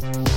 [0.00, 0.29] St.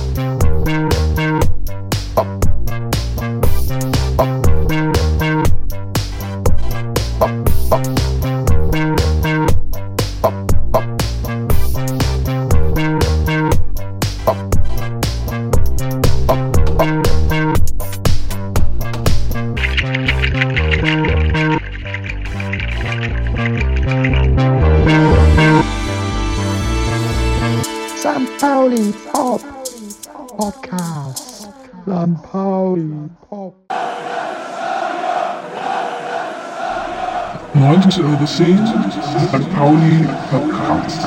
[37.96, 39.54] 90 Euro 10, St.
[39.54, 41.06] Pauli Podcast.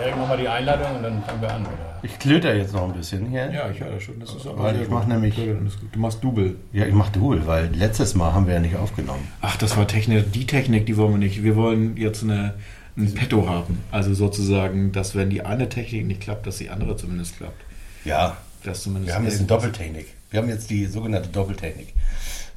[0.00, 1.72] Erik, mach mal die Einladung und dann fangen wir an, oder?
[2.02, 3.50] Ich klöter jetzt noch ein bisschen hier.
[3.52, 4.20] Ja, ich höre das schon.
[4.20, 4.90] Das ist aber Weil ich gut.
[4.92, 5.34] mach nämlich-.
[5.34, 6.56] Du machst Double.
[6.72, 9.26] Ja, ich mach Duel, weil letztes Mal haben wir ja nicht aufgenommen.
[9.40, 10.32] Ach, das war Technik.
[10.32, 11.42] Die Technik, die wollen wir nicht.
[11.42, 12.54] Wir wollen jetzt eine,
[12.98, 13.82] ein Petto haben.
[13.90, 17.62] Also sozusagen, dass wenn die eine Technik nicht klappt, dass die andere zumindest klappt.
[18.04, 20.06] Ja, Das zumindest wir haben jetzt eine Doppeltechnik.
[20.30, 21.94] Wir haben jetzt die sogenannte Doppeltechnik.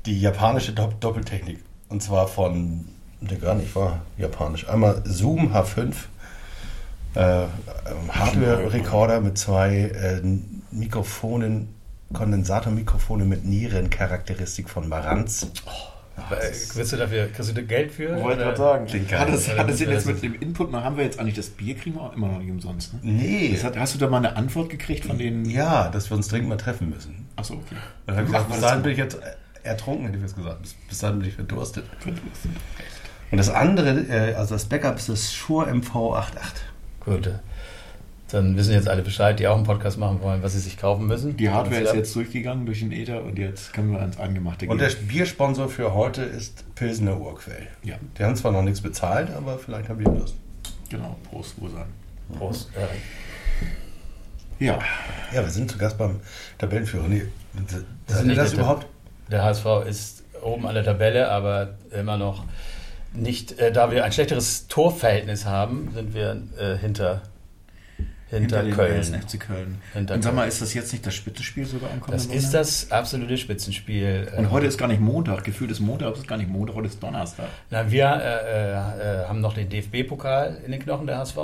[0.06, 1.60] Die japanische Dopp Doppeltechnik.
[1.90, 2.86] Und zwar von,
[3.22, 4.68] der gar nicht war japanisch.
[4.68, 5.94] Einmal Zoom H5,
[7.16, 7.44] äh,
[8.10, 10.22] Hardware-Recorder mit zwei äh,
[10.72, 11.70] Mikrofonen,
[12.14, 15.48] Kondensatormikrofone mit Nierencharakteristik von Marantz.
[15.66, 15.91] Aber,
[16.76, 18.16] wirst du dafür, kriegst du Geld für?
[18.18, 19.20] Ich wollte gerade sagen, Klingt geil.
[19.20, 21.50] hat Ja, hat das- denn jetzt das- mit dem Input, haben wir jetzt eigentlich das
[21.50, 22.94] Bier, kriegen wir auch immer noch nicht umsonst.
[22.94, 23.00] Ne?
[23.04, 25.46] Nee, Das hat, hast du da mal eine Antwort gekriegt von den...
[25.46, 27.28] ja, dass wir uns dringend mal treffen müssen.
[27.36, 27.76] Achso, okay.
[28.06, 29.18] Dann habe ich gesagt, bis das dahin bin ich jetzt
[29.64, 30.62] ertrunken, hätte ich jetzt gesagt.
[30.62, 31.86] Bis, bis dahin bin ich verdurstet.
[33.32, 36.26] Und das andere, äh, also das Backup ist das Shure MV88.
[37.06, 37.32] Gut.
[38.34, 40.78] Äh, Dann wissen jetzt alle Bescheid, die auch einen Podcast machen wollen, was sie sich
[40.78, 41.38] kaufen müssen.
[41.38, 44.72] Die Hardware ist jetzt durchgegangen durch den Ether und jetzt können wir ans Angemachte gehen.
[44.72, 47.68] Und der Biersponsor für heute ist Pilsener Urquell.
[47.84, 50.36] ja, Die haben zwar noch nichts bezahlt, aber vielleicht haben wir Lust.
[50.90, 51.18] genau.
[51.30, 51.88] Prost, Rosan.
[52.38, 53.02] Prost, Erik.
[54.60, 54.80] Ja,
[55.34, 56.20] Ja, wir sind zu Gast beim
[56.60, 57.08] Tabellenführer.
[57.08, 57.24] Nee,
[57.56, 58.86] ihr nicht das der überhaupt?
[59.32, 62.44] Der HSV ist oben an der Tabelle, aber immer noch
[63.14, 67.22] nicht, äh, da wir ein schlechteres Torverhältnis haben, sind wir äh, hinter,
[68.40, 68.96] hinter, dem Köln.
[68.96, 69.82] ersten FC Köln.
[69.94, 72.54] Hinter und sag mal, ist das jetzt nicht das Spitzenspiel sogar am Das kommenden ist
[72.54, 74.32] das absolute Spitzenspiel.
[74.38, 75.44] Und heute ist gar nicht Montag.
[75.44, 77.48] Gefühlt ist Montag, aber es ist gar nicht Montag, heute ist Donnerstag.
[77.70, 81.38] Na, wir äh, äh, haben noch den DFB-Pokal in den Knochen der HSV.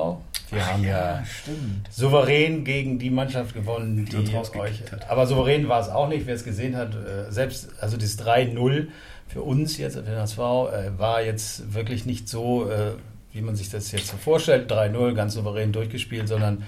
[0.50, 1.90] Wir haben ja, stimmt.
[1.92, 4.82] souverän gegen die Mannschaft gewonnen, die, Die uns euch.
[4.92, 5.10] hat.
[5.10, 6.96] Aber souverän war es auch nicht, wer es gesehen hat.
[6.96, 8.88] Äh, selbst, also dieses 3-0
[9.28, 12.94] für uns jetzt, für den HSV, äh, war jetzt wirklich nicht so, äh,
[13.38, 14.70] wie man sich das jetzt so vorstellt.
[14.72, 16.64] 3-0, ganz souverän durchgespielt, sondern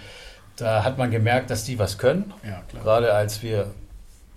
[0.55, 2.33] da hat man gemerkt, dass die was können.
[2.47, 2.61] Ja.
[2.81, 3.71] Gerade als wir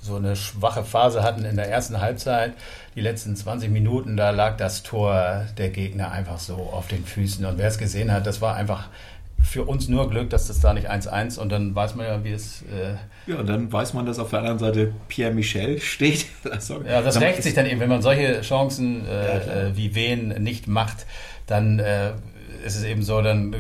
[0.01, 2.55] so eine schwache Phase hatten in der ersten Halbzeit,
[2.97, 7.45] die letzten 20 Minuten, da lag das Tor der Gegner einfach so auf den Füßen.
[7.45, 8.89] Und wer es gesehen hat, das war einfach
[9.45, 12.33] für uns nur Glück, dass das da nicht 1-1 und dann weiß man ja, wie
[12.33, 12.63] es.
[12.63, 12.95] Äh,
[13.31, 16.27] Ja, und dann weiß man, dass auf der anderen Seite Pierre Michel steht.
[16.51, 19.57] Also, ja, das rächt sich dann eben, wenn man solche Chancen Ja, äh, klar.
[19.57, 21.07] äh, wie Wen nicht macht,
[21.47, 22.13] dann äh,
[22.65, 23.57] ist es eben so, dann äh,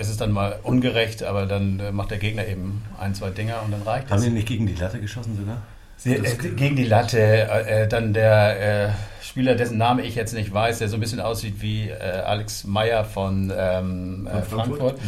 [0.00, 3.62] ist es dann mal ungerecht, aber dann äh, macht der Gegner eben ein, zwei Dinger
[3.64, 4.24] und dann reicht Haben es.
[4.24, 5.62] die nicht gegen die Latte geschossen sogar?
[5.96, 8.90] Sie, äh, gegen die Latte, äh, äh, dann der äh,
[9.22, 12.64] Spieler, dessen Name ich jetzt nicht weiß, der so ein bisschen aussieht wie äh, Alex
[12.64, 14.78] Meyer von, ähm, äh, Von Frankfurt?
[14.78, 15.00] Frankfurt.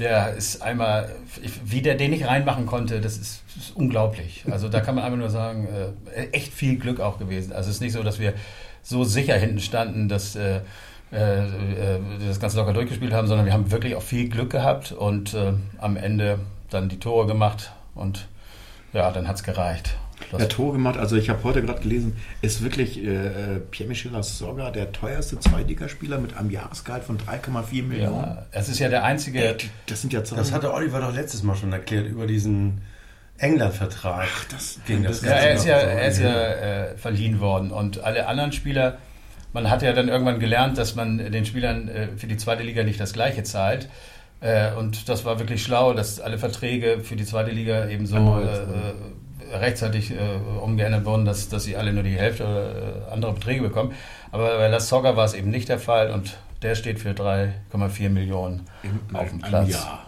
[0.00, 1.08] Der ist einmal,
[1.64, 4.44] wie der den nicht reinmachen konnte, das ist, ist unglaublich.
[4.50, 5.68] Also da kann man einfach nur sagen,
[6.32, 7.52] echt viel Glück auch gewesen.
[7.52, 8.34] Also es ist nicht so, dass wir
[8.82, 10.36] so sicher hinten standen, dass
[11.12, 14.92] äh, äh, das ganz locker durchgespielt haben, sondern wir haben wirklich auch viel Glück gehabt
[14.92, 16.38] und äh, am Ende
[16.70, 18.28] dann die Tore gemacht und
[18.92, 19.96] ja, dann hat es gereicht.
[20.30, 24.12] Das- Der Tor gemacht, also ich habe heute gerade gelesen, ist wirklich äh, äh, Pierre-Michel
[24.12, 28.22] Lasogga der teuerste Zweitligaspieler mit einem Jahresgehalt von 3,4 Millionen.
[28.24, 29.42] Ja, es ist ja der einzige.
[29.42, 29.56] Ey,
[29.86, 30.38] das sind ja Zahlen.
[30.42, 32.82] Das hatte Oliver doch letztes Mal schon erklärt über diesen
[33.38, 34.28] England-Vertrag.
[34.30, 36.00] Ach, das- gegen das Ja, er ist ja, Ganze noch.
[36.02, 36.30] er ist ja
[36.92, 38.98] äh, verliehen worden und alle anderen Spieler,
[39.52, 42.82] man hat ja dann irgendwann gelernt, dass man den Spielern äh, für die zweite Liga
[42.84, 43.88] nicht das gleiche zahlt.
[44.40, 48.16] Äh, und das war wirklich schlau, dass alle Verträge für die zweite Liga eben so
[48.16, 50.12] äh, rechtzeitig
[50.62, 53.92] umgeändert wurden, dass, dass sie alle nur die Hälfte oder andere Beträge bekommen.
[54.30, 58.10] Aber bei Las Soga war es eben nicht der Fall und der steht für 3,4
[58.10, 59.70] Millionen Im- auf dem Platz.
[59.70, 60.06] Jahr.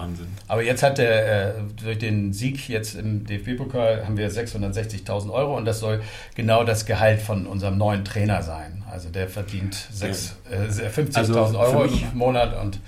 [0.00, 0.28] Wahnsinn.
[0.46, 5.56] Aber jetzt hat der, äh, durch den Sieg jetzt im DFB-Pokal haben wir 660.000 Euro
[5.56, 6.00] und das soll
[6.34, 8.82] genau das Gehalt von unserem neuen Trainer sein.
[8.90, 12.80] Also der verdient sechs- äh, 50.000 Also Euro im Monat und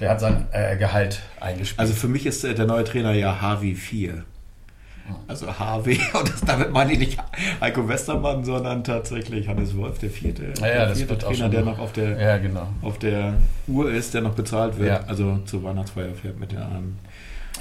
[0.00, 1.78] der hat sein äh, Gehalt eingespielt.
[1.80, 4.24] Also für mich ist äh, der neue Trainer ja Harvey 4.
[5.26, 7.18] Also HW, und das, damit meine ich nicht
[7.60, 11.62] Heiko Westermann, sondern tatsächlich Hannes Wolf, der vierte, Ja, ja, der das vierte Trainer, der
[11.62, 12.68] noch auf der, Ja, genau.
[12.82, 13.34] auf der
[13.66, 14.88] Uhr ist, der noch bezahlt wird.
[14.88, 15.04] Ja.
[15.06, 16.98] Also zur Weihnachtsfeier fährt mit den anderen.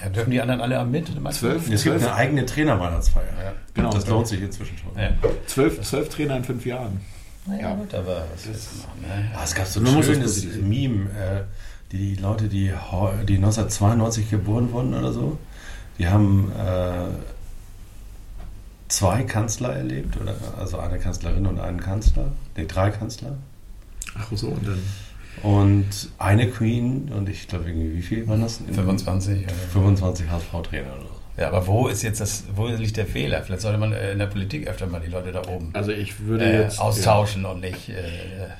[0.01, 1.07] Ja, dürfen die anderen alle am mit?
[1.31, 3.23] Zwölf, Es gibt eine eigene Trainerweihnachtsfeier.
[3.43, 3.53] Ja.
[3.73, 4.91] genau, Das lohnt sich inzwischen schon.
[5.01, 5.09] Ja.
[5.47, 7.01] zwölf, zwölf Trainer in fünf Jahren.
[7.45, 9.01] Naja, gut, aber was machen?
[9.01, 9.31] Ne?
[9.35, 10.45] Ah, es gab so ein schönes.
[10.61, 11.41] Meme, äh,
[11.91, 12.71] die Leute, die,
[13.27, 15.37] die 1992 geboren wurden oder so,
[15.99, 17.13] die haben äh,
[18.87, 23.37] zwei Kanzler erlebt, oder, also eine Kanzlerin und einen Kanzler, nee, drei Kanzler.
[24.17, 24.79] Ach so, und dann.
[25.43, 28.59] Und eine Queen und ich glaube irgendwie, wie viel waren das?
[28.73, 29.43] 25.
[29.43, 29.47] Ja.
[29.71, 31.41] 25 HSV-Trainer oder so.
[31.41, 33.41] ja, aber wo ist jetzt das, wo liegt der Fehler?
[33.43, 36.19] Vielleicht sollte man äh, in der Politik öfter mal die Leute da oben Also ich
[36.25, 36.79] würde äh, jetzt.
[36.81, 37.93] austauschen und nicht äh,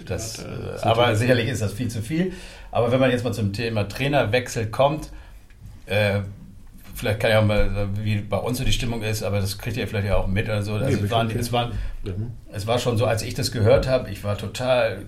[0.05, 0.37] das.
[0.37, 2.31] Ja, Äh, das ist aber natürlich- sicherlich ist das viel zu viel.
[2.71, 5.09] Aber wenn man jetzt mal zum Thema Trainerwechsel kommt,
[5.87, 6.19] äh,
[6.99, 9.77] vielleicht kann ja auch mal, wie bei uns so die Stimmung ist, aber das kriegt
[9.77, 10.73] ihr vielleicht ja auch mit oder so.
[10.73, 11.71] Also Nee, es, waren, es, waren,
[12.03, 12.31] Ja, hm.
[12.51, 14.99] es war schon so, als ich das gehört habe, ich war total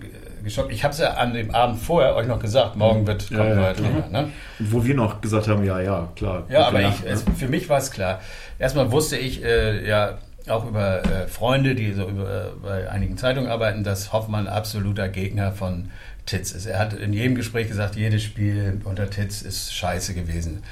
[0.42, 0.72] geschockt.
[0.72, 3.50] Ich habe es ja an dem Abend vorher euch noch gesagt, morgen wird Ja, kommt
[3.50, 3.72] ein ja.
[3.74, 4.08] Trainer.
[4.10, 4.30] Ne?
[4.58, 6.44] Und wo wir noch gesagt haben, ja, ja, klar.
[6.48, 7.10] Ja, aber ich, ne?
[7.10, 8.20] es, für mich war es klar.
[8.58, 10.18] Erstmal wusste ich äh, ja
[10.48, 15.08] auch über äh, Freunde, die so über, äh, bei einigen Zeitungen arbeiten, dass Hoffmann absoluter
[15.08, 15.90] Gegner von
[16.26, 16.66] Titz ist.
[16.66, 20.62] Er hat in jedem Gespräch gesagt, jedes Spiel unter Titz ist scheiße gewesen.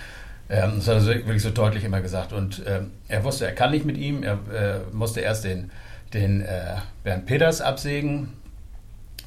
[0.51, 2.33] Ähm, das hat er wirklich so deutlich immer gesagt.
[2.33, 4.23] Und ähm, er wusste, er kann nicht mit ihm.
[4.23, 5.71] Er äh, musste erst den,
[6.13, 8.31] den äh, Bernd Peters absägen.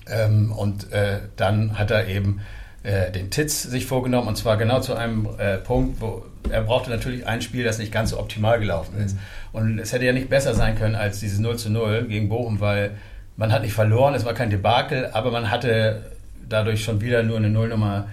[0.07, 2.41] Ähm, und äh, dann hat er eben
[2.83, 6.89] äh, den Titz sich vorgenommen und zwar genau zu einem äh, Punkt, wo er brauchte
[6.89, 9.17] natürlich ein Spiel, das nicht ganz so optimal gelaufen ist.
[9.53, 12.59] Und es hätte ja nicht besser sein können als dieses 0 zu 0 gegen Bochum,
[12.59, 12.91] weil
[13.37, 16.03] man hat nicht verloren, es war kein Debakel, aber man hatte
[16.49, 18.09] dadurch schon wieder nur eine Nullnummer,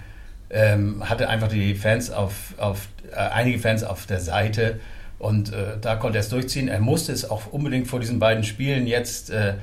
[0.51, 4.79] ähm, hatte einfach die Fans auf, auf äh, einige Fans auf der Seite
[5.19, 6.67] und äh, da konnte er es durchziehen.
[6.67, 9.53] Er musste es auch unbedingt vor diesen beiden Spielen jetzt äh,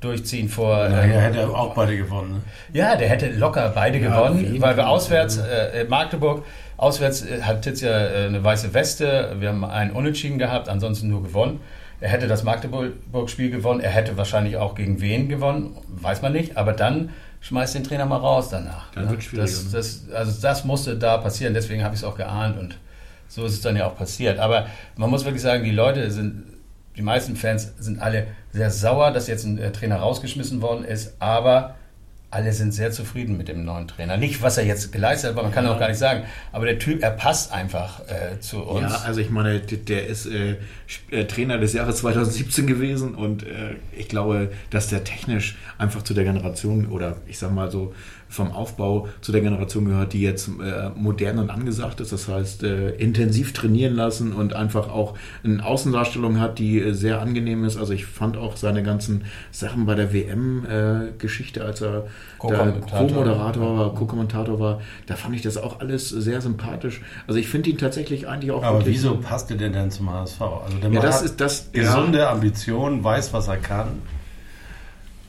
[0.00, 0.76] durchziehen vor.
[0.76, 2.34] Ja, ähm, er hätte auch beide gewonnen.
[2.34, 2.40] Ne?
[2.72, 6.44] ja, der hätte locker beide Ja, gewonnen, weil wir auswärts, äh, Magdeburg,
[6.76, 11.08] auswärts äh, hat Titz ja äh, eine weiße Weste, wir haben einen Unentschieden gehabt, ansonsten
[11.08, 11.60] nur gewonnen.
[12.00, 16.56] Er hätte das Magdeburg-Spiel gewonnen, er hätte wahrscheinlich auch gegen wen gewonnen, weiß man nicht,
[16.56, 18.90] aber dann schmeißt den Trainer mal raus danach.
[18.92, 19.10] Dann ne?
[19.10, 22.58] wird's schwieriger, das, das, also das musste da passieren, deswegen habe ich es auch geahnt
[22.58, 22.78] und
[23.28, 24.38] so ist es dann ja auch passiert.
[24.38, 26.44] Aber man muss wirklich sagen, die Leute sind,
[26.96, 31.14] die meisten Fans sind alle sehr sauer, dass jetzt ein äh, Trainer rausgeschmissen worden ist,
[31.20, 31.76] aber
[32.30, 34.18] alle sind sehr zufrieden mit dem neuen Trainer.
[34.18, 36.78] Nicht, was er jetzt geleistet hat, weil man kann auch gar nicht sagen, aber der
[36.78, 38.92] Typ, er passt einfach äh, zu uns.
[38.92, 40.56] Ja, also ich meine, der ist äh,
[41.10, 46.12] äh, Trainer des Jahres 2017 gewesen und äh, ich glaube, dass der technisch einfach zu
[46.12, 47.94] der Generation oder ich sag mal so
[48.28, 52.12] vom Aufbau zu der Generation gehört, die jetzt äh, modern und angesagt ist.
[52.12, 55.14] Das heißt, äh, intensiv trainieren lassen und einfach auch
[55.44, 57.76] eine Außendarstellung hat, die äh, sehr angenehm ist.
[57.76, 62.06] Also ich fand auch seine ganzen Sachen bei der WM-Geschichte, als er.
[62.38, 67.00] Co-Moderator war, Co-Kommentator war, da fand ich das auch alles sehr sympathisch.
[67.26, 70.40] Also ich finde ihn tatsächlich eigentlich auch Aber wieso passt er denn zum HSV?
[70.40, 71.70] Also der Ja, das hat ist das.
[71.72, 73.88] gesunde Ambitionen, weiß, was er kann.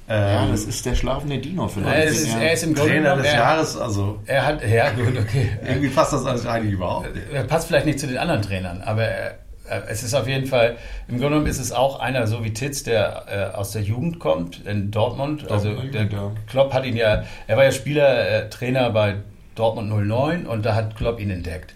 [0.09, 2.09] Ja, Ähm, das ist der schlafende Dino er, vielleicht.
[2.09, 2.39] ist, Ja.
[2.39, 5.49] er ist im Grunde Trainer genommen, des er, Jahres, also er hat, ja gut, okay.
[5.67, 7.27] irgendwie passt das alles eigentlich überhaupt nicht.
[7.31, 10.47] Er passt vielleicht nicht zu den anderen Trainern, aber er, er, es ist auf jeden
[10.47, 10.77] Fall,
[11.07, 14.19] im Grunde genommen ist es auch einer so wie Titz, der äh, aus der Jugend
[14.19, 15.49] kommt, in Dortmund.
[15.51, 16.31] also Dortmund, der ja.
[16.47, 19.17] Klopp hat ihn ja, er war ja Spieler, äh, Trainer bei
[19.53, 21.75] Dortmund 09 und da hat Klopp ihn entdeckt.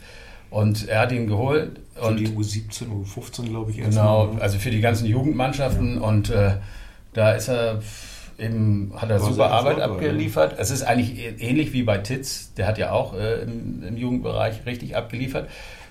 [0.50, 3.77] Und er hat ihn geholt Für und die U17, U15, glaube ich.
[3.79, 4.41] erst Genau, mal.
[4.41, 6.51] also für die ganzen Jugendmannschaften und äh,
[7.13, 7.79] da ist er
[8.38, 10.56] eben, hat er super Arbeit erfolgreich, abgeliefert.
[10.58, 14.66] Es ist eigentlich ähnlich wie bei Titz, der hat ja auch äh, im, im Jugendbereich
[14.66, 15.50] richtig abgeliefert.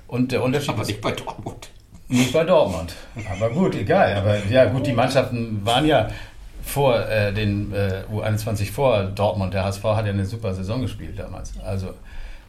[0.08, 1.70] Und der Unterschied Aber ist nicht bei Dortmund.
[2.08, 2.94] nicht bei Dortmund.
[3.30, 4.14] Aber gut, egal.
[4.14, 6.10] Aber ja, gut, die Mannschaften waren ja
[6.62, 9.54] vor äh, den äh, U21 vor Dortmund.
[9.54, 11.54] Der HSV hat ja eine super Saison gespielt damals.
[11.64, 11.94] Also,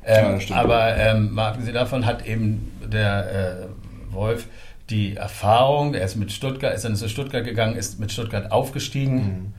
[0.06, 4.48] ähm, Ja, aber ähm, mal abgesehen davon hat eben der äh, Wolf
[4.90, 9.16] die Erfahrung, er ist mit Stuttgart, ist dann zu Stuttgart gegangen, ist mit Stuttgart aufgestiegen.
[9.16, 9.54] Mhm.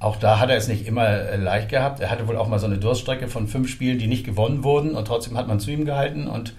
[0.00, 2.00] Auch da hat er es nicht immer äh, leicht gehabt.
[2.00, 4.94] Er hatte wohl auch mal so eine Durststrecke von fünf Spielen, die nicht gewonnen wurden
[4.94, 6.26] und trotzdem hat man zu ihm gehalten.
[6.26, 6.54] Und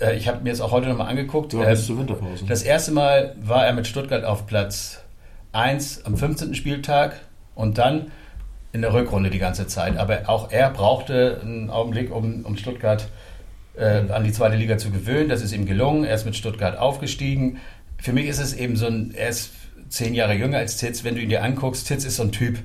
[0.00, 1.52] äh, ich habe mir das auch heute nochmal angeguckt.
[1.52, 2.44] Ja, Ähm, bis zur Winterpause.
[2.46, 5.02] das erste Mal war er mit Stuttgart auf Platz
[5.52, 6.54] 1 am 15.
[6.54, 7.16] Spieltag
[7.56, 8.12] und dann
[8.72, 9.96] in der Rückrunde die ganze Zeit.
[9.96, 13.08] Aber auch er brauchte einen Augenblick, um, um Stuttgart
[13.76, 15.28] äh, an die zweite Liga zu gewöhnen.
[15.28, 16.04] Das ist ihm gelungen.
[16.04, 17.58] Er ist mit Stuttgart aufgestiegen.
[17.98, 19.50] Für mich ist es eben so ein, er ist
[19.90, 21.04] zehn Jahre jünger als Titz.
[21.04, 22.58] Wenn du ihn dir anguckst, Titz ist so ein Typ,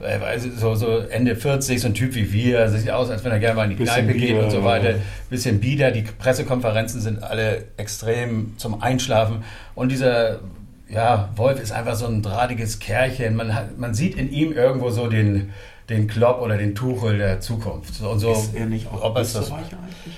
[0.00, 3.32] äh, also so, so Ende 40, so ein Typ wie wir, sieht aus, als wenn
[3.32, 4.94] er gerne mal in die Kneipe geht und so weiter.
[5.28, 9.42] Bisschen bieder, die Pressekonferenzen sind alle extrem zum Einschlafen.
[9.74, 10.40] Und dieser
[10.88, 13.36] ja, Wolf ist einfach so ein drahtiges Kerlchen.
[13.36, 15.50] Man, hat, man sieht in ihm irgendwo so den,
[15.88, 18.00] den Klopp oder den Tuchel der Zukunft.
[18.00, 20.16] Und so, ist er nicht auch ob es das, Österreicher eigentlich?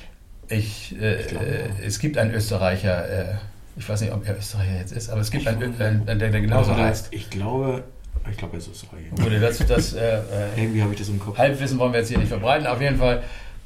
[0.49, 3.35] ich, äh, glaube, äh, es gibt einen Österreicher, äh,
[3.77, 6.17] ich weiß nicht, ob er Österreicher jetzt ist, aber es gibt einen, Ö- einen der,
[6.31, 7.09] der genauso Oder heißt.
[7.13, 7.83] Ich glaube,
[8.31, 9.09] ich glaube, er ist Österreicher.
[9.17, 10.21] Gut, das, das äh, äh,
[10.57, 11.39] Irgendwie habe ich das im Kopf.
[11.39, 12.67] Halbwissen wollen wir jetzt hier nicht verbreiten.
[12.67, 13.23] Auf jeden Fall,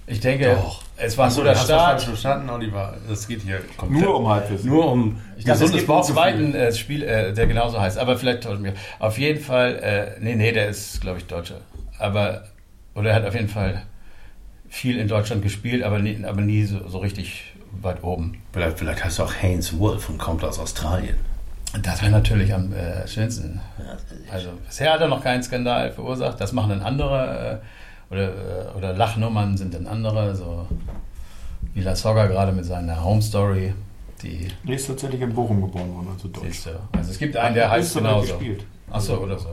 [0.06, 0.82] ich denke, Doch.
[0.96, 2.02] es war ein Achso, guter da hast du falsch Start.
[2.04, 2.96] verstanden, Oliver.
[3.08, 4.02] Das geht hier komplett.
[4.04, 4.70] Nur um Halbwissen.
[4.70, 8.16] Nur um Ich dachte, es gibt einen zweiten äh, Spiel, äh, der genauso heißt, aber
[8.16, 8.72] vielleicht täuscht mich.
[9.00, 9.74] Auf jeden Fall,
[10.18, 11.60] äh, nee, nee, der ist, glaube ich, Deutscher.
[11.98, 12.44] Aber,
[12.94, 13.82] oder er hat auf jeden Fall
[14.68, 18.40] viel in Deutschland gespielt, aber nie, aber nie so, so richtig weit oben.
[18.52, 21.16] Vielleicht, vielleicht heißt er auch Haynes Wolf und kommt aus Australien.
[21.82, 23.60] Das wäre natürlich am äh, schönsten.
[24.32, 26.40] Also bisher hat er noch keinen Skandal verursacht.
[26.40, 27.60] Das machen dann andere
[28.10, 30.66] äh, oder, äh, oder Lachnummern sind dann andere, so
[31.74, 33.74] wie La Soga gerade mit seiner Home Story.
[34.22, 36.68] Die Der ist tatsächlich in Bochum geboren worden, also Deutsch.
[36.92, 38.32] Also es gibt einen, der heißt genauso.
[38.34, 38.64] gespielt.
[38.90, 39.48] Achso, oder so.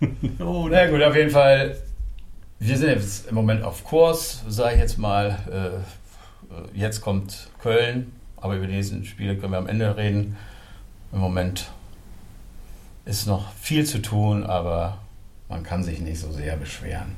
[0.40, 1.76] Oh, Na gut, auf jeden Fall.
[2.58, 5.38] Wir sind jetzt im Moment auf Kurs, sage ich jetzt mal.
[6.52, 10.36] Äh, jetzt kommt Köln, aber über die nächsten Spiele können wir am Ende reden.
[11.12, 11.70] Im Moment
[13.04, 14.98] ist noch viel zu tun, aber
[15.48, 17.16] man kann sich nicht so sehr beschweren.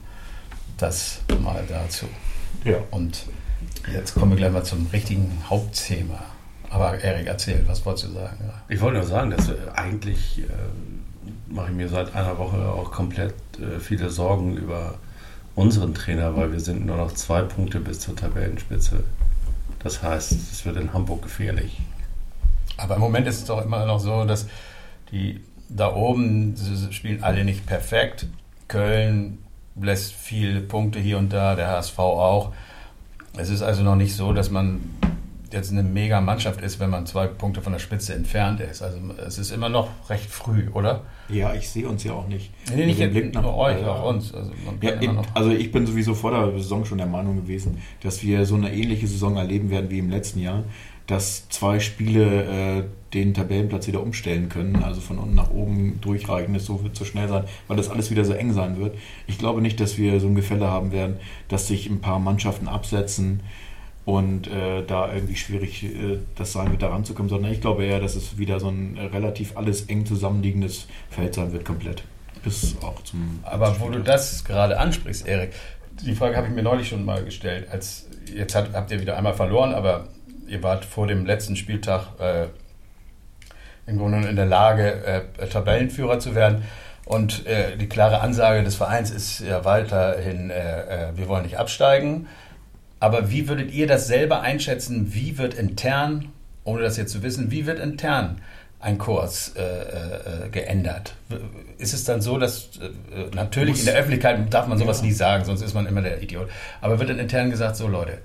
[0.79, 2.07] Das mal dazu.
[2.65, 2.79] Ja.
[2.91, 3.27] Und
[3.93, 6.25] jetzt kommen wir gleich mal zum richtigen Hauptthema.
[6.71, 8.37] Aber Erik, erzähl, was wolltest du sagen?
[8.41, 8.55] Ja.
[8.69, 10.45] Ich wollte nur sagen, dass äh, eigentlich äh,
[11.47, 14.95] mache ich mir seit einer Woche auch komplett äh, viele Sorgen über
[15.55, 19.05] unseren Trainer, weil wir sind nur noch zwei Punkte bis zur Tabellenspitze.
[19.85, 21.79] Das heißt, es wird in Hamburg gefährlich.
[22.79, 24.49] Aber im Moment ist es doch immer noch so, dass
[25.13, 26.57] die da oben
[26.91, 28.27] spielen alle nicht perfekt.
[28.67, 29.39] Köln
[29.81, 32.53] lässt viele Punkte hier und da, der HSV auch.
[33.37, 34.81] Es ist also noch nicht so, dass man
[35.55, 38.83] jetzt eine mega Mannschaft ist, wenn man zwei Punkte von der Spitze entfernt ist.
[38.83, 41.03] Also es ist immer noch recht früh, oder?
[41.31, 42.51] Ja, ich sehe uns ja auch nicht.
[42.75, 44.35] Nee, nicht Mit dem Blick nach- nur euch, äh, auch uns.
[44.35, 44.51] Also,
[44.83, 48.45] Ja, in, also ich bin sowieso vor der Saison schon der Meinung gewesen, dass wir
[48.45, 50.65] so eine ähnliche Saison erleben werden wie im letzten Jahr,
[51.07, 52.83] dass zwei Spiele äh,
[53.13, 57.05] den Tabellenplatz wieder umstellen können, also von unten nach oben durchreichen, das so wird so
[57.05, 58.97] schnell sein, weil das alles wieder so eng sein wird.
[59.27, 61.17] Ich glaube nicht, dass wir so ein Gefälle haben werden,
[61.49, 63.41] dass sich ein paar Mannschaften absetzen
[64.05, 68.01] und äh, da irgendwie schwierig äh, das sein wird, da ranzukommen, sondern ich glaube eher,
[68.01, 72.05] dass es wieder so ein relativ alles eng zusammenliegendes Feld sein wird, komplett.
[72.43, 73.41] Bis auch zum.
[73.43, 75.53] Aber wo du das gerade ansprichst, Erik,
[76.03, 77.69] die Frage habe ich mir neulich schon mal gestellt.
[77.71, 80.09] Als, jetzt hat, habt ihr wieder einmal verloren, aber
[80.47, 82.49] ihr wart vor dem letzten Spieltag äh,
[83.87, 86.65] im Grunde in der Lage, äh, Tabellenführer zu werden.
[87.07, 92.29] Und äh, die klare Ansage des Vereins ist ja weiterhin, äh, wir wollen nicht absteigen.
[93.05, 95.13] Aber wie würdet ihr das selber einschätzen?
[95.13, 96.33] Wie wird intern,
[96.65, 98.41] ohne das jetzt zu wissen, wie wird intern
[98.81, 101.15] ein Kurs äh, äh, geändert?
[101.77, 105.05] Ist es dann so, dass äh, natürlich in der Öffentlichkeit darf man sowas Ja.
[105.05, 106.49] nie sagen, sonst ist man immer der Idiot.
[106.81, 108.17] Aber wird dann intern gesagt, so Leute,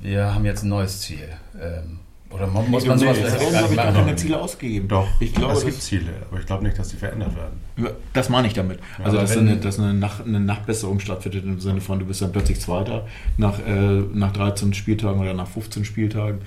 [0.00, 1.28] wir haben jetzt ein neues Ziel.
[1.60, 1.98] Ähm,
[2.34, 3.94] oder man, muss man sowas es vielleicht gar nicht machen?
[3.94, 4.88] keine Ziele ausgegeben.
[4.88, 7.60] Doch, ich glaube, es gibt Ziele, aber ich glaube nicht, dass die verändert werden.
[7.76, 8.78] Ja, Das meine ich damit.
[8.98, 11.98] Ja, also, aber dass, wenn- eine, dass eine, Nach, eine Nachbesserung stattfindet im Sinne von,
[11.98, 16.40] du bist dann plötzlich Zweiter nach, äh, nach 13 Spieltagen oder nach 15 Spieltagen,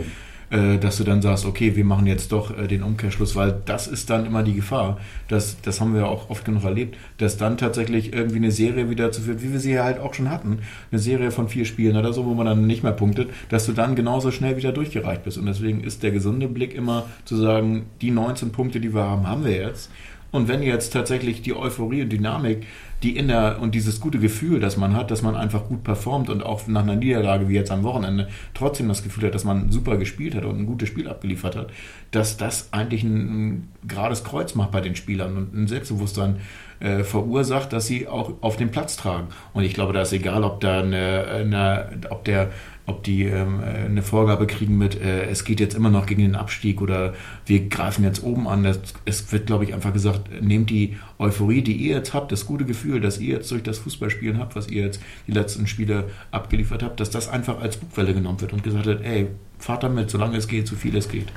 [0.80, 4.10] dass du dann sagst, okay, wir machen jetzt doch äh, den Umkehrschluss, weil das ist
[4.10, 4.98] dann immer die Gefahr.
[5.28, 9.08] Das, das haben wir auch oft genug erlebt, dass dann tatsächlich irgendwie eine Serie wieder
[9.08, 10.60] dazu führt, wie wir sie ja halt auch schon hatten.
[10.92, 13.74] Eine Serie von vier Spielen oder so, wo man dann nicht mehr punktet, dass du
[13.74, 15.38] dann genauso schnell wieder durchgereicht bist.
[15.38, 19.28] Und deswegen ist der gesunde Blick immer zu sagen, die 19 Punkte, die wir haben,
[19.28, 19.90] haben wir jetzt.
[20.32, 22.66] Und wenn jetzt tatsächlich die Euphorie und Dynamik,
[23.04, 26.44] die inner und dieses gute Gefühl, das man hat, dass man einfach gut performt und
[26.44, 29.98] auch nach einer Niederlage wie jetzt am Wochenende trotzdem das Gefühl hat, dass man super
[29.98, 31.70] gespielt hat und ein gutes Spiel abgeliefert hat,
[32.12, 36.38] dass das eigentlich ein, ein gerades Kreuz macht bei den Spielern und ein Selbstbewusstsein
[36.80, 39.28] äh, verursacht, dass sie auch auf den Platz tragen.
[39.54, 42.50] Und ich glaube, da ist egal, ob da eine, eine ob der
[42.88, 46.22] ob die ähm, äh, eine Vorgabe kriegen mit, äh, es geht jetzt immer noch gegen
[46.22, 47.14] den Abstieg oder
[47.46, 48.64] wir greifen jetzt oben an.
[48.64, 52.46] Das, es wird, glaube ich, einfach gesagt, nehmt die Euphorie, die ihr jetzt habt, das
[52.46, 56.06] gute Gefühl, das ihr jetzt durch das Fußballspielen habt, was ihr jetzt die letzten Spiele
[56.32, 59.28] abgeliefert habt, dass das einfach als Bugwelle genommen wird und gesagt wird, ey,
[59.60, 61.28] fahrt damit, solange es geht, so viel es geht.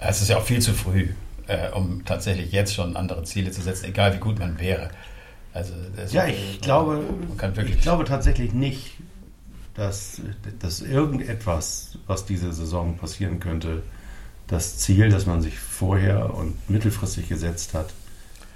[0.00, 1.06] Es ist ja auch viel zu früh,
[1.46, 4.90] äh, um tatsächlich jetzt schon andere Ziele zu setzen, egal wie gut man wäre.
[5.52, 5.72] Also
[6.10, 8.96] Ja, ich glaube, man kann wirklich ich glaube tatsächlich nicht,
[9.74, 10.20] dass,
[10.60, 13.82] dass irgendetwas, was diese Saison passieren könnte,
[14.46, 17.92] das Ziel, das man sich vorher und mittelfristig gesetzt hat,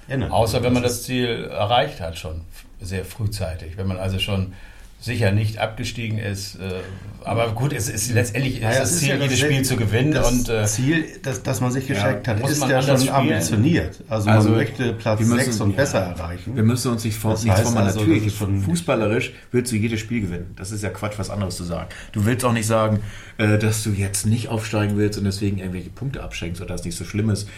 [0.06, 0.30] ändern.
[0.30, 2.42] Außer wenn man das Ziel erreicht hat, schon
[2.80, 3.76] sehr frühzeitig.
[3.76, 4.54] Wenn man also schon
[5.00, 6.56] sicher nicht abgestiegen ist.
[6.56, 6.80] Äh,
[7.24, 9.76] aber gut, es ist letztendlich ist Naja, das ist Ziel, ja das jedes Spiel zu
[9.76, 10.12] gewinnen.
[10.12, 13.04] Das und äh, Ziel, das, das man sich gesteckt hat, muss ist man ja anders
[13.04, 13.32] schon spielen.
[13.32, 14.02] ambitioniert.
[14.08, 15.76] Also, Also, man möchte Platz wir müssen- 6 und ja.
[15.76, 16.56] besser erreichen.
[16.56, 17.76] Wir müssen uns nicht, vor, Das vormachen.
[17.78, 20.52] also, Natürlich, das fußballerisch willst du jedes Spiel gewinnen.
[20.56, 21.88] Das ist ja Quatsch, was anderes zu sagen.
[22.12, 23.00] Du willst auch nicht sagen,
[23.36, 26.86] äh, dass du jetzt nicht aufsteigen willst und deswegen irgendwelche Punkte abschenkst oder dass es
[26.86, 27.48] nicht so schlimm ist,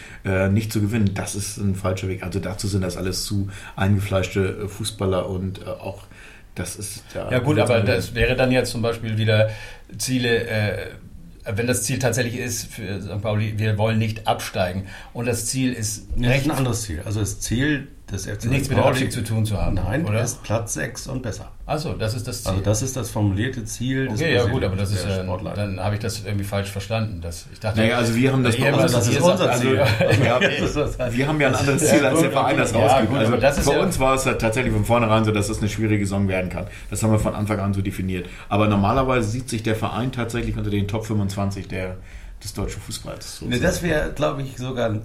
[0.51, 1.11] nicht zu gewinnen.
[1.13, 2.23] Das ist ein falscher Weg.
[2.23, 6.03] Also dazu sind das alles zu eingefleischte Fußballer und auch
[6.55, 9.49] das ist Ja gut, aber das wäre dann ja zum Beispiel wieder
[9.97, 10.87] Ziele, äh,
[11.45, 13.21] wenn das Ziel tatsächlich ist für St.
[13.21, 17.01] Pauli, wir wollen nicht absteigen und das Ziel ist Das ist recht, ein anderes Ziel.
[17.05, 19.75] Also das Ziel des FC nichts mit dem Abstieg zu tun zu haben.
[19.75, 20.21] Nein, oder?
[20.21, 21.51] ist Platz 6 und besser.
[21.65, 22.51] Achso, das ist das Ziel.
[22.51, 25.53] Also das ist das formulierte Ziel des okay, ja gut, aber das ist ja, Sportler.
[25.53, 27.21] dann habe ich das irgendwie falsch verstanden.
[27.21, 29.79] Das, ich dachte, Naja, also wir haben das bei Ihr- uns- das ist unser Ziel.
[29.79, 33.09] Also, Ja, das wir haben ja ein anderes Ziel, als der Verein das Ja, rausgibt.
[33.09, 35.47] gut, also das ist für ja- uns war es halt tatsächlich von vornherein so, dass
[35.47, 36.65] das eine schwierige Saison werden kann.
[36.89, 38.27] Das haben wir von Anfang an so definiert.
[38.49, 41.95] Aber normalerweise sieht sich der Verein tatsächlich unter den Top 25 der,
[42.43, 43.43] des deutschen Fußballs.
[43.43, 44.99] Ne, das wäre, glaube ich, sogar äh,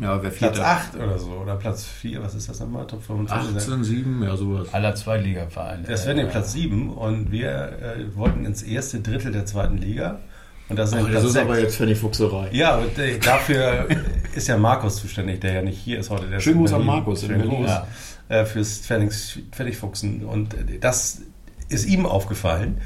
[0.00, 0.66] ja, wer Platz Vierter?
[0.66, 1.30] 8 oder so.
[1.30, 2.86] Oder Platz 4, was ist das nochmal?
[2.86, 3.56] Top 25?
[3.56, 4.72] 18, 7, ja sowas.
[4.72, 5.84] aller Zweitligavereine.
[5.86, 10.20] Das wäre den Platz 7 und wir äh, wollten ins erste Drittel der zweiten Liga.
[10.68, 12.48] Und das ist Aber Platz das ist aber jetzt Fanny Fuchserei.
[12.52, 13.88] Ja, und äh, dafür
[14.34, 16.26] ist ja Markus zuständig, der ja nicht hier ist heute.
[16.28, 16.86] Der ist Schönen Gruß an.
[16.86, 17.56] Markus Schönen Berlin.
[17.58, 17.86] Gruß Ja.
[18.28, 20.24] äh, fürs Pfennigfuchsen.
[20.24, 21.22] Und äh, das
[21.68, 22.80] ist ihm aufgefallen,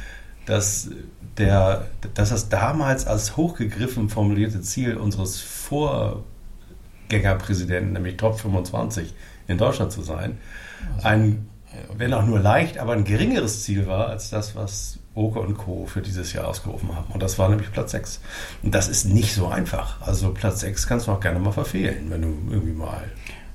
[0.47, 0.91] dass,
[1.39, 5.41] der, dass das damals als hochgegriffen formulierte Ziel unseres
[7.07, 9.15] Vorgängerpräsidenten, nämlich Top 25
[9.49, 10.39] in Deutschland zu sein,
[11.03, 11.49] ein,
[11.97, 15.87] wenn auch nur leicht, aber ein geringeres Ziel war als das, was Oke und Co.
[15.87, 17.11] für dieses Jahr ausgerufen haben.
[17.13, 18.21] Und das war nämlich Platz 6.
[18.63, 20.01] Und das ist nicht so einfach.
[20.03, 23.05] Also Platz 6 kannst du auch gerne mal verfehlen, wenn du irgendwie mal.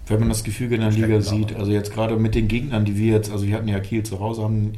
[0.08, 2.98] Wenn man das Gefüge in der Liga sieht, also jetzt gerade mit den Gegnern, die
[2.98, 4.74] wir jetzt, also wir hatten ja Kiel zu Hause, haben,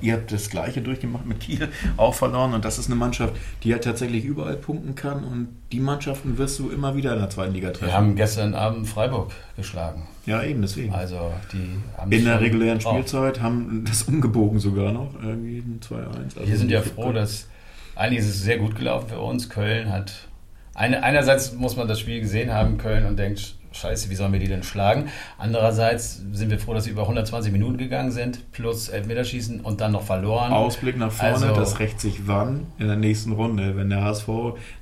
[0.00, 1.68] ihr habt das Gleiche durchgemacht mit Kiel,
[1.98, 5.80] auch verloren und das ist eine Mannschaft, die halt tatsächlich überall punkten kann und die
[5.80, 7.86] Mannschaften wirst du immer wieder in der zweiten Liga treffen.
[7.86, 10.06] Wir haben gestern Abend Freiburg geschlagen.
[10.24, 10.92] ja, eben, deswegen.
[10.94, 15.80] Also die haben in der regulären Oh, Spielzeit haben das umgebogen sogar noch, irgendwie ein
[15.86, 16.38] 2-1.
[16.38, 17.48] Also Wir sind ja froh, dass
[17.96, 19.50] eigentlich ist es sehr gut gelaufen für uns.
[19.50, 20.28] Köln hat
[20.74, 24.40] eine, einerseits muss man das Spiel gesehen haben, Köln, und denkt, scheiße, wie sollen wir
[24.40, 25.08] die denn schlagen?
[25.36, 29.92] Andererseits sind wir froh, dass sie über 120 Minuten gegangen sind, plus Elfmeterschießen und dann
[29.92, 30.52] noch verloren.
[30.52, 32.66] Ausblick nach vorne, Also- das rächt sich wann?
[32.78, 34.28] In der nächsten Runde, wenn der HSV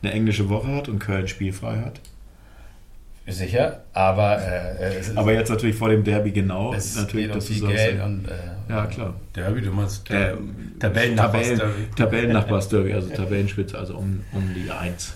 [0.02, 2.00] eine englische Woche hat und Köln spielfrei hat.
[3.28, 6.72] Sicher, aber äh, es, ist- Aber jetzt natürlich vor dem Derby genau.
[6.72, 8.04] es natürlich, geht um dass du viel sagst, Geld ja.
[8.04, 8.32] und äh,
[8.68, 9.14] Ja, klar.
[9.34, 10.34] Derby, du meinst Äh,
[10.78, 11.60] Tabellennachbars- Tabellen,
[11.96, 15.14] Tabellennachbars-Derby, also Tabellenspitze, also um, um die 1.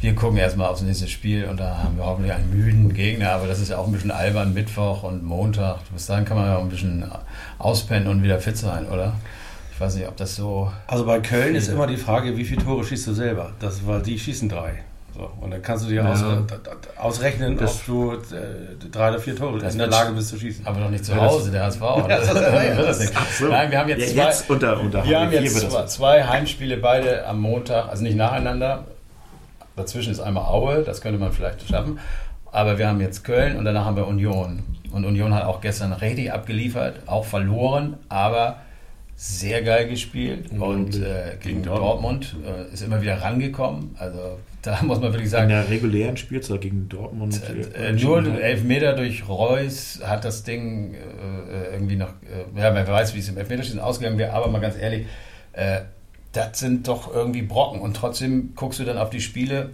[0.00, 3.46] wir gucken erstmal aufs nächste Spiel und da haben wir hoffentlich einen müden Gegner, aber
[3.48, 5.78] das ist ja auch ein bisschen albern, Mittwoch und Montag.
[5.92, 7.04] Bis dahin kann man ja auch ein bisschen
[7.58, 9.14] auspennen und wieder fit sein, oder?
[9.72, 10.72] Ich weiß nicht, ob das so.
[10.86, 13.52] Also bei Köln ist immer die Frage, wie viele Tore schießt du selber?
[13.60, 14.82] Das, weil die schießen drei.
[15.14, 16.12] So, und dann kannst du dir Ja.
[16.12, 16.22] aus,
[16.96, 20.38] ausrechnen, Das- ob du äh, drei oder vier Tore Das in der Lage bist zu
[20.38, 20.64] schießen.
[20.66, 21.80] Aber doch nicht zu das- Hause, der HSV.
[22.08, 23.12] das- Das, ja, wird das- nicht.
[23.16, 23.48] Ach so.
[23.48, 25.72] Nein, wir haben jetzt, Ja, zwei, jetzt unter, unter wir haben Hier jetzt wird das
[25.72, 25.94] zwei, was.
[25.94, 28.84] zwei Heimspiele, beide am Montag, also nicht nacheinander.
[29.78, 31.98] Dazwischen ist einmal Aue, das könnte man vielleicht schaffen.
[32.50, 34.62] Aber wir haben jetzt Köln und danach haben wir Union.
[34.90, 38.60] Und Union hat auch gestern richtig abgeliefert, auch verloren, aber
[39.14, 40.50] sehr geil gespielt.
[40.52, 43.96] Und äh, gegen Gegen Dortmund, äh, ist immer wieder rangekommen.
[43.98, 47.40] Also da muss man wirklich In sagen, der regulären Spielzeit gegen Dortmund.
[47.74, 53.14] äh, nur Elfmeter durch Reus hat das Ding äh, irgendwie noch, äh, ja, wer weiß,
[53.14, 55.06] wie es im Elfmeterschießen ausgegangen wäre, aber mal ganz ehrlich,
[55.52, 55.80] äh,
[56.32, 59.70] das sind doch irgendwie Brocken und trotzdem guckst du dann auf die Spiele,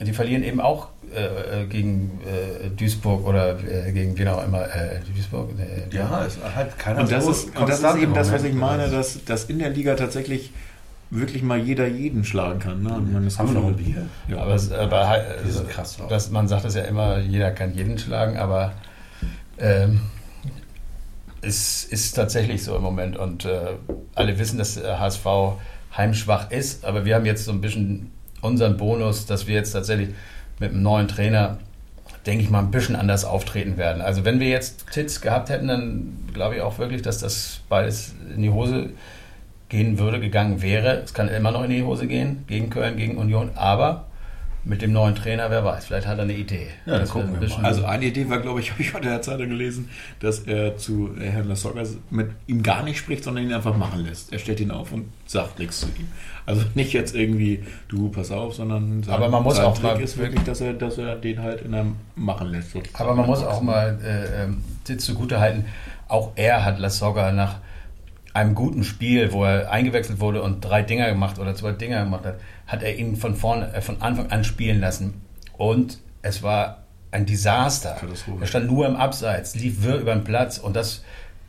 [0.00, 4.62] die verlieren eben auch äh, äh, gegen äh, Duisburg oder äh, gegen wen auch immer,
[4.62, 5.50] äh, Duisburg?
[5.58, 8.44] Äh, ja, es hat keiner Und das, so ist, und das ist eben das, was
[8.44, 10.52] ich meine, dass, dass in der Liga tatsächlich
[11.10, 12.82] wirklich mal jeder jeden schlagen kann.
[12.82, 12.94] Ne?
[12.94, 14.06] Und man das Haben wir noch ein Bier?
[14.28, 14.38] Ja.
[14.38, 16.08] Aber, es, aber sind krass drauf.
[16.08, 18.72] das, man sagt es ja immer, jeder kann jeden schlagen, aber
[19.58, 20.00] ähm,
[21.42, 23.74] es ist tatsächlich so im Moment und äh,
[24.14, 25.26] alle wissen, dass der HSV
[25.96, 30.10] heimschwach ist, aber wir haben jetzt so ein bisschen unseren Bonus, dass wir jetzt tatsächlich
[30.58, 31.58] mit einem neuen Trainer,
[32.26, 34.02] denke ich mal, ein bisschen anders auftreten werden.
[34.02, 38.14] Also wenn wir jetzt Titz gehabt hätten, dann glaube ich auch wirklich, dass das beides
[38.34, 38.90] in die Hose
[39.68, 41.02] gehen würde, gegangen wäre.
[41.02, 44.06] Es kann immer noch in die Hose gehen, gegen Köln, gegen Union, aber
[44.64, 46.68] mit dem neuen Trainer, wer weiß, vielleicht hat er eine Idee.
[46.86, 47.64] Ja, Das gucken wir mal.
[47.64, 49.88] Also eine Idee war, glaube ich, habe ich heute in der Zeitung gelesen,
[50.20, 54.04] dass er zu äh, Herrn Lasogga mit ihm gar nicht spricht, sondern ihn einfach machen
[54.04, 54.32] lässt.
[54.32, 56.08] Er stellt ihn auf und sagt nichts zu ihm.
[56.46, 60.00] Also nicht jetzt irgendwie, du pass auf, sondern sein, Aber man muss auch Trick mal
[60.00, 62.70] ist wirklich, dass er, dass er den halt in einem machen lässt.
[62.70, 63.02] sozusagen.
[63.04, 64.46] Aber man muss auch mal äh,
[64.84, 65.64] Titz zugute halten,
[66.06, 67.56] auch er hat Lasogga nach
[68.34, 72.24] einem guten Spiel, wo er eingewechselt wurde und drei Dinger gemacht oder zwei Dinger gemacht
[72.24, 72.36] hat,
[72.72, 75.20] hat er ihn von vorne, äh, von Anfang an spielen lassen.
[75.56, 76.78] Und es war
[77.10, 77.96] ein Desaster.
[78.40, 81.04] Er stand nur im Abseits, lief wirr über den Platz und das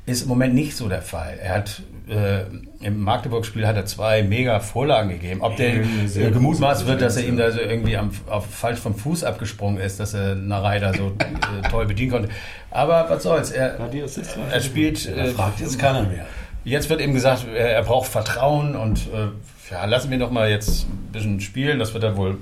[0.05, 1.39] ist im Moment nicht so der Fall.
[1.41, 2.41] Er hat äh,
[2.85, 5.41] im Magdeburg-Spiel hat er zwei mega Vorlagen gegeben.
[5.41, 8.95] Ob der äh, gemutmaßt wird, dass er ihm da so irgendwie am, auf, falsch vom
[8.95, 12.29] Fuß abgesprungen ist, dass er Narei da so äh, toll bedienen konnte.
[12.69, 15.05] Aber was soll's, er, er spielt.
[15.05, 16.25] Äh, fragt jetzt keiner mehr.
[16.65, 19.29] jetzt wird eben gesagt, er, er braucht Vertrauen und äh,
[19.69, 21.79] ja, lassen wir doch mal jetzt ein bisschen spielen.
[21.79, 22.37] Das wird er wohl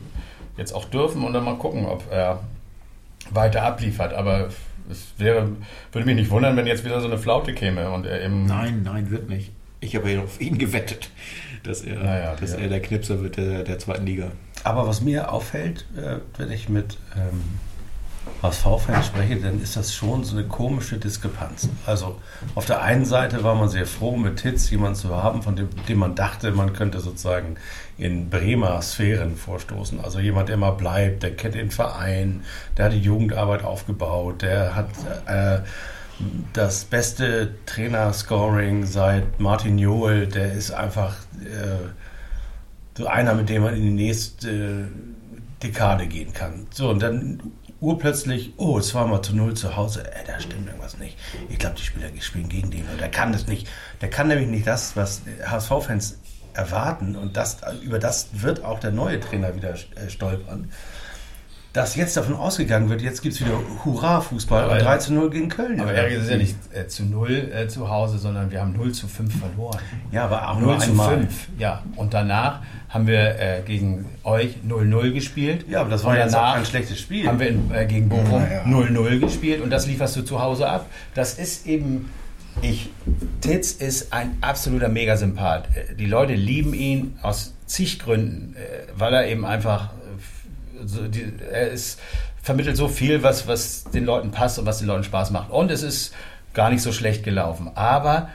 [0.57, 2.41] jetzt auch dürfen und dann mal gucken, ob er
[3.29, 4.13] weiter abliefert.
[4.13, 4.49] Aber
[4.89, 5.49] es wäre,
[5.91, 8.45] würde mich nicht wundern, wenn jetzt wieder so eine Flaute käme und er eben.
[8.45, 9.51] Nein, nein, wird nicht.
[9.79, 11.09] Ich habe ja auf ihn gewettet,
[11.63, 12.59] dass er, Naja, dass ja.
[12.59, 14.31] er der Knipser wird der, der zweiten Liga.
[14.63, 17.41] Aber was mir auffällt, äh, wenn ich mit ähm,
[18.41, 21.69] HSV-Fans spreche, dann ist das schon so eine komische Diskrepanz.
[21.85, 22.19] Also
[22.55, 25.69] auf der einen Seite war man sehr froh, mit Hitz jemanden zu haben, von dem,
[25.87, 27.57] dem man dachte, man könnte sozusagen
[27.97, 30.01] in Bremer Sphären vorstoßen.
[30.01, 32.43] Also jemand, der mal bleibt, der kennt den Verein,
[32.77, 34.89] der hat die Jugendarbeit aufgebaut, der hat
[35.27, 35.59] äh,
[36.53, 41.89] das beste Trainerscoring seit Martin Joel, der ist einfach äh,
[42.97, 44.89] so einer, mit dem man in die nächste
[45.61, 46.67] Dekade gehen kann.
[46.71, 47.39] So, und dann
[47.81, 51.17] urplötzlich, oh, zweimal zu null zu Hause, äh, da stimmt irgendwas nicht.
[51.49, 53.67] Ich glaube, die Spieler spielen gegen den und der kann das nicht.
[53.99, 56.19] Der kann nämlich nicht das, was HSV-Fans
[56.53, 60.71] erwarten und das, über das wird auch der neue Trainer wieder äh, stolpern.
[61.73, 65.29] Dass jetzt davon ausgegangen wird, jetzt gibt es wieder Hurra-Fußball Aber- und 3 zu 0
[65.29, 65.79] gegen Köln.
[65.79, 68.91] Aber Erik, ist ja nicht äh, zu 0 äh, zu Hause, sondern wir haben 0
[68.91, 69.79] zu 5 verloren.
[70.11, 71.17] Ja, aber auch 0 nur zu einmal.
[71.19, 71.81] 5, ja.
[71.95, 75.65] Und danach haben wir äh, gegen euch 0-0 gespielt.
[75.69, 77.25] Ja, aber das war Und jetzt auch kein schlechtes Spiel.
[77.25, 78.63] Haben wir in, äh, gegen Bochum Naja.
[78.65, 80.87] 0-0 gespielt und das lieferst du zu Hause ab.
[81.13, 82.09] Das ist eben,
[82.61, 82.89] ich,
[83.39, 85.69] Titz ist ein absoluter Megasympath.
[85.73, 88.59] Äh, Die Leute lieben ihn aus zig Gründen, äh,
[88.99, 89.91] weil er eben einfach,
[90.85, 91.99] so die, er ist,
[92.41, 95.51] vermittelt so viel, was, was den Leuten passt und was den Leuten Spaß macht.
[95.51, 96.13] Und es ist
[96.53, 97.71] gar nicht so schlecht gelaufen.
[97.75, 98.29] Aber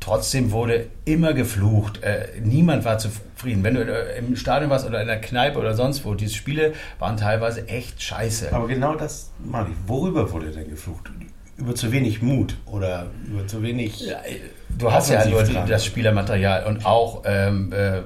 [0.00, 2.02] trotzdem wurde immer geflucht.
[2.02, 3.62] Äh, niemand war zufrieden.
[3.62, 6.72] Wenn du äh, im Stadion warst oder in der Kneipe oder sonst wo, diese Spiele
[6.98, 8.52] waren teilweise echt scheiße.
[8.52, 9.76] Aber genau das meine ich.
[9.86, 11.10] Worüber wurde denn geflucht?
[11.56, 14.00] Über zu wenig Mut oder über zu wenig.
[14.00, 14.18] Ja,
[14.78, 15.68] Du hast ja nur dran.
[15.68, 18.02] das Spielermaterial und auch ähm, äh, äh,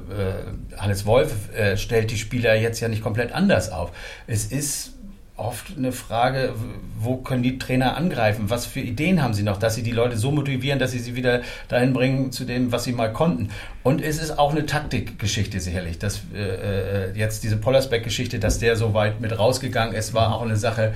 [0.76, 3.92] Hannes Wolf äh, stellt die Spieler jetzt ja nicht komplett anders auf.
[4.26, 4.94] Es ist
[5.36, 6.54] oft eine Frage,
[6.98, 8.50] wo können die Trainer angreifen?
[8.50, 11.16] Was für Ideen haben sie noch, dass sie die Leute so motivieren, dass sie sie
[11.16, 13.50] wieder dahin bringen zu dem, was sie mal konnten?
[13.82, 18.76] Und es ist auch eine Taktikgeschichte sicherlich, dass äh, äh, jetzt diese Pollersbeck-Geschichte, dass der
[18.76, 20.94] so weit mit rausgegangen ist, war auch eine Sache,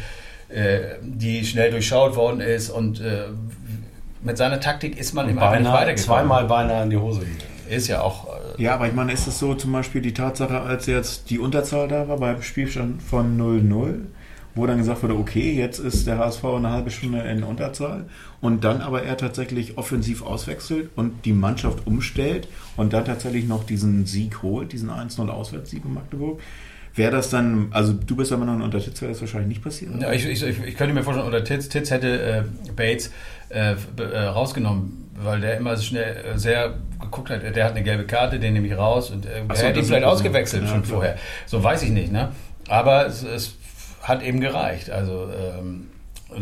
[0.48, 3.24] äh, die schnell durchschaut worden ist und äh,
[4.22, 6.04] mit seiner Taktik ist man im einfach nicht beinahe, weitergekommen.
[6.04, 7.58] zweimal beinahe in die Hose gegangen.
[7.68, 8.26] Ist ja auch.
[8.26, 11.38] Äh, Ja, aber ich meine, ist es so zum Beispiel die Tatsache, als jetzt die
[11.38, 13.94] Unterzahl da war beim Spielstand von 0-0,
[14.54, 18.06] wo dann gesagt wurde, okay, jetzt ist der HSV eine halbe Stunde in Unterzahl
[18.40, 23.64] und dann aber er tatsächlich offensiv auswechselt und die Mannschaft umstellt und dann tatsächlich noch
[23.64, 26.40] diesen Sieg holt, diesen 1-0 Auswärtssieg in Magdeburg.
[26.94, 29.92] Wäre das dann, also du bist aber noch ein Unterstützer, wäre das wahrscheinlich nicht passiert?
[30.02, 32.42] ja, ich, ich, ich könnte mir vorstellen, oder Titz, Titz hätte äh,
[32.74, 33.12] Bates
[33.50, 37.42] äh, äh, rausgenommen, weil der immer so schnell äh, sehr geguckt hat.
[37.54, 39.84] Der hat eine gelbe Karte, den nehme ich raus und äh, so, er hätte ihn
[39.84, 40.94] vielleicht ausgewechselt Ja, schon klar.
[40.94, 41.16] vorher.
[41.46, 42.30] So weiß ich nicht, ne?
[42.68, 43.54] Aber es, es
[44.02, 44.90] hat eben gereicht.
[44.90, 45.88] Also ähm,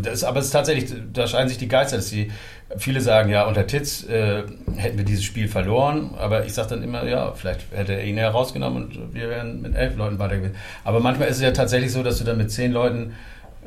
[0.02, 2.30] das, aber es ist tatsächlich, da scheinen sich die Geister, dass die,
[2.76, 4.42] viele sagen, ja, unter Titz äh,
[4.76, 8.16] hätten wir dieses Spiel verloren, aber ich sage dann immer, ja, vielleicht hätte er ihn
[8.16, 10.56] herausgenommen und wir wären mit elf Leuten weitergegangen.
[10.82, 13.14] Aber manchmal ist es ja tatsächlich so, dass du dann mit zehn Leuten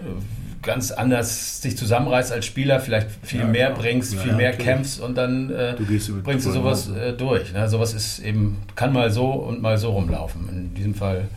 [0.01, 0.03] äh,
[0.61, 3.79] ganz anders dich zusammenreißt als Spieler, vielleicht viel Ja, mehr klar.
[3.79, 4.67] bringst, Ja, viel ja, mehr natürlich.
[4.67, 5.85] kämpfst und dann äh, Du
[6.23, 7.53] bringst du sowas äh, durch.
[7.53, 7.67] Ne?
[7.69, 10.49] Sowas ist eben, kann mal so und mal so rumlaufen.
[10.49, 11.27] In diesem Fall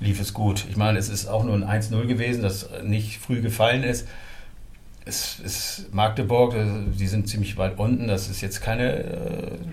[0.00, 0.64] lief es gut.
[0.70, 4.06] Ich meine, es ist auch nur ein 1-0 gewesen, das nicht früh gefallen ist.
[5.04, 6.66] Es ist Magdeburg, äh,
[6.98, 9.04] die sind ziemlich weit unten, das ist jetzt keine äh,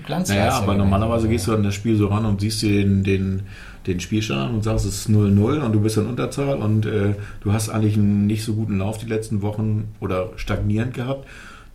[0.05, 0.45] Glanzleistung.
[0.45, 3.43] Naja, aber normalerweise gehst du an das Spiel so ran und siehst dir den, den,
[3.87, 7.13] den Spielstand an und sagst, es ist 0-0 und du bist in Unterzahl und äh,
[7.41, 11.27] du hast eigentlich einen nicht so guten Lauf die letzten Wochen oder stagnierend gehabt.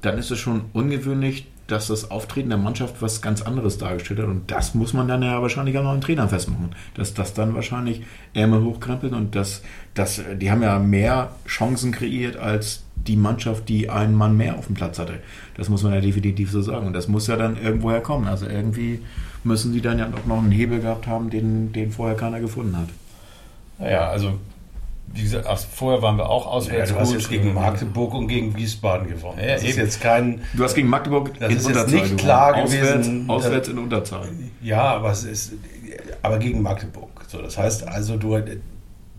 [0.03, 4.27] Dann ist es schon ungewöhnlich, dass das Auftreten der Mannschaft was ganz anderes dargestellt hat.
[4.27, 6.75] Und das muss man dann ja wahrscheinlich am neuen Trainer festmachen.
[6.95, 8.03] Dass das dann wahrscheinlich
[8.35, 9.63] Ärmel hochkrempeln und das,
[9.95, 14.67] das, die haben ja mehr Chancen kreiert als die Mannschaft, die einen Mann mehr auf
[14.67, 15.21] dem Platz hatte.
[15.57, 16.87] Das muss man ja definitiv so sagen.
[16.87, 18.27] Und das muss ja dann irgendwoher kommen.
[18.27, 19.01] Also irgendwie
[19.45, 22.77] müssen sie dann ja auch noch einen Hebel gehabt haben, den, den vorher keiner gefunden
[22.77, 22.89] hat.
[23.79, 24.35] Naja, also
[25.13, 28.29] wie gesagt, ach, vorher waren wir auch Ja, auswärts du hast jetzt gegen Magdeburg und
[28.29, 29.39] gegen Wiesbaden gewonnen.
[29.41, 29.79] Ja, das ist eben.
[29.79, 30.41] jetzt kein.
[30.55, 32.17] Du hast gegen Magdeburg Das in ist jetzt Unterzahl nicht gewonnen.
[32.19, 34.29] klar auswärts, gewesen, Auswärts in Unterzahl.
[34.63, 35.53] Ja, aber es ist.
[36.23, 37.09] Aber gegen Magdeburg.
[37.27, 38.39] So, das heißt also, du,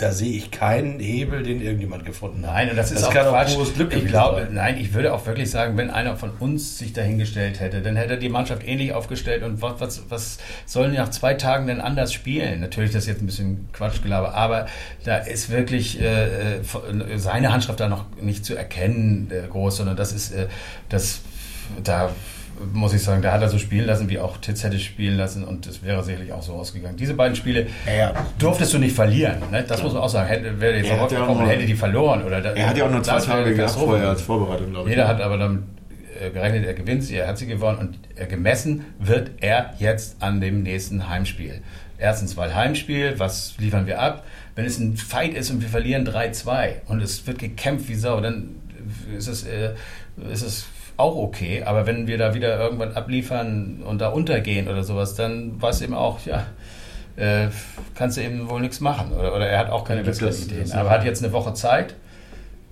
[0.02, 2.54] da sehe ich keinen Hebel, den irgendjemand gefunden hat.
[2.54, 3.54] Nein, und das ist das auch kann auch Quatsch.
[3.54, 4.54] pures Glück ich glaube, sein.
[4.54, 8.14] nein, ich würde auch wirklich sagen, wenn einer von uns sich dahingestellt hätte, dann hätte
[8.14, 11.80] er die Mannschaft ähnlich aufgestellt und was, was, was sollen die nach zwei Tagen denn
[11.80, 12.62] anders spielen?
[12.62, 14.66] Natürlich, das ist jetzt ein bisschen Quatschgelaber, aber
[15.04, 16.62] da ist wirklich äh, äh,
[17.18, 20.48] seine Handschrift da noch nicht zu erkennen äh, groß, sondern das ist, äh,
[20.90, 21.22] das,
[21.84, 22.12] da
[22.74, 25.44] muss ich sagen, da hat er so spielen lassen, wie auch Titz hätte spielen lassen
[25.44, 26.96] und es wäre sicherlich auch so ausgegangen.
[26.98, 28.14] Diese beiden Spiele Ja.
[28.38, 29.38] durftest du nicht verlieren.
[29.52, 29.64] Ne?
[29.68, 30.28] Das muss man auch sagen.
[30.28, 32.24] Hätte, wäre die Er hat ja nur- hätte die verloren.
[32.24, 34.96] Oder da- Er hat ja auch nur zwei Tage gehabt vorher als Vorbereitung, glaube ich.
[34.96, 35.64] Jeder hat aber dann
[36.22, 40.18] äh, gerechnet, er gewinnt sie, er hat sie gewonnen und äh, gemessen wird er jetzt
[40.22, 41.62] an dem nächsten Heimspiel.
[41.98, 44.24] Erstens, weil Heimspiel, was liefern wir ab?
[44.56, 48.22] Wenn es ein Fight ist und wir verlieren 3-2 und es wird gekämpft wie Sau,
[48.22, 48.50] dann
[49.18, 49.72] ist es, äh,
[50.32, 50.66] ist es
[51.02, 51.64] auch okay.
[51.64, 55.94] Aber wenn wir da wieder irgendwann abliefern und da untergehen oder sowas, dann es eben
[55.94, 56.46] auch, ja,
[57.18, 57.48] äh,
[57.96, 59.12] kannst du eben wohl nichts machen.
[59.12, 60.72] Oder, oder er hat auch keine besseren Ideen.
[60.72, 61.96] Aber er hat jetzt eine Woche Zeit.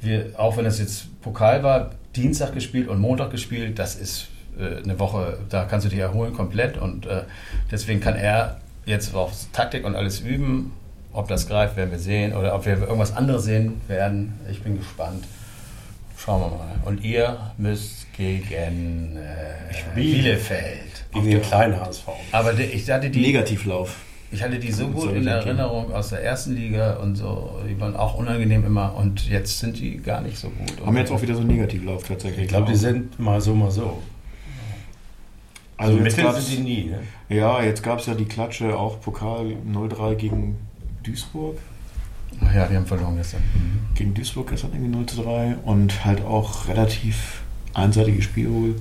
[0.02, 4.82] Wir, auch wenn es jetzt Pokal war, Dienstag gespielt und Montag gespielt, das ist äh,
[4.84, 6.78] eine Woche, da kannst du dich erholen komplett.
[6.78, 7.24] Und äh,
[7.72, 10.74] deswegen kann er jetzt auf Taktik und alles üben.
[11.12, 12.36] Ob das greift, werden wir sehen.
[12.36, 14.40] Oder ob wir irgendwas anderes sehen werden.
[14.50, 15.26] Ich bin gespannt.
[16.24, 16.76] Schauen wir mal.
[16.86, 21.06] Und ihr müsst gegen äh, Bielefeld.
[21.14, 22.08] Gegen den kleinen HSV.
[22.32, 23.22] Aber die, ich hatte die.
[23.22, 23.96] Negativlauf.
[24.32, 25.26] Ich hatte die so gut soll in.
[25.28, 27.60] Erinnerung aus der ersten Liga und so.
[27.68, 30.86] Die waren auch unangenehm immer und jetzt sind die gar nicht so gut.
[30.86, 32.44] Haben jetzt auch wieder so einen Negativlauf tatsächlich.
[32.44, 33.98] Ich glaube, die sind mal so, mal so.
[35.78, 36.84] Also Also jetzt gab's- sind die nie.
[36.92, 37.00] Ne?
[37.30, 40.58] Ja, jetzt gab es ja die Klatsche, auch Pokal 0-3 gegen
[41.04, 41.58] Duisburg.
[42.42, 43.42] Ach ja, die haben verloren gestern.
[43.96, 47.42] Gegen Duisburg gestern irgendwie 0 zu 3 und halt auch relativ
[47.74, 48.76] einseitige Spiel wohl.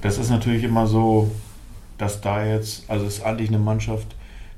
[0.00, 1.30] Das ist natürlich immer so,
[1.98, 4.06] dass da jetzt, also es ist eigentlich eine Mannschaft,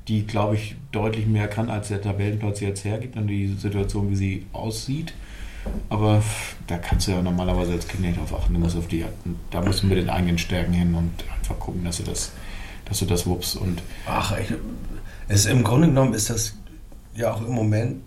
[0.07, 4.15] die, glaube ich, deutlich mehr kann, als der Tabellenplatz jetzt hergibt und die Situation, wie
[4.15, 5.13] sie aussieht.
[5.89, 6.21] Aber
[6.67, 8.53] da kannst du ja normalerweise als Kind nicht drauf achten.
[8.53, 9.05] Du musst auf die,
[9.49, 12.33] da musst du mit den eigenen Stärken hin und einfach gucken, dass du das,
[12.85, 13.55] dass du das wuppst.
[13.55, 14.53] Und Ach, ich,
[15.29, 16.57] es, im Grunde genommen ist das
[17.15, 18.01] ja auch im Moment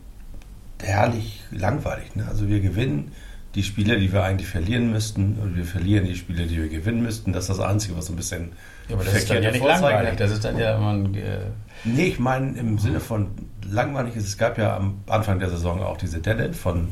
[0.83, 2.14] herrlich langweilig.
[2.16, 2.27] Ne?
[2.29, 3.12] Also wir gewinnen
[3.55, 7.03] die Spiele, die wir eigentlich verlieren müssten, und wir verlieren die Spiele, die wir gewinnen
[7.03, 7.33] müssten.
[7.33, 8.53] Das ist das Einzige, was so ein bisschen
[8.88, 10.16] Ja, aber das ist dann ja nicht langweilig.
[10.16, 11.14] Das ist dann ja immer ein.
[11.14, 11.38] Äh,
[11.85, 13.29] Nee, ich meine im Sinne von
[13.71, 16.88] langweilig ist, es gab ja am Anfang der Saison auch diese Deadline von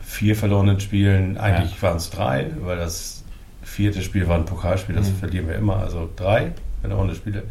[0.00, 1.38] vier verlorenen Spielen.
[1.38, 1.82] Eigentlich Ja.
[1.82, 3.24] waren es drei, weil das
[3.62, 5.16] vierte Spiel war ein Pokalspiel, das Mhm.
[5.16, 5.76] verlieren wir immer.
[5.78, 7.44] Also drei verlorene Spiele.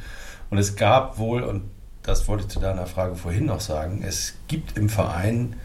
[0.49, 1.63] Und es gab wohl, und
[2.05, 5.55] das wollte ich zu deiner Frage vorhin noch sagen, es gibt im Verein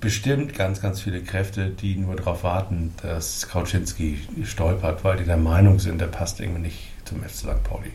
[0.00, 5.36] bestimmt ganz, ganz viele Kräfte, die nur darauf warten, dass Kauczynski stolpert, weil die der
[5.36, 7.64] Meinung sind, der passt irgendwie nicht zum FC St.
[7.64, 7.92] Pauli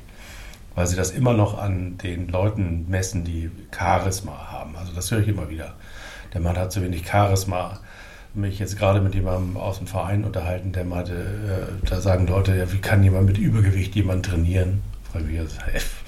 [0.77, 4.75] weil sie das immer noch an den Leuten messen, die Charisma haben.
[4.75, 5.73] Also das höre ich immer wieder.
[6.35, 7.79] Der Mann hat zu wenig Charisma.
[8.35, 12.55] Mich jetzt gerade mit jemandem aus dem Verein unterhalten, der meinte, äh, da sagen Leute,
[12.55, 14.83] ja, wie kann jemand mit Übergewicht jemanden trainieren?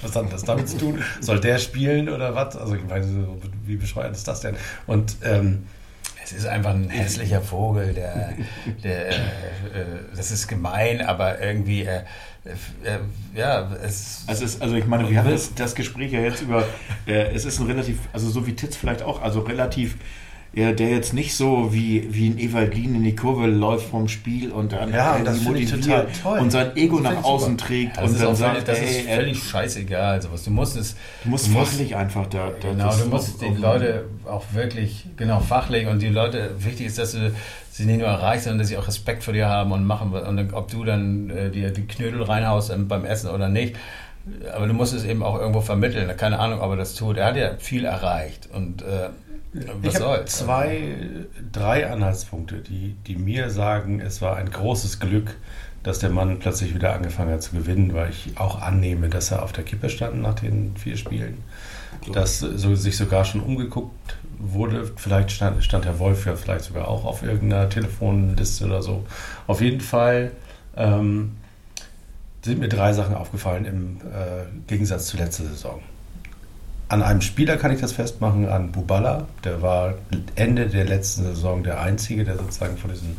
[0.02, 1.02] Was hat das damit zu tun?
[1.20, 2.56] Soll der spielen oder was?
[2.56, 3.06] Also ich meine,
[3.66, 4.56] wie bescheuert ist das denn?
[4.86, 5.66] Und ähm,
[6.22, 8.34] es ist einfach ein hässlicher Vogel, der,
[8.84, 9.16] der äh, äh,
[10.14, 12.02] das ist gemein, aber irgendwie, äh,
[12.84, 12.98] äh,
[13.34, 16.64] ja, es, Es ist, also ich meine, wir haben das, das Gespräch ja jetzt über,
[17.06, 19.96] äh, es ist ein relativ, also so wie Titz vielleicht auch, also relativ,
[20.52, 24.50] ja, der jetzt nicht so wie, wie ein Evalin in die Kurve läuft vom Spiel
[24.50, 26.38] und dann Ja, und irgendwie das motiviert total toll.
[26.40, 27.66] und sein Ego nach außen super.
[27.66, 30.22] trägt das und ist dann sagt, das ey, ist er- völlig scheißegal.
[30.22, 30.42] Sowas.
[30.44, 33.60] Du musst es, du musst du musst- fachlich einfach da, da Genau, du musst die
[33.60, 37.32] Leute auch wirklich, genau, fachlich und die Leute, wichtig ist, dass du
[37.70, 40.36] sie nicht nur erreichst, sondern dass sie auch Respekt vor dir haben und machen, und
[40.36, 43.76] dann, ob du dann äh, dir die Knödel reinhaust ähm, beim Essen oder nicht.
[44.54, 46.10] Aber du musst es eben auch irgendwo vermitteln.
[46.16, 47.16] Keine Ahnung, ob er das tut.
[47.16, 49.08] Er hat ja viel erreicht und äh,
[49.52, 50.96] Was ich habe zwei,
[51.50, 55.36] drei Anhaltspunkte, die, die mir sagen, es war ein großes Glück,
[55.82, 59.42] dass der Mann plötzlich wieder angefangen hat zu gewinnen, weil ich auch annehme, dass er
[59.42, 61.38] auf der Kippe stand nach den vier Spielen.
[62.12, 64.90] Dass so, sich sogar schon umgeguckt wurde.
[64.96, 69.04] Vielleicht stand, stand Herr Wolf ja vielleicht sogar auch auf irgendeiner Telefonliste oder so.
[69.46, 70.30] Auf jeden Fall
[70.76, 71.36] ähm,
[72.42, 75.80] sind mir drei Sachen aufgefallen im äh, Gegensatz zur letzten Saison.
[76.90, 79.28] An einem Spieler kann ich das festmachen, an Bubala.
[79.44, 79.94] Der war
[80.34, 83.16] Ende der letzten Saison der Einzige, der sozusagen von diesem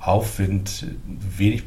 [0.00, 1.62] Aufwind wenig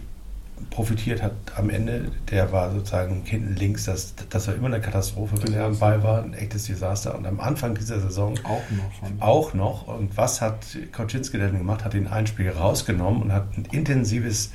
[0.70, 2.12] profitiert hat am Ende.
[2.30, 6.04] Der war sozusagen hinten links, das, das war immer eine Katastrophe, wenn er am Ball
[6.04, 7.18] war, ein echtes Desaster.
[7.18, 9.22] Und am Anfang dieser Saison Auch noch.
[9.22, 9.88] Auch noch.
[9.88, 11.84] Und was hat Koczynski denn gemacht?
[11.84, 14.52] Hat ihn ein Spiel rausgenommen und hat ein intensives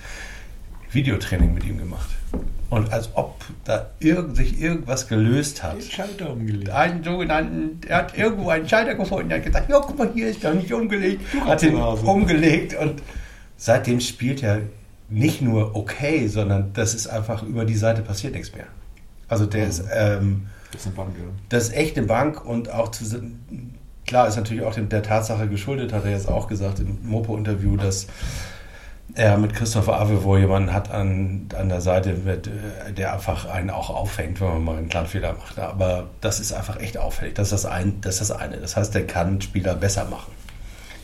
[0.96, 2.08] Videotraining mit ihm gemacht.
[2.68, 5.74] Und als ob da irgend, sich irgendwas gelöst hat.
[5.74, 6.70] den Schalter umgelegt.
[6.70, 10.28] Einen sogenannten, er hat irgendwo einen Schalter gefunden, er hat gesagt, ja, guck mal, hier
[10.28, 11.22] ist doch nicht umgelegt.
[11.32, 13.02] Du Hat ihn umgelegt und
[13.56, 14.62] seitdem spielt er
[15.08, 18.66] nicht nur okay, sondern das ist einfach über die Seite passiert nichts mehr.
[19.28, 21.24] Also der ist, ähm, Das ist eine Bank, ja.
[21.48, 23.04] das ist echt eine Bank und auch zu,
[24.06, 27.76] klar ist natürlich auch dem, der Tatsache geschuldet, hat er jetzt auch gesagt im Mopo-Interview,
[27.76, 28.08] dass
[29.14, 33.70] er mit Christopher Avevo jemanden hat an, an der Seite, mit, äh, der einfach einen
[33.70, 35.58] auch auffängt, wenn man mal einen kleinen Fehler macht.
[35.58, 37.34] Aber das ist einfach echt auffällig.
[37.34, 38.58] Das ist das, ein, das, ist das eine.
[38.58, 40.32] Das heißt, der kann Spieler besser machen.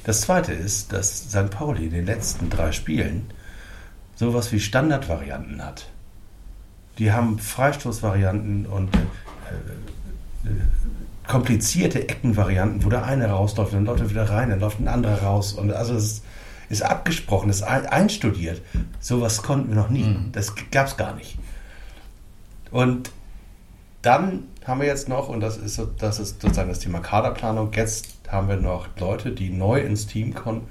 [0.04, 1.50] Das zweite ist, dass St.
[1.50, 3.30] Pauli in den letzten drei Spielen
[4.16, 5.86] sowas wie Standardvarianten hat.
[6.98, 8.98] Die haben Freistoßvarianten und äh,
[10.48, 10.50] äh,
[11.26, 15.22] komplizierte Eckenvarianten, wo der eine rausläuft, dann läuft er wieder rein, dann läuft ein anderer
[15.22, 15.52] raus.
[15.52, 16.24] Und also es ist,
[16.72, 18.62] ist abgesprochen, ist ein- einstudiert.
[18.98, 20.16] Sowas konnten wir noch nie.
[20.32, 21.38] Das gab es gar nicht.
[22.70, 23.10] Und
[24.00, 27.70] dann haben wir jetzt noch, und das ist, so- das ist sozusagen das Thema Kaderplanung,
[27.74, 30.66] jetzt haben wir noch Leute, die neu ins Team kommen,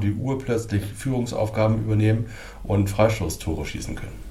[0.00, 2.26] die urplötzlich Führungsaufgaben übernehmen
[2.64, 4.24] und Freistoßtore schießen können.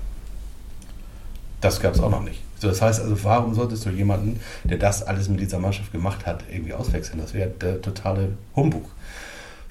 [1.61, 2.41] Das gab es auch noch nicht.
[2.59, 6.25] So, das heißt also, warum solltest du jemanden, der das alles mit dieser Mannschaft gemacht
[6.25, 7.19] hat, irgendwie auswechseln?
[7.19, 8.85] Das wäre der totale Humbug.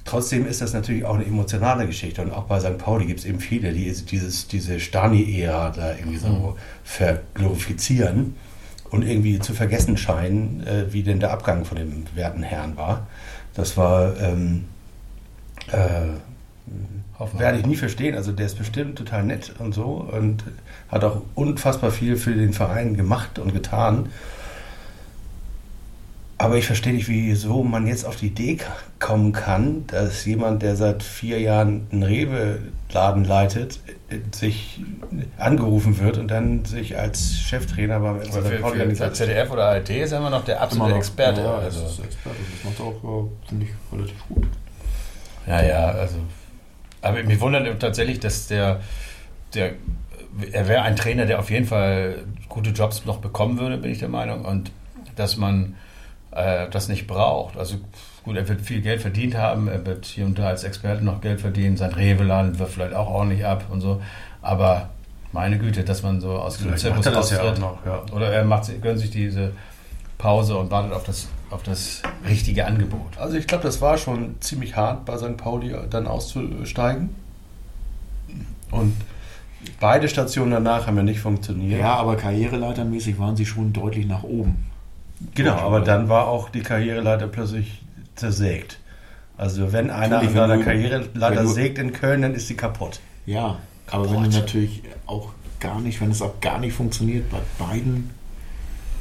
[0.05, 2.77] Trotzdem ist das natürlich auch eine emotionale Geschichte und auch bei St.
[2.79, 8.35] Pauli gibt es eben viele, die dieses, diese Stani-Ära da irgendwie so verglorifizieren
[8.91, 13.07] und irgendwie zu vergessen scheinen, äh, wie denn der Abgang von dem werten Herrn war.
[13.55, 14.65] Das war, ähm,
[15.69, 16.09] äh,
[17.39, 18.17] werde ich nie verstehen.
[18.17, 20.45] Also der ist bestimmt total nett und so und
[20.89, 24.09] hat auch unfassbar viel für den Verein gemacht und getan.
[26.43, 28.59] Aber ich verstehe nicht, wieso man jetzt auf die Idee
[28.99, 33.79] kommen kann, dass jemand, der seit vier Jahren einen Rewe-Laden leitet,
[34.11, 34.81] äh, sich
[35.39, 39.67] angerufen wird und dann sich als Cheftrainer beim Aber FC für, für, für ZDF oder
[39.67, 40.97] ARD ist er immer noch der absolute.
[40.97, 41.43] Experte.
[41.43, 41.81] Ja, also.
[41.81, 42.37] das ist Experte.
[42.57, 44.49] Das macht auch, ja, finde ich, relativ gut.
[45.47, 46.17] Ja, ja, also.
[47.03, 48.81] Aber mich wundert tatsächlich, dass der,
[49.55, 49.75] der
[50.51, 52.17] er wäre ein Trainer, der auf jeden Fall
[52.49, 54.45] gute Jobs noch bekommen würde, bin ich der Meinung.
[54.45, 54.73] Und
[55.15, 55.77] dass man
[56.33, 57.57] äh, das nicht braucht.
[57.57, 57.77] Also
[58.25, 61.21] gut, er wird viel Geld verdient haben, er wird hier und da als Experte noch
[61.21, 64.03] Geld verdienen, sein Rewe-Laden wird vielleicht auch ordentlich ab und so.
[64.41, 64.91] Aber
[65.33, 67.57] meine Güte, dass man so aus dem Zirkus er das ja austritt.
[67.57, 68.03] auch noch, ja.
[68.15, 69.53] Oder er macht, gönnt sich diese
[70.19, 73.19] Pause und wartet auf das, auf das richtige Angebot.
[73.19, 75.37] Also ich glaube, das war schon ziemlich hart bei St.
[75.37, 77.11] Pauli dann auszusteigen.
[78.71, 78.95] Und
[79.81, 81.81] beide Stationen danach haben ja nicht funktioniert.
[81.81, 84.72] Ja, aber karriereleitermäßig waren sie schon deutlich nach oben.
[85.35, 87.83] Genau, aber dann war auch die Karriereleiter plötzlich
[88.17, 88.79] zersägt.
[89.37, 93.01] Also wenn einer an seiner Karriereleiter sägt in Köln, dann ist sie kaputt.
[93.27, 93.59] Ja,
[93.91, 95.31] aber wenn du natürlich auch
[95.61, 98.11] gar nicht, wenn es auch gar nicht funktioniert bei beiden,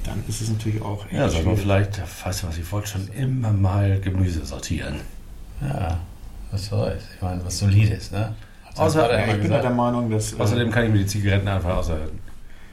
[0.04, 1.60] dann ist es natürlich auch echt Ja, mal, schwierig.
[1.60, 4.96] vielleicht, weißt du was, ich wollte schon immer mal Gemüse sortieren.
[5.62, 6.00] Ja,
[6.52, 7.04] was soll's.
[7.16, 8.34] Ich meine, was Solides, ne?
[8.76, 9.64] Außer- Ja, ich bin gesagt.
[9.66, 10.34] der Meinung, dass.
[10.34, 11.98] äh, Außerdem kann ich mir die Zigaretten einfach außer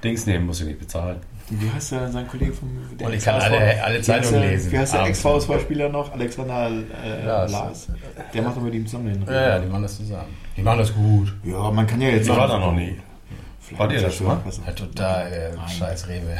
[0.03, 1.17] Dings nehmen, muss ich nicht bezahlen.
[1.51, 4.41] Wie heißt der, sein Kollege vom der Und ich kann alle- alle Wie heißt Zeitungen
[4.43, 4.73] der- lesen.
[4.73, 5.05] Wie heißt der.
[5.07, 6.13] Ex-VSV-Spieler noch?
[6.13, 6.71] Alexander
[7.05, 7.53] äh, Lars.
[7.53, 7.89] Lars.
[8.35, 10.37] Der macht doch mit ihm zusammen den Ja, ja, die machen das zusammen.
[10.57, 11.35] Die machen das gut.
[11.45, 12.97] Ja, man kann ja jetzt Ich war da noch nie.
[13.61, 14.39] Vielleicht Wart ihr das schon mal?
[14.67, 16.37] Ja, total, äh, scheiß Rewe.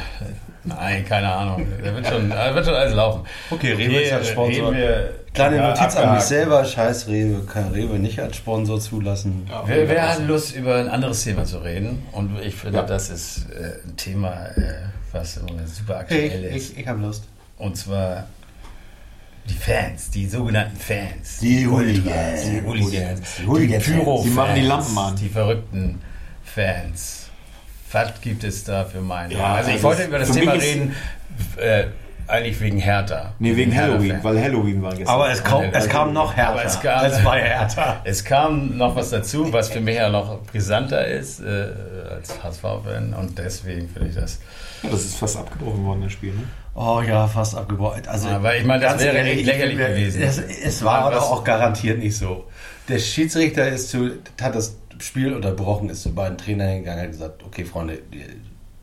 [0.65, 1.65] Nein, keine Ahnung.
[1.83, 3.21] Der wird schon, äh, wird schon alles laufen.
[3.49, 4.71] Okay, Rewe ist als Sponsor.
[4.71, 6.21] reden wir- Kleine Ja, Notiz an mich abgehakt.
[6.23, 9.45] selber, scheiß Rewe, kann Rewe nicht als Sponsor zulassen.
[9.49, 12.03] Ja, Wer, wer hat Lust, über ein anderes Thema zu reden?
[12.11, 12.83] Und ich finde, Ja.
[12.83, 14.73] das ist äh, ein Thema, äh,
[15.11, 16.71] was super aktuell Hey, ist.
[16.73, 17.23] ich, ich habe Lust.
[17.57, 18.25] Und zwar
[19.47, 21.39] die Fans, die sogenannten Fans.
[21.41, 22.43] Die Ultras, Hooligans.
[22.45, 23.21] Die Hooligans.
[23.39, 23.83] Die Hooligans.
[23.85, 24.23] Pyro-Fans.
[24.23, 25.15] Sie machen die Lampen an.
[25.15, 26.01] Die verrückten
[26.43, 27.28] Fans.
[27.91, 29.39] Was gibt es da für Meinungen?
[29.39, 30.95] Ja, also ich wollte über das Thema reden,
[31.57, 31.85] äh,
[32.29, 33.33] eigentlich wegen Hertha.
[33.39, 33.75] Nee, wegen.
[33.75, 35.07] Halloween, weil Halloween war gestern.
[35.07, 36.51] Aber es, kam, es kam noch härter.
[36.51, 38.01] Aber es kam, es war härter.
[38.03, 41.69] es kam noch was dazu, was für mich ja noch brisanter ist äh,
[42.11, 44.39] als HSV-Fan und deswegen finde ich das.
[44.83, 46.43] Ja, das ist fast abgebrochen worden, das Spiel, ne?
[46.75, 48.07] Oh ja, fast abgebaut.
[48.07, 50.21] Also, Aber ich meine, das ganz wäre ich lächerlich gewesen.
[50.21, 52.45] Es, es war aber auch garantiert nicht so.
[52.87, 57.11] Der Schiedsrichter ist zu, hat das Spiel unterbrochen, ist zu beiden Trainern hingegangen und hat
[57.11, 57.99] gesagt, okay, Freunde,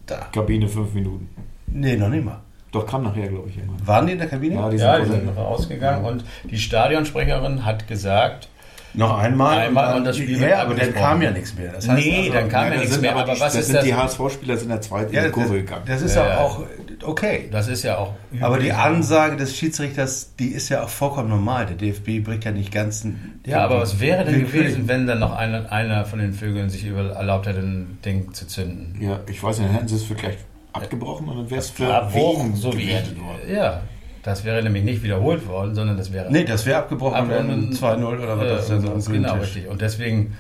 [0.07, 0.27] da.
[0.33, 1.29] Kabine fünf Minuten.
[1.67, 2.41] Nee, noch nicht mal.
[2.73, 3.87] Doch, kam nachher, glaube ich, irgendwann.
[3.87, 4.55] Waren die in der Kabine?
[4.57, 8.49] Ja, die Ja, die sind sind noch rausgegangen und die Stadionsprecherin hat gesagt,
[8.95, 9.59] noch einmal.
[9.59, 11.73] Einmal und das Spiel Ja, aber dann kam ja nichts mehr.
[11.73, 13.13] Das heißt nee, also- dann kam ja, da nichts sind mehr.
[13.13, 13.85] aber, Aber die, was das ist sind das?
[13.85, 15.83] die HSV-Spieler sind in der zweiten Ja, Kurve das, gegangen.
[15.87, 16.39] das ist Ja, ja ja.
[16.41, 16.63] auch
[17.07, 17.49] okay.
[17.51, 18.15] Das ist ja auch.
[18.41, 18.77] Aber die üblich.
[18.79, 21.67] Ansage des Schiedsrichters, die ist ja auch vollkommen normal.
[21.67, 23.41] Der DFB bringt ja nicht ganzen.
[23.47, 26.85] Ja, aber was wäre denn gewesen, wenn dann noch einer, einer von den Vögeln sich
[26.87, 28.97] über, erlaubt hätte, ein Ding zu zünden?
[29.01, 30.39] Ja, ich weiß nicht, dann hätten sie es vielleicht
[30.73, 33.55] abgebrochen und dann wäre es für wen so wie gewertet worden.
[33.55, 33.81] Ja,
[34.23, 36.31] das wäre nämlich nicht wiederholt worden, sondern das wäre.
[36.31, 37.73] Nee, das wäre abgebrochen worden.
[37.73, 39.05] 2-0 oder was das äh, ist.
[39.05, 39.43] so ein Genau, Tisch.
[39.43, 39.69] richtig.
[39.69, 40.37] Und deswegen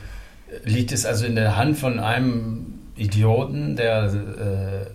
[0.64, 4.87] liegt es also in der Hand von einem Idioten, der äh,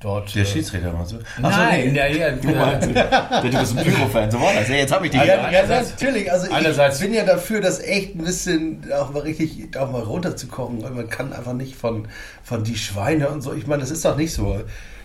[0.00, 0.34] dort.
[0.34, 1.18] Der äh, Schiedsrichter meinst du?
[1.42, 1.98] Ach so, Nein, nee.
[1.98, 4.68] ja, ja, Du meinst, du bist ein Pyro-Fan, so war das.
[4.68, 5.18] Ja, jetzt habe ich die.
[5.18, 6.32] Also, Ja, ja, natürlich.
[6.32, 10.82] Also ich bin ja dafür, das echt ein bisschen auch mal richtig auch mal runterzukochen.
[10.82, 12.08] Weil man kann einfach nicht von,
[12.42, 13.52] von die Schweine und so.
[13.52, 14.60] Ich meine, das ist doch nicht so,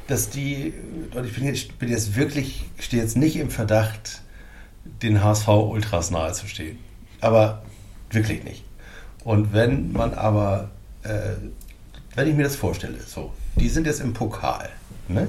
[0.07, 0.73] dass die.
[1.15, 4.21] Und ich bin jetzt, bin jetzt wirklich, stehe jetzt nicht im Verdacht,
[5.01, 6.77] den HSV Ultras nahe zu stehen.
[7.21, 7.63] Aber
[8.11, 8.63] wirklich nicht.
[9.23, 10.69] Und wenn man aber,
[11.03, 11.09] äh,
[12.15, 14.69] wenn ich mir das vorstelle, so, die sind jetzt im Pokal,
[15.07, 15.27] ne?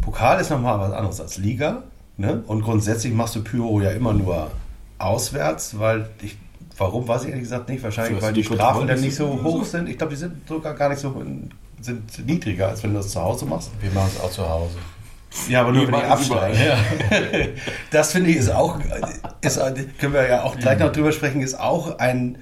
[0.00, 1.82] Pokal ist nochmal was anderes als Liga.
[2.16, 2.42] Ne?
[2.46, 4.50] Und grundsätzlich machst du Pyro ja immer nur
[4.98, 6.36] auswärts, weil ich,
[6.76, 9.64] warum weiß ich ehrlich gesagt nicht, wahrscheinlich So, weil die Strafen dann nicht so hoch
[9.64, 9.88] sind.
[9.88, 11.14] Ich glaube, die sind sogar gar nicht so
[11.80, 13.70] sind niedriger, als wenn du das zu Hause machst.
[13.80, 14.78] Wir machen es auch zu Hause.
[15.48, 16.58] Ja, aber nur wenn die absteigen.
[16.58, 16.78] Ja.
[17.90, 18.78] Das finde ich ist auch,
[19.40, 19.60] ist,
[19.98, 22.38] können wir ja auch gleich noch drüber sprechen, ist auch ein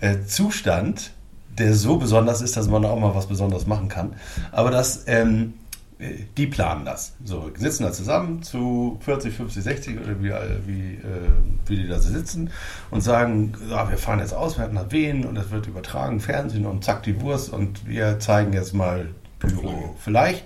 [0.00, 1.12] äh, Zustand,
[1.58, 4.14] der so besonders ist, dass man auch mal was Besonderes machen kann.
[4.52, 5.54] Aber das, ähm,
[5.98, 7.14] äh, die planen das.
[7.24, 11.30] So, sitzen da zusammen zu 40, 50, 60 oder wie, äh, wie, äh,
[11.66, 12.50] wie die da sitzen
[12.90, 16.20] und sagen, ja, wir fahren jetzt aus, wir hatten nach Wien und das wird übertragen,
[16.20, 19.96] Fernsehen und zack die Wurst und wir zeigen jetzt mal Pyro.
[19.98, 20.44] Vielleicht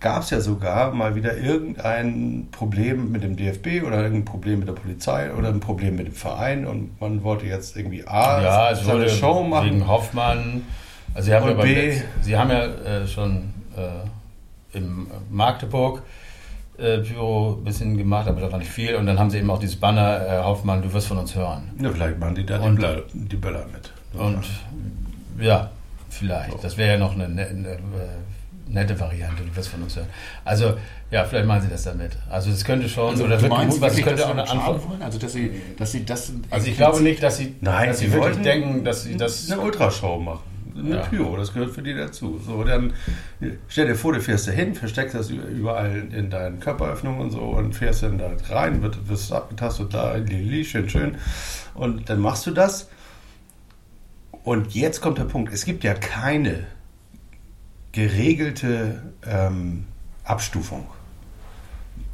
[0.00, 4.68] gab es ja sogar mal wieder irgendein Problem mit dem DFB oder irgendein Problem mit
[4.68, 8.70] der Polizei oder ein Problem mit dem Verein und man wollte jetzt irgendwie A, Ja,
[8.70, 9.66] es wurde Show machen.
[9.66, 10.62] wegen Hoffmann.
[11.14, 16.02] Also sie haben ja, B- sie haben ja äh, schon äh, im Magdeburg
[16.78, 18.94] äh, Büro ein bisschen gemacht, aber das war nicht viel.
[18.94, 21.70] Und dann haben sie eben auch dieses Banner, äh, Hoffmann, du wirst von uns hören.
[21.82, 23.92] Ja, vielleicht machen die da die, Und- Böller, die Böller mit.
[24.20, 24.44] Und
[25.44, 25.70] ja,
[26.08, 26.62] vielleicht.
[26.62, 27.78] Das wäre ja noch eine, ne- eine, äh,
[28.70, 30.08] nette Variante, du wirst von uns hören.
[30.44, 30.74] Also
[31.10, 32.12] ja, vielleicht machen sie das damit.
[32.28, 34.50] Also es könnte schon, Also, oder du wird meinst was könnte dass auch sie eine
[34.50, 34.88] Antwort.
[34.88, 35.02] wollen?
[35.02, 36.32] Also, dass sie, dass sie das...
[36.50, 39.50] Also ich glaube nicht, dass sie, Nein, dass sie sie wirklich denken, dass sie das...
[39.50, 40.40] eine Ultrashow machen.
[40.78, 41.00] Eine Ja.
[41.02, 42.40] Pyro, das gehört für die dazu.
[42.46, 42.92] So, dann
[43.68, 47.40] stell dir vor, du fährst da hin, versteckst das überall in deinen Körperöffnungen und so
[47.40, 51.16] und fährst dann da rein, wird, wirst abgetastet, da, lili, schön, schön.
[51.74, 52.88] Und dann machst du das.
[54.44, 56.64] Und jetzt kommt der Punkt, es gibt ja keine
[57.98, 59.86] geregelte ähm,
[60.22, 60.86] Abstufung.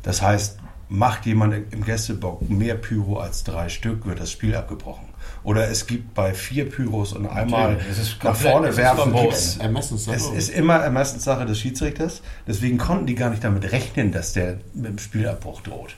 [0.03, 0.59] Das heißt,
[0.89, 5.05] macht jemand im Gästebock mehr Pyro als drei Stück, wird das Spiel abgebrochen.
[5.43, 9.14] Oder es gibt bei vier Pyros und einmal ist nach vorne ist werfen.
[9.61, 10.16] Ermessenssache.
[10.16, 12.22] Es ist immer Ermessenssache des Schiedsrichters.
[12.47, 15.97] Deswegen konnten die gar nicht damit rechnen, dass der mit dem Spielabbruch droht.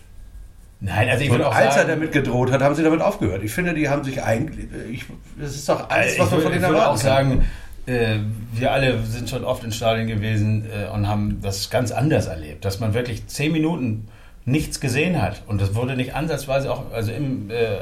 [0.81, 1.89] Nein, also ich Und würde auch als er sagen...
[1.91, 3.45] damit gedroht hat, haben sie damit aufgehört.
[3.45, 4.67] Ich finde, die haben sich eigentlich.
[4.91, 5.05] Ich,
[5.41, 7.29] das ist doch alles, was ich man würde, von ich denen würde erwarten auch kann.
[7.29, 7.47] sagen,
[7.87, 8.19] äh,
[8.53, 12.65] wir alle sind schon oft in Stadien gewesen äh, und haben das ganz anders erlebt,
[12.65, 14.09] dass man wirklich zehn Minuten
[14.45, 15.43] nichts gesehen hat.
[15.47, 17.81] Und das wurde nicht ansatzweise auch, also im äh, äh,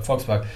[0.00, 0.46] Volkspark,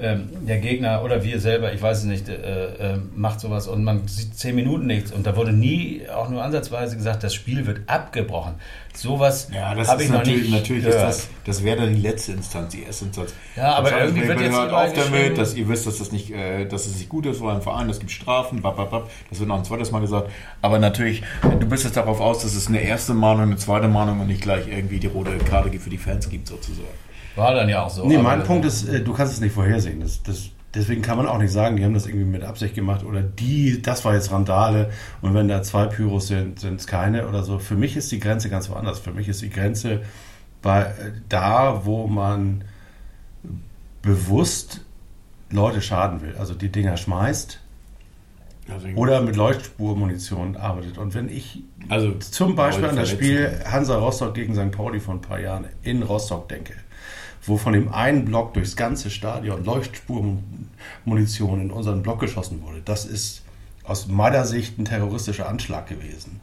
[0.00, 3.84] ähm, der Gegner oder wir selber, ich weiß es nicht, äh, äh, macht sowas und
[3.84, 7.66] man sieht zehn Minuten nichts und da wurde nie auch nur ansatzweise gesagt, das Spiel
[7.66, 8.54] wird abgebrochen.
[8.94, 11.08] Sowas Ja, das habe ist ich noch natürlich, nicht natürlich ist gehört.
[11.08, 13.34] das, das wäre dann die letzte Instanz, die erste Instanz.
[13.56, 16.66] Ja, aber irgendwie wird jetzt hört auf damit, dass ihr wisst, dass das nicht, äh,
[16.66, 19.10] dass es nicht gut ist für einen Verein, es gibt Strafen, bap, bap, bap.
[19.28, 20.30] das wird noch ein zweites Mal gesagt.
[20.62, 21.22] Aber natürlich,
[21.60, 24.42] du bist jetzt darauf aus, dass es eine erste Mahnung, eine zweite Mahnung und nicht
[24.42, 26.88] gleich irgendwie die rote Karte für die Fans gibt, sozusagen.
[27.36, 28.06] War dann ja auch so.
[28.06, 30.00] Nee, mein Punkt ist, äh, du kannst es nicht vorhersehen.
[30.00, 33.04] Das, das, deswegen kann man auch nicht sagen, die haben das irgendwie mit Absicht gemacht
[33.04, 37.28] oder die, das war jetzt Randale und wenn da zwei Pyros sind, sind es keine
[37.28, 37.58] oder so.
[37.58, 38.98] Für mich ist die Grenze ganz woanders.
[38.98, 40.02] Für mich ist die Grenze
[40.60, 42.64] bei, äh, da, wo man
[44.02, 44.80] bewusst
[45.50, 46.34] Leute schaden will.
[46.38, 47.60] Also die Dinger schmeißt
[48.72, 50.98] Also, oder mit Leuchtspurmunition arbeitet.
[50.98, 53.60] Und wenn ich also zum Beispiel an das Spiel.
[53.64, 54.70] Hansa Rostock gegen St.
[54.72, 56.74] Pauli vor ein paar Jahren in Rostock denke,
[57.44, 63.04] wo von dem einen Block durchs ganze Stadion Leuchtspurmunition in unseren Block geschossen wurde, das
[63.04, 63.42] ist
[63.84, 66.40] aus meiner Sicht ein terroristischer Anschlag gewesen.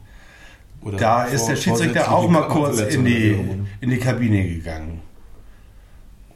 [0.82, 3.38] Oder Da ist der Schiedsrichter auch mal kurz in die,
[3.80, 5.00] in die Kabine gegangen.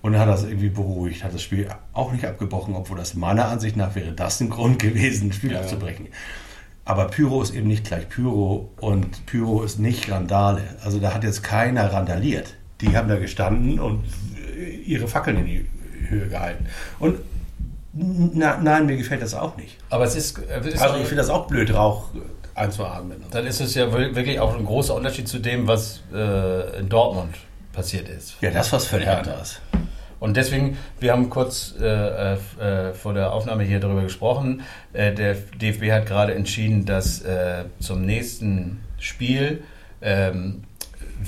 [0.03, 3.75] Und hat das irgendwie beruhigt, hat das Spiel auch nicht abgebrochen, obwohl das meiner Ansicht
[3.77, 5.61] nach wäre das ein Grund gewesen, ein Spiel ja.
[5.61, 6.09] abzubrechen.
[6.85, 10.77] Aber Pyro ist eben nicht gleich Pyro und Pyro ist nicht Randale.
[10.85, 12.55] Also da hat jetzt keiner randaliert.
[12.83, 14.05] Die haben da gestanden und
[14.55, 15.67] ihre Fackeln in die
[16.09, 16.67] Höhe gehalten.
[16.99, 17.19] Und
[17.93, 19.77] na, nein, mir gefällt das auch nicht.
[19.91, 22.09] Aber es ist, es ist Also ich finde das auch blöd, Rauch
[22.55, 23.19] einzuatmen.
[23.31, 26.89] dann ist es ja wir- wirklich auch ein großer Unterschied zu dem, was äh, in
[26.89, 27.35] Dortmund
[27.73, 28.35] passiert ist.
[28.41, 29.61] Ja, das was völlig anderes.
[30.21, 34.63] Und deswegen, wir haben kurz äh, äh, vor der Aufnahme hier darüber gesprochen.
[34.93, 39.63] Äh, der DFB hat gerade entschieden, dass äh, zum nächsten Spiel
[40.01, 40.63] ähm,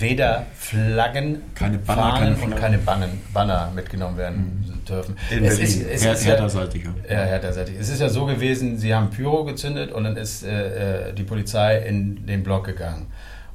[0.01, 5.17] weder Flaggen, Keine Banner, Fahnen keine und keine Bannen, Banner mitgenommen werden dürfen.
[5.31, 5.65] In es Berlin.
[5.65, 7.15] ist, es Her ist ja, Hertha-seitig, ja.
[7.15, 7.77] ja, härterseitig.
[7.79, 11.25] Es ist ja so gewesen, sie haben Pyro gezündet und dann ist äh, äh, die
[11.25, 13.07] Polizei in den Block gegangen.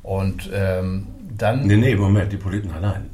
[0.04, 1.66] Und ähm, dann.
[1.66, 3.10] Nee, nee, Moment, die Polizei, nein, nein.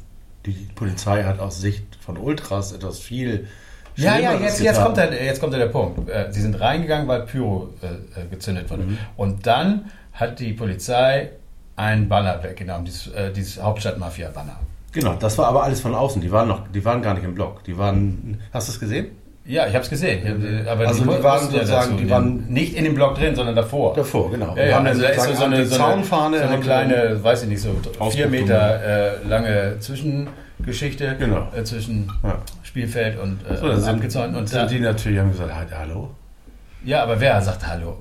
[0.46, 3.46] Die Polizei hat aus Sicht von Ultras etwas viel
[3.96, 6.08] Ja, ja, jetzt, jetzt, kommt der, jetzt kommt der Punkt.
[6.08, 8.84] Äh, Sie sind reingegangen, weil Pyro äh, äh, gezündet wurde.
[8.84, 8.98] Mhm.
[9.16, 11.30] Und dann hat die Polizei
[11.78, 14.56] einen Banner weggenommen, dieses, äh, dieses Hauptstadt-Mafia-Banner.
[14.92, 16.20] Genau, das war aber alles von außen.
[16.20, 17.62] Die waren noch, die waren gar nicht im Block.
[17.64, 19.06] Die waren, hast du es gesehen?
[19.44, 20.66] Ja, ich habe es gesehen.
[20.68, 23.94] Aber Also die mu- waren sozusagen, die waren- nicht in dem Block drin, sondern davor.
[23.94, 24.54] Davor, genau.
[24.56, 26.44] Ja, Die ja, haben also dann da ist so, so eine, die so eine, so
[26.44, 27.70] eine kleine, weiß ich nicht, so
[28.10, 28.82] vier Meter
[29.22, 31.48] äh, lange Zwischengeschichte Genau.
[31.56, 32.38] äh, zwischen Ja.
[32.62, 34.36] Spielfeld und, äh, So, sind, abgezäunt.
[34.36, 36.10] Und sind da, die natürlich haben gesagt, halt, hallo.
[36.84, 37.96] Ja, aber wer sagt Hallo?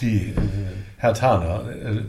[0.00, 0.34] Die, äh,
[0.96, 1.64] Herr Taner.
[1.68, 2.02] Äh, äh,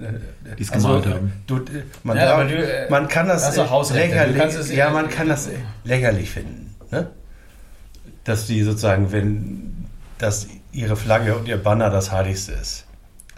[0.58, 1.34] Die es gemalt haben.
[1.48, 5.28] Du, äh, man, Ja, darf, du, äh, man kann das äh, lächerlich, ja, man kann
[5.30, 5.52] das äh,
[5.84, 6.76] lächerlich finden.
[6.92, 7.08] Ne?
[8.24, 9.86] Dass die sozusagen, wenn
[10.18, 12.86] dass ihre Flagge und ihr Banner das Heiligste ist.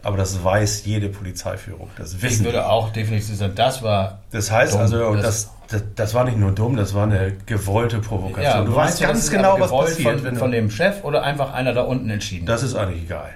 [0.03, 1.89] Aber das weiß jede Polizeiführung.
[1.97, 2.45] Das Ich wissen die.
[2.45, 4.21] würde auch definitiv sagen, das war.
[4.31, 4.81] Das heißt dumm.
[4.81, 8.65] also, Das- das, das, das war nicht nur dumm, das war eine gewollte Provokation.
[8.65, 10.19] du meinst weißt ganz das ist genau, was passiert.
[10.21, 12.45] Von, du- von dem Chef oder einfach einer da unten entschieden?
[12.45, 13.29] das ist eigentlich egal.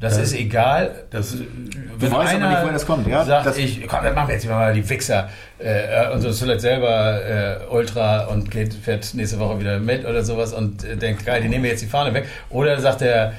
[0.00, 0.90] das das- ist egal.
[1.10, 1.36] Das,
[1.98, 3.24] Wenn weißt aber nicht, woher das kommt, ja?
[3.24, 5.28] sagt, Das- ich, komm, dann machen wir jetzt mal die Wichser.
[5.58, 10.04] Äh, und so ist vielleicht selber äh, Ultra und geht, fährt nächste Woche wieder mit
[10.06, 12.26] oder sowas und äh, denkt, geil, die nehmen wir jetzt die Fahne weg.
[12.50, 13.30] Oder sagt er, äh,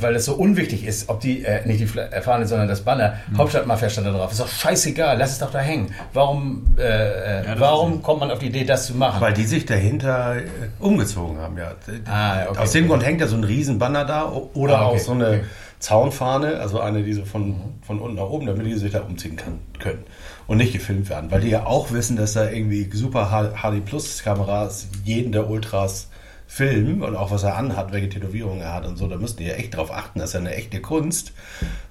[0.00, 3.14] weil es so unwichtig ist, ob die, äh, nicht die äh, Fahne, sondern das Banner,
[3.30, 3.38] Hm.
[3.38, 4.30] Hauptstadtmafia stand da drauf.
[4.32, 5.94] Ist doch scheißegal, lass es doch da hängen.
[6.12, 9.20] Warum, äh, äh, Ja, warum kommt man auf die Idee, das zu machen?
[9.20, 10.42] weil die sich dahinter äh,
[10.78, 11.72] umgezogen haben, ja.
[12.06, 12.58] Ah, okay.
[12.58, 15.26] Aus dem Grund hängt ja so ein Riesenbanner da oder Ah, okay, auch so eine
[15.28, 15.40] okay.
[15.80, 17.54] Zaunfahne, also eine, die so von,
[17.86, 20.02] von unten nach oben, damit die sich da umziehen kann, können
[20.48, 21.30] und nicht gefilmt werden.
[21.30, 26.08] Weil die ja auch wissen, dass da irgendwie super HD Plus Kameras jeden der Ultras
[26.50, 29.06] filmen und auch was er anhat, welche Tätowierungen er hat und so.
[29.06, 30.18] Da müssten die ja echt drauf achten.
[30.18, 31.32] Das ist ja eine echte Kunst,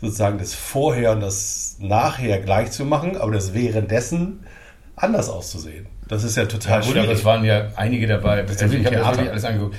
[0.02, 4.40] sozusagen das Vorher und das Nachher gleich zu machen, aber das währenddessen
[4.96, 5.86] anders auszusehen.
[6.08, 8.42] Das ist ja total Ja, gut, aber es waren ja einige dabei.
[8.42, 9.76] ist ich ja habe das wirklich alles angeguckt,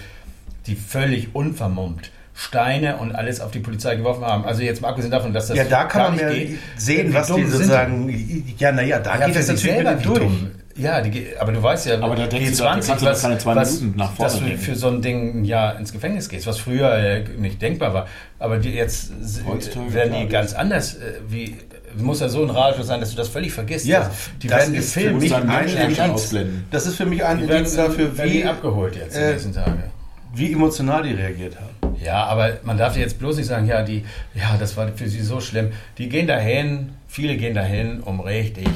[0.66, 4.44] die völlig unvermummt Steine und alles auf die Polizei geworfen haben.
[4.44, 7.26] Also jetzt mal abgesehen davon, dass das Ja, da kann gar man ja sehen, was
[7.26, 8.54] die sind sozusagen.
[8.58, 10.18] Ja, naja, da Ja, geht es sich natürlich selber durch.
[10.20, 10.50] dumm.
[10.78, 13.38] Ja, die, aber du weißt ja, Aber da denkst du, da kannst du doch keine
[13.38, 14.60] zwei Minuten nach vorne dass du denken.
[14.62, 18.06] für so ein Ding ein Jahr ins Gefängnis gehst, was früher äh, nicht denkbar war.
[18.38, 20.94] Aber die jetzt s- Heutzutage, werden die ganz anders.
[20.94, 20.98] äh,
[21.28, 21.56] Wie
[21.96, 23.86] muss ja so ein Radius sein, dass du das völlig vergisst.
[23.86, 24.10] Ja, Das-
[24.40, 25.22] die das werden gefilmt.
[25.24, 25.98] Indiz.
[26.00, 26.64] ausblenden.
[26.70, 29.52] Das ist für mich ein Indiz dafür, werden die wie, abgeholt jetzt die äh, nächsten
[29.54, 29.82] Tage.
[30.34, 31.96] wie emotional die reagiert haben.
[32.04, 34.04] Ja, aber man darf jetzt bloß nicht sagen, ja, die,
[34.34, 35.72] ja, das war für sie so schlimm.
[35.98, 38.68] Die gehen dahin, viele gehen dahin, um richtig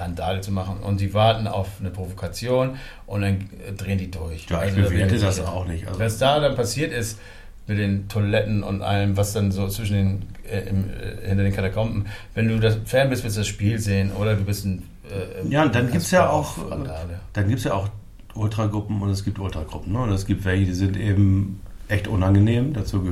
[0.00, 2.76] Randale zu machen und sie warten auf eine Provokation
[3.06, 4.46] und dann drehen die durch.
[4.48, 5.86] Ja, ich Also, da bin bewerte mir das auch nicht.
[5.86, 7.18] Also- Was da dann passiert ist
[7.66, 11.52] mit den Toiletten und allem, was dann so zwischen den, äh, im, äh, hinter den
[11.54, 14.82] Katakomben, wenn du das Fan bist, willst du das Spiel sehen oder du bist ein
[15.08, 17.20] äh, Ja, und dann gibt es ja auch, Randale.
[17.32, 17.88] dann gibt's ja auch
[18.34, 19.92] Ultragruppen und es gibt Ultragruppen.
[19.92, 19.98] Ne?
[20.00, 22.72] Und es gibt welche, die sind eben echt unangenehm.
[22.72, 23.04] Dazu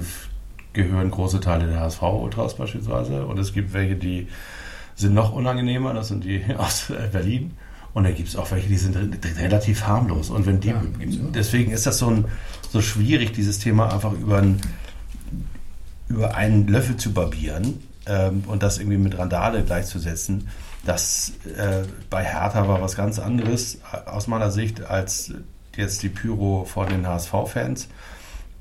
[0.72, 3.26] gehören große Teile der HSV-Ultras beispielsweise.
[3.26, 4.28] Und es gibt welche, die
[5.01, 5.94] sind noch unangenehmer.
[5.94, 7.53] Das sind die aus äh, Berlin.
[7.94, 10.28] Und dann gibt es auch welche, die sind re- relativ harmlos.
[10.30, 10.82] Und wenn die, Ja,
[11.34, 12.26] deswegen ist das so, ein,
[12.70, 14.61] so schwierig, dieses Thema einfach über, ein,
[16.09, 20.49] über einen Löffel zu barbieren ähm, und das irgendwie mit Randale gleichzusetzen.
[20.84, 25.32] Das äh, bei Hertha war was ganz anderes äh, aus meiner Sicht als
[25.76, 27.88] jetzt die Pyro vor den HSV-Fans.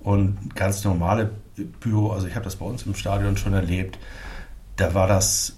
[0.02, 1.32] und ganz normale
[1.80, 3.98] Pyro, also ich habe das bei uns im Stadion schon erlebt,
[4.76, 5.58] da war das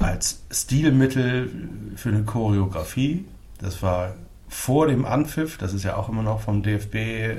[0.00, 1.50] als Stilmittel
[1.96, 3.26] für eine Choreografie.
[3.58, 4.14] Das war
[4.48, 7.38] vor dem Anpfiff, das ist ja auch immer noch vom DFB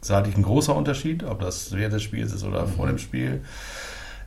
[0.00, 3.42] seitig ein großer Unterschied, ob das während des Spiels ist oder vor dem Spiel.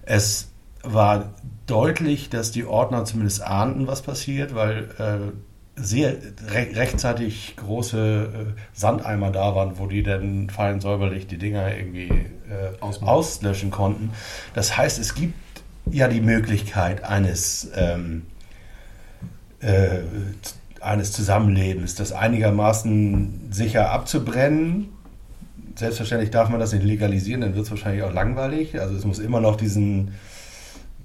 [0.01, 0.51] Es
[0.83, 1.33] war
[1.67, 5.31] deutlich, dass die Ordner zumindest ahnten, was passiert, weil äh,
[5.81, 6.17] sehr
[6.47, 12.09] re rechtzeitig große äh, Sandeimer da waren, wo die dann fein säuberlich die Dinger irgendwie
[12.09, 14.11] äh, auslöschen konnten.
[14.53, 15.33] Das heißt, es gibt
[15.91, 18.25] ja die Möglichkeit eines, ähm,
[19.61, 19.99] äh,
[20.81, 24.89] eines Zusammenlebens, das einigermaßen sicher abzubrennen.
[25.75, 28.79] Selbstverständlich darf man das nicht legalisieren, dann wird es wahrscheinlich auch langweilig.
[28.79, 30.11] Also es muss immer noch diesen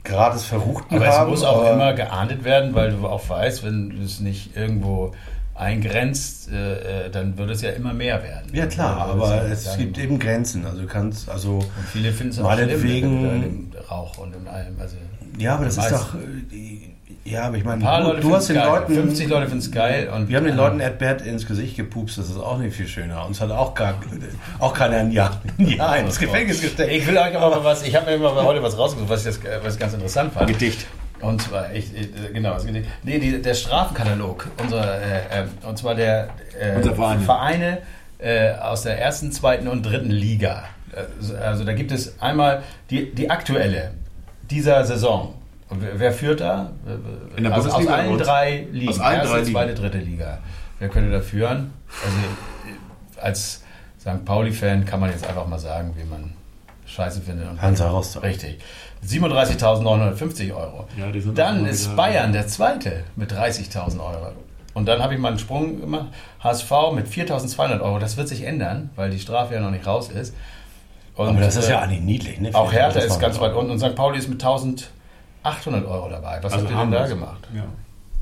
[0.05, 1.30] gratis Verruchten Aber es haben.
[1.30, 5.12] muss auch aber- immer geahndet werden, weil du auch weißt, wenn du es nicht irgendwo
[5.55, 8.51] eingrenzt, äh, äh, dann wird es ja immer mehr werden.
[8.53, 10.67] Ja klar, Also, aber ist es gibt eben Grenzen.
[10.67, 14.77] Also du kannst, also Und viele finden es auch schlimm dem Rauch und in allem.
[14.81, 14.97] Also
[15.39, 16.95] ja, aber das ist doch, äh,
[17.25, 18.67] ja, aber ich meine, du, Leute du hast den geil.
[18.67, 20.11] Leuten, 50 Leute finden es geil.
[20.15, 22.19] Und wir haben den äh, Leuten Bad ins Gesicht gepupst.
[22.19, 23.25] Das ist auch nicht viel schöner.
[23.27, 23.95] Uns hat auch gar,
[24.59, 26.93] auch keiner ein Jahr, ein Jahr ins Gefängnis gesteckt.
[26.93, 29.41] Ich will aber mal was, ich habe mir mal heute was rausgesucht, was ich, das,
[29.63, 30.49] was ich ganz interessant fand.
[30.49, 30.87] Gedicht.
[31.25, 32.57] Und zwar, ich, äh, genau.
[33.03, 36.29] Nee, die, der Strafenkatalog, unser, äh, äh, und zwar der
[36.61, 37.20] äh, Unser Verein.
[37.20, 37.79] Vereine
[38.18, 40.64] äh, aus der ersten, zweiten und dritten Liga.
[40.93, 43.93] Äh, Also da gibt es einmal die, die aktuelle
[44.51, 45.35] dieser Saison.
[45.70, 46.72] Und wer, führt da?
[47.37, 48.91] In der also aus allen drei Ligen.
[48.91, 49.53] Aus allen erste, drei Ligen.
[49.53, 50.39] zweite, dritte Liga.
[50.79, 51.72] Wer könnte da führen?
[52.05, 52.16] Also
[53.20, 53.62] als
[54.01, 54.25] St.
[54.25, 56.35] Pauli-Fan kann man jetzt einfach mal sagen, wie man
[56.87, 57.49] scheiße findet.
[57.49, 58.22] Und Hansa Rostock.
[58.22, 58.59] Richtig.
[59.07, 60.87] 37.950 Euro.
[60.99, 64.33] Ja, die sind auch dann ist wieder- Bayern der Zweite mit 30.000 Euro.
[64.75, 66.07] Und dann habe ich mal einen Sprung gemacht.
[66.41, 67.99] HSV mit 4.200 Euro.
[67.99, 70.35] Das wird sich ändern, weil die Strafe ja noch nicht raus ist.
[71.15, 72.41] Und, aber das ist äh, ja eigentlich niedlich.
[72.41, 72.51] Ne?
[72.53, 73.95] Auch Hertha ist ganz weit unten und St.
[73.95, 76.41] Pauli ist mit 1.800 Euro dabei.
[76.43, 77.49] Was habt ihr denn da gemacht?
[77.55, 77.63] Ja.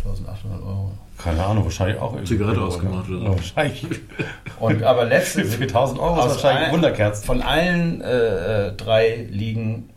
[0.05, 0.93] 1.800 Euro.
[1.16, 2.35] Keine Ahnung, wahrscheinlich auch irgendwie.
[2.35, 3.28] Zigarette ausgemacht oder so.
[3.28, 3.87] Wahrscheinlich.
[4.61, 7.24] Und aber letzte Für 1000 Euro ist wahrscheinlich Wunderkerzen.
[7.24, 9.89] Von allen äh, äh, drei Ligen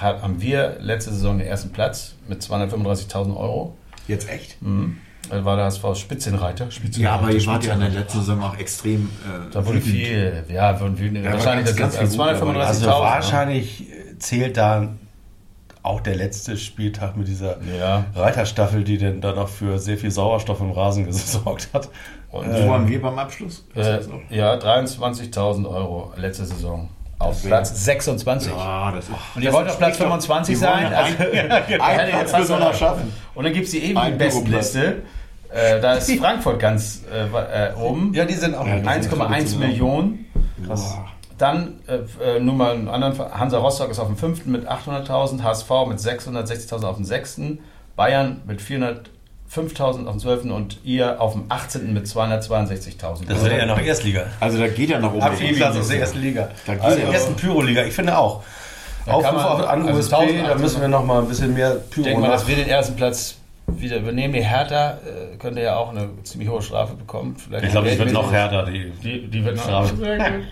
[0.00, 3.76] haben wir letzte Saison den ersten Platz mit 235.000 Euro.
[4.06, 4.60] Jetzt echt?
[4.62, 4.98] Mhm.
[5.30, 6.70] Da war der HSV Spitzenreiter.
[6.70, 9.06] Spitzenreiter Ja, aber ihr wart ja in der letzten Saison auch extrem.
[9.06, 11.24] Äh, Da wurde viel, ja, wurden wütend.
[11.24, 12.60] Ja, wahrscheinlich ganz, das ganz also dabei.
[12.62, 12.66] 235.000.
[12.66, 12.92] Also ne?
[12.92, 14.88] wahrscheinlich äh, zählt da
[15.82, 18.06] auch der letzte Spieltag mit dieser Ja.
[18.14, 21.90] Reiterstaffel, die denn dann noch für sehr viel Sauerstoff im Rasen gesorgt hat.
[22.30, 23.66] Und, Wo waren wir beim Abschluss?
[23.74, 23.98] äh,
[24.30, 26.88] ja, 23.000 Euro letzte Saison.
[27.18, 28.52] Auf Platz 26.
[28.52, 29.14] Ja, das ist.
[29.34, 30.94] Und ihr wollt auf Platz 25 Die wollen sein?
[30.94, 33.12] Also, ja, Einen Platz müssen wir noch schaffen.
[33.34, 35.02] Und dann gibt es die ewigen Bestenliste.
[35.50, 38.12] Äh, da ist Frankfurt ganz äh, äh, oben.
[38.14, 39.68] Ja, die sind auch Ja, die sind 1,1 traditionell.
[39.68, 40.26] Millionen.
[40.66, 40.98] Krass.
[41.38, 43.18] Dann äh, äh, nur mal einen anderen.
[43.32, 47.60] Hansa Rostock ist auf dem fünften mit 800.000, HSV mit 660.000 auf dem sechsten,
[47.96, 48.60] Bayern mit
[49.54, 51.92] 405.000 auf dem zwölften und ihr auf dem 18.
[51.94, 53.26] mit 262.000.
[53.28, 54.24] Das ist ja noch Erstliga.
[54.40, 55.20] Also da geht ja noch um.
[55.22, 56.50] Abstiegsplatz aus der ersten Liga.
[56.66, 57.84] Da geht Also ja der ersten Pyro-Liga.
[57.84, 58.42] Ich finde auch.
[59.06, 61.54] Da Aufruf man- auf- an also USP, da 1800 müssen wir noch mal ein bisschen
[61.54, 63.36] mehr Ich Pyro denke mal, dass wir den ersten Platz
[63.66, 64.34] wieder übernehmen.
[64.34, 67.36] Die Hertha äh, könnte ja auch eine ziemlich hohe Strafe bekommen.
[67.38, 68.64] Vielleicht Ich glaube, das wird noch härter.
[68.66, 69.64] Die, Die, die wird noch.
[69.64, 69.94] Strafe.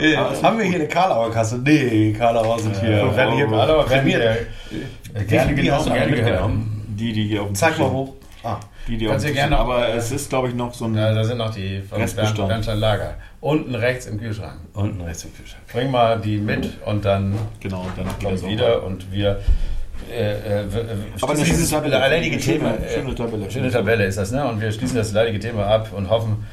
[0.00, 1.58] Äh, haben wir hier eine Karlauer Kasse?
[1.58, 2.90] Nee, Karlauer sind hier.
[2.90, 4.38] Ja, werden hier Karlauer werden prämiert.
[5.14, 6.94] Äh, gerne genommen, gerne mitgenommen?
[6.98, 8.14] Die, die hier auf dem Zeig Tisch mal hoch.
[8.42, 8.56] Ah.
[8.86, 10.84] Die, die Kannst auf dem gerne noch, Aber äh, es ist, glaube ich, noch so
[10.86, 10.94] ein.
[10.94, 12.48] Ja, da sind noch die Restbestand.
[12.48, 13.14] Bernstein Lager.
[13.40, 14.54] Unten rechts im Kühlschrank.
[14.74, 15.62] Unten rechts im Kühlschrank.
[15.72, 19.40] Bring mal die mit und dann Genau, dann kommt es auch wieder und wir.
[20.10, 20.64] Äh, äh,
[21.20, 21.98] Aber eine schließen schöne dieses Tabelle.
[21.98, 22.74] leidige Eine schöne- Thema.
[22.74, 23.50] äh, schöne Tabelle.
[23.50, 24.46] Schöne Tabelle ist das, ne?
[24.48, 26.46] Und wir schließen das leidige Thema ab und hoffen,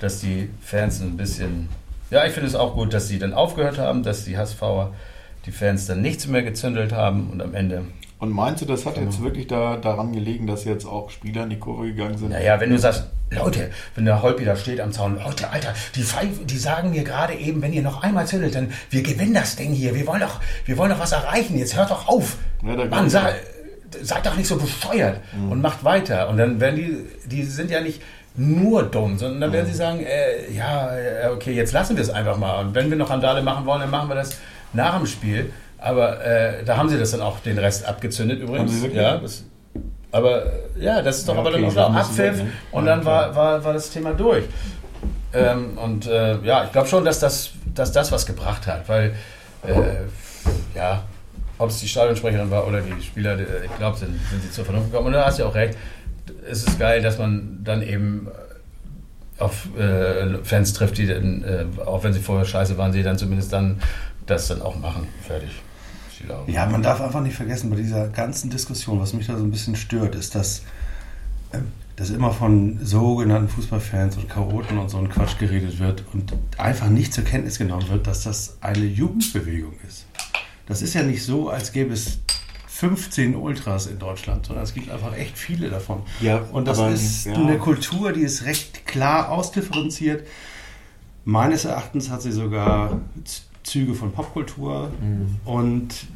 [0.00, 1.68] dass die Fans ein bisschen.
[2.10, 4.92] Ja, ich finde es auch gut, dass sie dann aufgehört haben, dass die HSVer,
[5.46, 7.84] die Fans dann nichts mehr gezündelt haben und am Ende.
[8.18, 11.50] Und meinst du, das hat jetzt wirklich da, daran gelegen, dass jetzt auch Spieler in
[11.50, 12.30] die Kurve gegangen sind?
[12.30, 16.02] Naja, wenn du sagst, Leute, wenn der Holpi da steht am Zaun, Leute, Alter, die,
[16.02, 19.56] Pfeife, die sagen mir gerade eben, wenn ihr noch einmal zündelt, dann wir gewinnen das
[19.56, 22.36] Ding hier, wir wollen doch, wir wollen doch was erreichen, jetzt hört doch auf.
[22.64, 23.34] Ja, Mann, sei,
[24.02, 25.18] seid doch nicht so bescheuert
[25.50, 26.28] und macht weiter.
[26.28, 28.00] Und dann werden die, die sind ja nicht
[28.36, 32.10] nur dumm, sondern dann werden sie sagen, äh, ja, äh, okay, jetzt lassen wir es
[32.10, 32.64] einfach mal.
[32.64, 34.38] Und wenn wir noch Randale machen wollen, dann machen wir das
[34.72, 35.52] nach dem Spiel.
[35.78, 38.72] Aber äh, da haben sie das dann auch den Rest abgezündet Haben übrigens.
[38.72, 39.02] sie wirklich?
[39.02, 39.44] Ja, das,
[40.12, 42.38] aber äh, ja, das ist doch Ja, aber okay, dann noch dann müssen wir Abpfiff
[42.38, 42.52] weg, ne?
[42.70, 44.44] und dann war, war, war das Thema durch.
[45.34, 49.14] Ähm, und äh, ja, ich glaube schon, dass das, dass das was gebracht hat, weil
[49.66, 51.02] äh, ja,
[51.58, 54.64] ob es die Stadionsprecherin war oder die Spieler, äh, ich glaube, sind, sind sie zur
[54.64, 55.08] Vernunft gekommen.
[55.08, 55.78] Und da hast du ja auch recht.
[56.48, 61.80] Es ist geil, dass man dann eben äh, auf äh, Fans trifft, die dann, äh,
[61.84, 63.80] auch wenn sie vorher scheiße waren, sie dann zumindest dann
[64.32, 65.08] das dann auch machen.
[65.26, 65.50] Fertig.
[66.46, 69.50] Ja, man darf einfach nicht vergessen, bei dieser ganzen Diskussion, was mich da so ein
[69.50, 70.62] bisschen stört, ist, dass,
[71.52, 76.32] ähm, dass immer von sogenannten Fußballfans und Chaoten und so ein Quatsch geredet wird und
[76.58, 80.06] einfach nicht zur Kenntnis genommen wird, dass das eine Jugendbewegung ist.
[80.66, 82.20] Das ist ja nicht so, als gäbe es
[82.68, 86.02] 15 Ultras in Deutschland, sondern es gibt einfach echt viele davon.
[86.20, 87.34] Ja, und das aber, ist ja.
[87.34, 90.26] eine Kultur, die ist recht klar ausdifferenziert.
[91.24, 93.00] Meines Erachtens hat sie sogar
[93.62, 94.90] Züge von Popkultur
[95.44, 96.06] und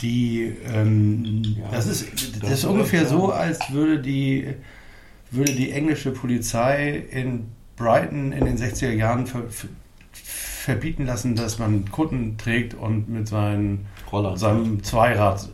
[0.00, 3.08] die, ähm, Ja, das ist, das ist ungefähr ja.
[3.08, 4.54] so, als würde die,
[5.30, 9.68] würde die englische Polizei in Brighton in den 60er Jahren ver, ver,
[10.12, 14.36] verbieten lassen, dass man Kutten trägt und mit seinen, Roller.
[14.36, 15.48] seinem Zweirad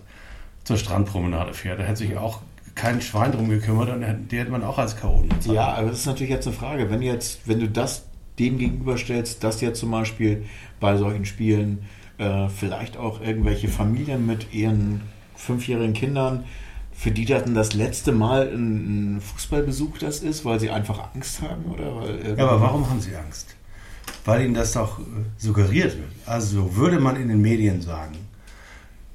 [0.65, 1.81] zur Strandpromenade fährt.
[1.81, 2.41] Da hätte sich auch
[2.75, 5.29] kein Schwein drum gekümmert und die hätte man auch als Chaoten.
[5.53, 6.91] Ja, aber das ist natürlich jetzt eine Frage.
[6.91, 8.05] Wenn jetzt, wenn du das
[8.39, 10.45] dem gegenüberstellst, dass jetzt zum Beispiel
[10.81, 11.85] bei solchen Spielen
[12.19, 15.03] äh, vielleicht auch irgendwelche Familien mit ihren
[15.37, 16.45] fünfjährigen Kindern,
[16.93, 21.43] für die das denn das letzte Mal ein, Fußballbesuch das ist, weil sie einfach Angst
[21.43, 23.57] haben oder weil Ja, aber warum haben sie Angst?
[24.25, 25.03] Weil ihnen das doch äh,
[25.37, 26.11] suggeriert wird.
[26.27, 28.17] Also würde man in den Medien sagen,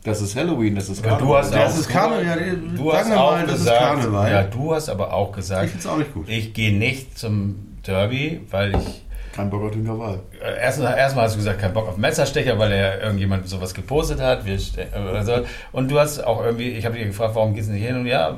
[0.04, 2.76] Das ist Halloween, das ist Aber du hast Das auch, ist Karneval, ja, du, sagen
[2.76, 4.32] du hast wir auch mal, das ist gesagt, Karneval.
[4.32, 6.30] Ja, du hast aber auch gesagt, ich finde es auch nicht gut.
[6.30, 7.56] ich gehe nicht zum
[7.86, 9.06] Derby, weil ich
[9.38, 10.20] kein Bock auf den Krawall.
[10.44, 14.20] Äh, Erstmal, erstmal hast du gesagt, kein Bock auf Messerstecher, weil er irgendjemand sowas gepostet
[14.20, 14.46] hat.
[14.46, 15.34] Wir ste- oder so.
[15.72, 17.98] Und du hast auch irgendwie, ich habe dich gefragt, warum gehst du nicht hin?
[17.98, 18.38] Und ja,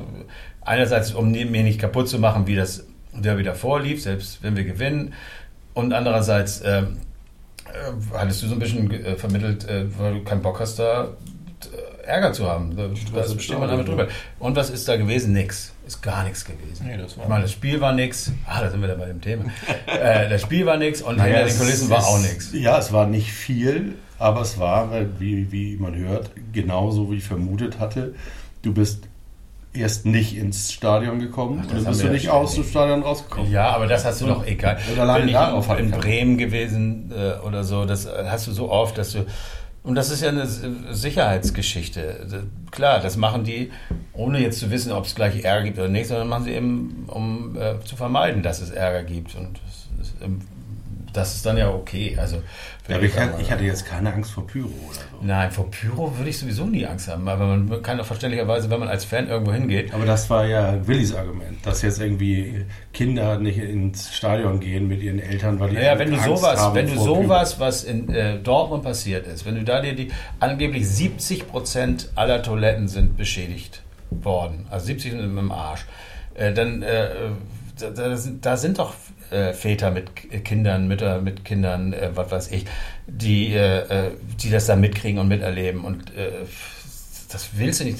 [0.61, 4.65] einerseits, um mir nicht kaputt zu machen, wie das Derby davor lief, selbst wenn wir
[4.65, 5.13] gewinnen.
[5.73, 6.97] Und andererseits ähm,
[7.65, 11.05] äh, hattest du so ein bisschen äh, vermittelt, äh, weil du keinen Bock hast, da
[11.05, 12.75] äh, Ärger zu haben.
[12.75, 14.07] Da, da im steht man damit drüber.
[14.39, 15.33] Und was ist da gewesen?
[15.33, 15.73] Nix.
[15.89, 16.85] Ist gar nichts gewesen.
[16.85, 18.31] Nee, das war- ich meine, das Spiel war nix.
[18.45, 19.45] Ah, da sind wir dann bei dem Thema.
[19.87, 22.51] äh, das Spiel war nix und Naja, hinter den Kulissen war auch nichts.
[22.53, 27.23] Ja, es war nicht viel, aber es war, wie, wie man hört, genauso wie ich
[27.23, 28.13] vermutet hatte.
[28.61, 29.07] Du bist
[29.73, 33.51] erst nicht ins Stadion gekommen Ach, und dann bist du nicht aus dem Stadion rausgekommen.
[33.51, 34.77] Ja, aber das hast du doch egal.
[34.91, 38.51] Und alleine Wenn ich in, in Bremen gewesen äh, oder so, das äh, hast du
[38.51, 39.25] so oft, dass du.
[39.83, 42.45] Und das ist ja eine Sicherheitsgeschichte.
[42.71, 43.71] Klar, das machen die,
[44.13, 47.05] ohne jetzt zu wissen, ob es gleich Ärger gibt oder nicht, sondern machen sie eben,
[47.07, 49.35] um äh, zu vermeiden, dass es Ärger gibt.
[49.35, 49.59] Und
[49.97, 50.15] das ist,
[51.13, 52.17] das ist dann ja okay.
[52.19, 52.41] Also,
[52.89, 55.01] Ja, aber ich, hatte- ich hatte jetzt keine Angst vor Pyro oder so.
[55.21, 57.27] Nein, vor Pyro würde ich sowieso nie Angst haben.
[57.27, 60.75] Aber man kann doch verständlicherweise, wenn man als Fan irgendwo hingeht, Aber das war ja
[60.87, 65.75] Willis Argument, dass jetzt irgendwie Kinder nicht ins Stadion gehen mit ihren Eltern, weil die
[65.75, 67.23] Naja, wenn du Angst sowas, haben wenn du vor Pyro.
[67.23, 72.09] sowas, was in äh, Dortmund passiert ist, wenn du da dir die angeblich 70 Prozent
[72.15, 75.85] aller Toiletten sind beschädigt worden, also 70 sind im Arsch,
[76.33, 77.09] äh, dann äh,
[77.79, 78.93] da, da, sind, da sind doch
[79.31, 82.65] äh, Väter mit K- Kindern, Mütter mit Kindern, äh, was weiß ich,
[83.07, 84.11] die, äh, äh,
[84.41, 86.31] die das da mitkriegen und miterleben und äh,
[87.31, 87.99] das willst du nicht.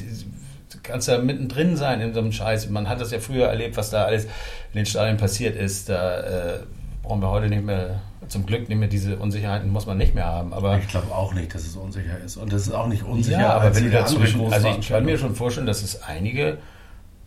[0.71, 2.69] Du kannst ja mittendrin sein in so einem Scheiß.
[2.69, 4.29] Man hat das ja früher erlebt, was da alles in
[4.75, 5.89] den Stadien passiert ist.
[5.89, 6.59] Da äh,
[7.03, 10.25] brauchen wir heute nicht mehr, zum Glück nicht mehr diese Unsicherheiten, muss man nicht mehr
[10.25, 10.53] haben.
[10.53, 12.37] Aber Ich glaube auch nicht, dass es unsicher ist.
[12.37, 13.39] Und das ist auch nicht unsicher.
[13.39, 16.57] ja, aber wenn du dazwischen, also ich kann mir schon vorstellen, dass es einige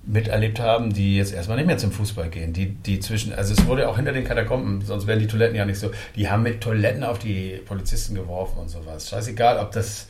[0.04, 2.52] miterlebt haben, die jetzt erstmal nicht mehr zum Fußball gehen.
[2.52, 5.64] Die, die zwischen, also es wurde auch hinter den Katakomben, sonst wären die Toiletten ja
[5.64, 5.90] nicht so.
[6.16, 9.08] Die haben mit Toiletten auf die Polizisten geworfen und sowas.
[9.08, 10.08] Scheißegal, ob das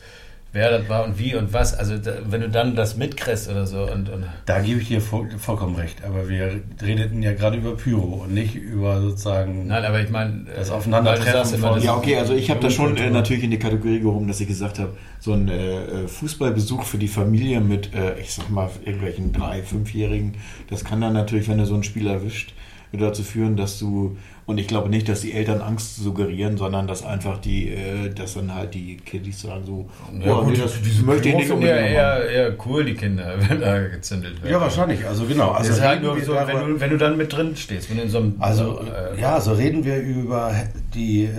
[0.53, 1.73] wer das war und wie und was.
[1.73, 5.01] Also da, wenn du dann das mitkriegst oder so und, und Da gebe ich dir
[5.01, 6.03] voll, vollkommen recht.
[6.05, 9.67] Aber wir redeten ja gerade über Pyro und nicht über sozusagen.
[9.67, 12.95] Nein, aber ich meine, Das äh, Aufeinandertreffen von- Ja, okay, also ich habe das schon
[12.97, 16.97] äh, natürlich in die Kategorie gehoben, dass ich gesagt habe, so ein äh, Fußballbesuch für
[16.97, 20.35] die Familie mit, äh, ich sag mal, irgendwelchen drei, fünfjährigen,
[20.69, 22.53] das kann dann natürlich, wenn du so ein Spiel erwischt,
[22.97, 27.03] dazu führen, dass du, und ich glaube nicht, dass die Eltern Angst suggerieren, sondern dass
[27.05, 29.89] einfach die, äh, dass dann halt die Kiddies sagen so,
[30.23, 31.93] Ja, oh, gut, nee, das diese möchte ich nicht ja unbedingt machen.
[31.93, 34.51] eher, eher cool, die Kinder, wenn da gezündelt wird.
[34.51, 35.05] ja, wahrscheinlich.
[35.07, 35.51] Also genau.
[35.51, 37.89] Also Das ist halt nur so, darüber- wenn du, wenn du dann mit drin stehst,
[37.89, 40.53] wenn du in so einem Also äh, ja, so reden wir über
[40.93, 41.29] die äh,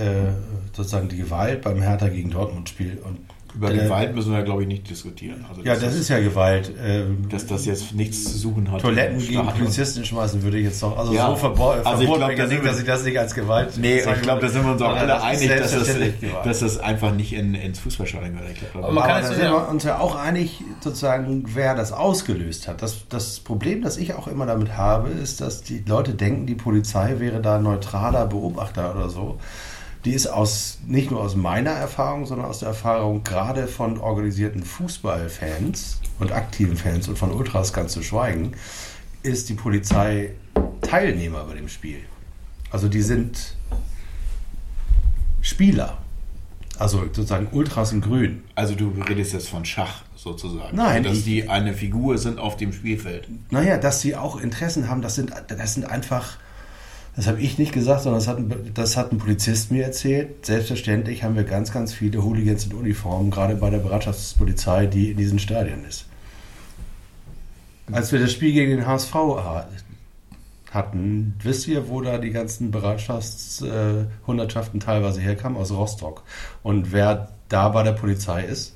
[0.72, 3.18] sozusagen die Gewalt beim Hertha gegen Dortmund Spiel und
[3.55, 5.44] Über äh, Gewalt müssen wir, glaube ich, nicht diskutieren.
[5.48, 6.72] Also Ja, das ist ja Gewalt.
[6.84, 8.80] Ähm, dass das jetzt nichts zu suchen hat.
[8.80, 9.55] Toiletten gegen Stadion.
[9.55, 10.96] Polizisten schmeißen würde ich jetzt doch.
[10.98, 11.28] Also Ja.
[11.28, 13.18] so verbor Also ich glaub, bin da ich sind nicht, wir- dass ich das nicht
[13.18, 13.76] als Gewalt.
[13.78, 15.88] Nee, ich glaube, da sind wir uns auch alle das einig, dass das,
[16.44, 18.57] dass das einfach nicht in, ins Fußballstadion gehört.
[18.74, 21.92] Aber man Aber kann da sind ja- wir uns ja auch einig, sozusagen, wer das
[21.92, 22.82] ausgelöst hat.
[22.82, 26.55] Das, das Problem, das ich auch immer damit habe, ist, dass die Leute denken, die
[26.57, 29.38] Polizei wäre da neutraler Beobachter oder so.
[30.05, 34.62] Die ist aus, nicht nur aus meiner Erfahrung, sondern aus der Erfahrung gerade von organisierten
[34.62, 38.52] Fußballfans und aktiven Fans und von Ultras ganz zu schweigen,
[39.22, 40.32] ist die Polizei
[40.82, 42.00] Teilnehmer bei dem Spiel.
[42.70, 43.57] Also die sind
[45.40, 45.98] Spieler.
[46.78, 48.42] Also sozusagen Ultras in Grün.
[48.55, 50.76] Also du redest jetzt von Schach sozusagen.
[50.76, 53.28] Nein, Also, dass die eine Figur sind auf dem Spielfeld.
[53.50, 56.36] Naja, dass sie auch Interessen haben, das sind, das sind einfach,
[57.16, 60.44] das habe ich nicht gesagt, sondern das hat, ein, das hat ein Polizist mir erzählt.
[60.46, 65.16] Selbstverständlich haben wir ganz, ganz viele Hooligans in Uniform, gerade bei der Bereitschaftspolizei, die in
[65.16, 66.06] diesen Stadien ist.
[67.92, 69.68] Als wir das Spiel gegen den HSV ha-
[70.70, 75.58] hatten, wisst ihr, wo da die ganzen Bereitschaftshundertschaften teilweise herkamen?
[75.58, 76.22] Aus Rostock.
[76.62, 78.74] Und wer da bei der Polizei ist?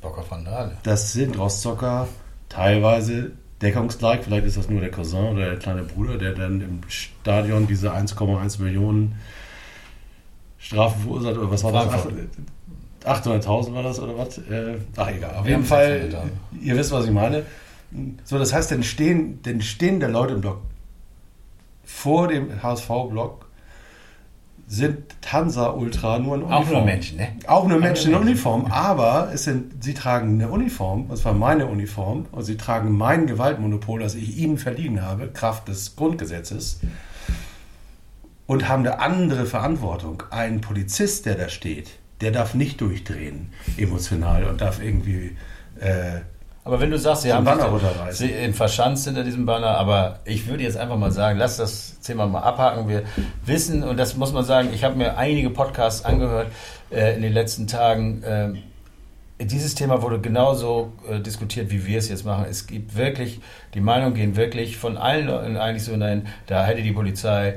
[0.00, 0.76] Bock auf Randale.
[0.84, 2.06] Das sind Rostocker
[2.48, 3.32] teilweise
[3.62, 4.20] deckungsgleich.
[4.22, 7.92] Vielleicht ist das nur der Cousin oder der kleine Bruder, der dann im Stadion diese
[7.92, 9.14] 1,1 Millionen
[10.58, 11.36] Strafen verursacht.
[11.36, 11.84] Oder was war das?
[11.86, 12.14] Frankfurt.
[13.04, 14.38] 800.000 war das oder was?
[14.38, 15.36] Äh, ach egal.
[15.36, 16.62] Auf jeden Fall, 600.000.
[16.62, 17.44] ihr wisst, was ich meine.
[18.24, 20.60] So, das heißt, dann stehen, dann stehen da Leute im Block
[21.84, 23.46] vor dem HSV-Block,
[24.68, 26.62] sind Hansa-Ultra nur in Uniform.
[26.62, 27.28] Auch nur Menschen, ne?
[27.46, 31.66] Auch nur Menschen in Uniform, aber es sind, sie tragen eine Uniform, und zwar meine
[31.66, 36.80] Uniform, und sie tragen mein Gewaltmonopol, das ich ihnen verliehen habe, Kraft des Grundgesetzes,
[38.46, 40.22] und haben eine andere Verantwortung.
[40.30, 41.90] Ein Polizist, der da steht,
[42.20, 45.36] der darf nicht durchdrehen, emotional, und darf irgendwie.
[45.80, 46.20] Äh,
[46.68, 47.46] Aber wenn du sagst, sie haben
[48.12, 51.98] sich- in verschanzt hinter diesem Banner, aber ich würde jetzt einfach mal sagen, lass das
[52.00, 52.86] Thema mal abhaken.
[52.90, 53.04] Wir
[53.46, 56.48] wissen, und das muss man sagen, ich habe mir einige Podcasts angehört
[56.90, 58.22] äh, in den letzten Tagen.
[58.26, 58.58] ähm,
[59.40, 62.44] dieses Thema wurde genauso äh, diskutiert, wie wir es jetzt machen.
[62.50, 63.40] Es gibt wirklich,
[63.72, 67.54] die Meinungen gehen wirklich von allen Leuten eigentlich so hinein, da hätte die Polizei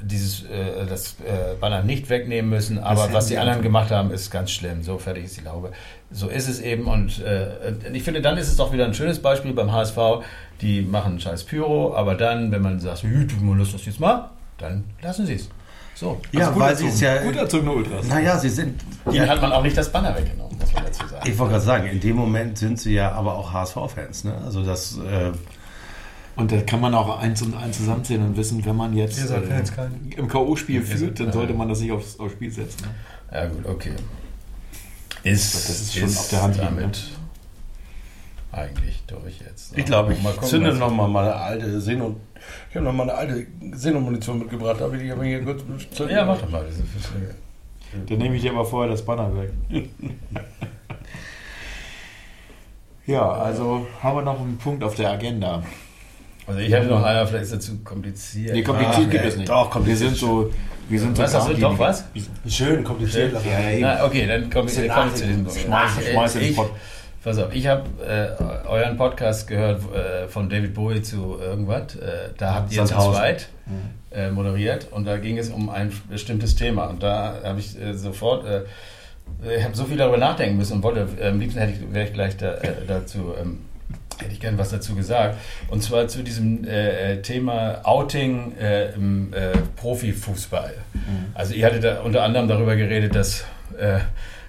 [0.00, 4.30] dieses äh, das äh, Banner nicht wegnehmen müssen, aber was die anderen gemacht haben, ist
[4.30, 4.82] ganz schlimm.
[4.82, 5.72] So fertig ist die Laube.
[6.10, 9.20] So ist es eben und äh, ich finde, dann ist es doch wieder ein schönes
[9.20, 9.98] Beispiel beim HSV.
[10.60, 13.84] Die machen einen scheiß Pyro, aber dann, wenn man sagt, "Hü, tut mir Lust, das
[13.86, 15.48] jetzt mal, dann lassen sie es.
[15.94, 16.20] So.
[16.30, 17.20] ja, weil sie es ja.
[17.22, 18.06] Gut erzogene Ultras.
[18.06, 18.80] Naja, sie sind.
[19.10, 21.28] Ihnen hat man auch nicht das Banner weggenommen, muss man dazu sagen.
[21.28, 24.22] Ich wollte gerade sagen, in dem Moment sind sie ja aber auch HSV-Fans.
[24.24, 24.34] Ne?
[24.44, 24.98] Also das.
[24.98, 25.32] Äh,
[26.38, 29.40] Und da kann man auch eins und eins zusammenzählen und wissen, wenn man jetzt äh,
[30.16, 32.84] im K.O.-Spiel führt, dann sollte man das nicht aufs, aufs Spiel setzen.
[32.84, 33.36] Ne?
[33.36, 33.90] Ja gut, okay.
[35.24, 37.10] Ist, Das ist schon auf der Hand liegend, damit
[38.52, 39.76] eigentlich durch jetzt.
[39.76, 42.16] Ich glaube, ich Mal gucken, zünde was- noch mal meine alte Seno.
[42.70, 44.80] Ich habe noch mal eine alte Seno-Munition mitgebracht.
[44.80, 46.14] Darf ich die aber hier kurz zünden?
[46.14, 46.64] Ja, mach doch mal.
[46.64, 46.86] Das ist,
[48.08, 49.50] Dann nehme ich dir aber vorher das Banner weg.
[53.06, 55.62] ja, also haben wir noch einen Punkt auf der Agenda.
[56.48, 58.54] Also ich hätte noch einer, vielleicht ist er zu kompliziert.
[58.54, 59.48] Nee, kompliziert Ach, gibt ey, es nicht.
[59.48, 60.10] doch, wir kompliziert.
[60.10, 60.50] sind so.
[60.88, 62.04] Wir sind so Was, das wird doch was?
[62.48, 63.34] Schön kompliziert.
[63.44, 63.80] Ja, ja, eben.
[63.82, 65.44] Na, okay, dann komme ich, komm ich zu diesem.
[65.44, 65.60] Punkt.
[65.60, 66.70] Schmeiß- schmeiß in den ich, Pott.
[67.22, 71.96] Pass auf, ich habe äh, euren Podcast gehört äh, von David Bowie zu irgendwas.
[71.96, 73.48] Äh, da habt ihr zu zweit
[74.12, 76.86] äh, moderiert und da ging es um ein bestimmtes Thema.
[76.86, 78.62] Und da habe ich äh, sofort, äh,
[79.58, 82.06] ich habe so viel darüber nachdenken müssen und wollte, äh, am liebsten hätte ich, wäre
[82.06, 83.58] ich gleich da, äh, dazu, ähm,
[84.20, 85.36] hätte ich gerne was dazu gesagt.
[85.68, 90.74] Und zwar zu diesem äh, Thema Outing äh, im äh, Profifußball.
[91.34, 93.44] Also ihr hattet da unter anderem darüber geredet, dass
[93.78, 93.98] äh,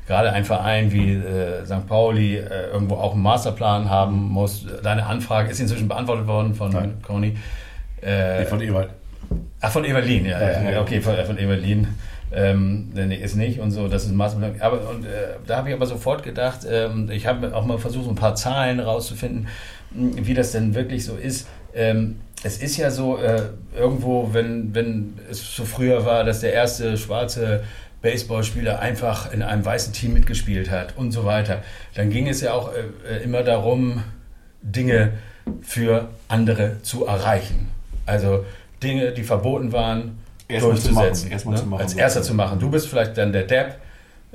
[0.07, 1.87] gerade ein Verein wie äh, St.
[1.87, 4.65] Pauli äh, irgendwo auch einen Masterplan haben muss.
[4.83, 6.97] Deine Anfrage ist inzwischen beantwortet worden von Nein.
[7.03, 7.37] Conny.
[8.01, 8.89] Äh, Nee, von Ewald.
[9.61, 11.87] Ach, von Evelyn, ja, ja, Ja, okay, von, von Evelyn.
[12.31, 14.55] Ähm, nee, ist nicht und so, das ist Maßnahme.
[14.59, 18.07] Aber und, äh, da habe ich aber sofort gedacht, ähm, ich habe auch mal versucht,
[18.07, 19.47] ein paar Zahlen rauszufinden,
[19.91, 21.47] wie das denn wirklich so ist.
[21.73, 23.41] Ähm, es ist ja so, äh,
[23.75, 27.63] irgendwo, wenn, wenn es so früher war, dass der erste schwarze
[28.01, 31.63] Baseballspieler einfach in einem weißen Team mitgespielt hat und so weiter,
[31.95, 34.03] dann ging es ja auch äh, äh, immer darum,
[34.61, 35.13] Dinge
[35.61, 37.69] für andere zu erreichen.
[38.05, 38.45] Also
[38.81, 40.18] Dinge, die verboten waren,
[40.49, 41.23] Erstmal zu durchzusetzen.
[41.25, 41.61] machen, erstmal ne?
[41.61, 41.81] zu machen.
[41.81, 42.59] Als erster zu machen.
[42.59, 43.75] Du bist vielleicht dann der Depp,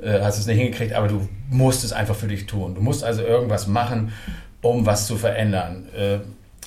[0.01, 2.75] äh, hast es nicht hingekriegt, aber du musst es einfach für dich tun.
[2.75, 4.13] Du musst also irgendwas machen,
[4.61, 5.87] um was zu verändern.
[5.95, 6.19] Äh,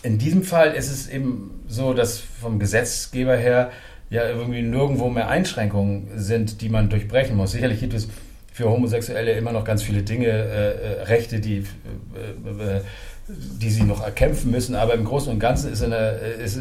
[0.07, 3.71] in diesem Fall ist es eben so, dass vom Gesetzgeber her
[4.11, 7.53] ja irgendwie nirgendwo mehr Einschränkungen sind, die man durchbrechen muss.
[7.53, 8.09] Sicherlich gibt es
[8.53, 12.81] für Homosexuelle immer noch ganz viele Dinge, äh, äh, Rechte, die, äh, äh,
[13.29, 16.11] die sie noch erkämpfen müssen, aber im Großen und Ganzen ist, eine,
[16.43, 16.61] ist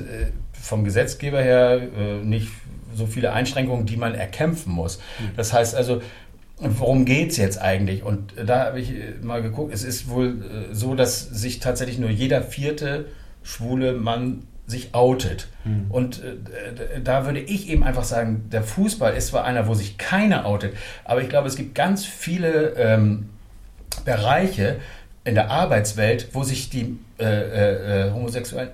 [0.52, 1.82] vom Gesetzgeber her
[2.24, 2.50] nicht
[2.98, 5.00] so viele Einschränkungen, die man erkämpfen muss.
[5.36, 6.02] Das heißt also,
[6.60, 8.04] worum geht es jetzt eigentlich?
[8.04, 10.28] Und da habe ich äh, mal geguckt, es ist wohl
[10.72, 13.06] äh, so, dass sich tatsächlich nur jeder vierte
[13.44, 15.48] schwule Mann sich outet.
[15.90, 19.98] Und äh, da würde ich eben einfach sagen, der Fußball ist zwar einer, wo sich
[19.98, 20.76] keiner outet,
[21.06, 23.30] aber ich glaube, es gibt ganz viele ähm,
[24.04, 24.78] Bereiche
[25.24, 28.70] in der Arbeitswelt, wo sich die äh, äh, äh, Homosexuellen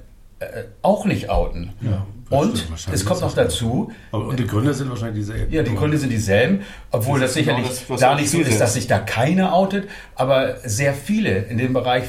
[0.82, 1.72] auch nicht outen.
[1.80, 2.06] Ja.
[2.40, 5.54] Und es kommt noch dazu, Aber, und die Gründe sind wahrscheinlich dieselben.
[5.54, 6.62] ja, die Gründe sind dieselben,
[6.92, 8.60] obwohl das, Das ist genau sicherlich das, da nicht so ist.
[8.60, 12.06] dass sich da keiner outet, aber sehr viele in dem Bereich,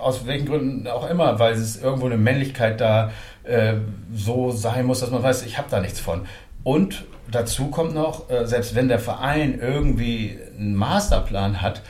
[0.00, 3.10] aus welchen Gründen auch immer, weil es irgendwo eine Männlichkeit da
[3.44, 3.74] äh,
[4.14, 6.22] so sein muss, dass man weiß, ich habe da nichts von.
[6.64, 11.82] Und dazu kommt noch, äh, selbst wenn der Verein irgendwie einen Masterplan hat,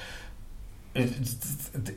[0.94, 1.04] äh,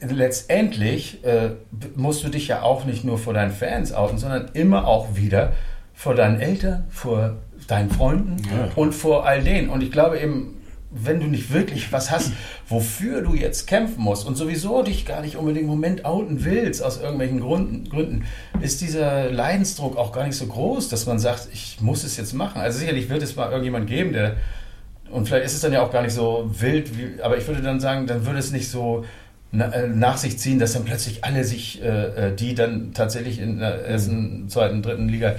[0.07, 1.51] letztendlich äh,
[1.95, 5.53] musst du dich ja auch nicht nur vor deinen Fans outen, sondern immer auch wieder
[5.99, 8.37] vor deinen Eltern, vor deinen Freunden
[8.77, 9.69] und vor all denen.
[9.69, 10.55] Und ich glaube eben,
[10.91, 12.31] wenn du nicht wirklich was hast,
[12.69, 16.81] wofür du jetzt kämpfen musst und sowieso dich gar nicht unbedingt im Moment outen willst,
[16.81, 18.23] aus irgendwelchen Gründen, Gründen,
[18.61, 22.31] ist dieser Leidensdruck auch gar nicht so groß, dass man sagt, ich muss es jetzt
[22.31, 22.61] machen.
[22.61, 24.37] Also sicherlich wird es mal irgendjemand geben, der
[25.11, 27.61] und vielleicht ist es dann ja auch gar nicht so wild, wie, aber ich würde
[27.61, 29.03] dann sagen, dann würde es nicht so
[29.51, 31.87] äh, nach sich ziehen, dass dann plötzlich alle sich, äh,
[32.27, 35.35] äh, die dann tatsächlich in der ersten, zweiten, dritten Liga,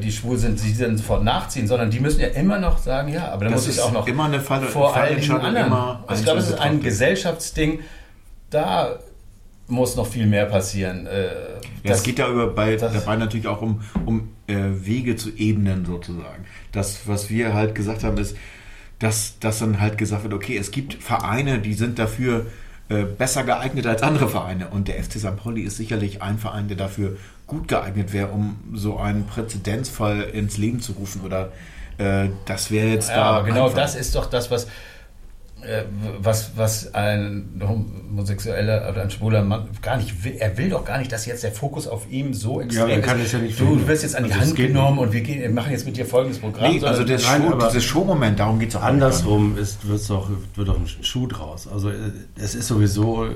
[0.00, 3.28] die schwul sind, die dann sofort nachziehen, sondern die müssen ja immer noch sagen, ja,
[3.28, 5.66] aber dann Das muss es ist auch noch immer eine Fall- vor allen Fallentscheidung, anderen.
[5.68, 6.82] immer Also ich glaube, es ist ein.
[6.82, 7.80] Gesellschaftsding,
[8.50, 8.98] da
[9.68, 11.06] muss noch viel mehr passieren.
[11.06, 11.26] Äh,
[11.82, 14.54] Ja, das- es geht ja über bei, dabei natürlich auch um, um äh,
[14.84, 16.44] Wege zu ebnen sozusagen.
[16.72, 18.36] Das, was wir halt gesagt haben, ist,
[18.98, 22.46] dass, dass dann halt gesagt wird, okay, es gibt Vereine, die sind dafür
[22.90, 24.68] äh, besser geeignet als andere Vereine.
[24.68, 25.36] Und der FC St.
[25.36, 27.16] Pauli ist sicherlich ein Verein, der dafür
[27.50, 31.20] gut geeignet wäre, um so einen Präzedenzfall ins Leben zu rufen.
[31.22, 31.50] Oder
[31.98, 33.42] äh, das wäre jetzt Ja, da.
[33.42, 34.64] genau einfach- das ist doch das, was,
[35.62, 35.82] äh,
[36.18, 40.36] was, was ein homosexueller oder ein schwuler Mann gar nicht will.
[40.38, 43.18] Er will doch gar nicht, dass jetzt der Fokus auf ihm so extrem er kann
[43.20, 43.26] ist.
[43.26, 43.88] es ja nicht du verhindern.
[43.88, 46.06] wirst jetzt an die Also Hand genommen und wir, gehen, wir machen jetzt mit dir
[46.06, 46.72] folgendes Programm.
[46.72, 48.82] Nee, also der aber- dieses Showmoment, darum geht es auch.
[48.82, 51.66] Andersrum ist, wird's doch, wird doch ein Schuh draus.
[51.66, 51.94] Also äh,
[52.36, 53.26] es ist sowieso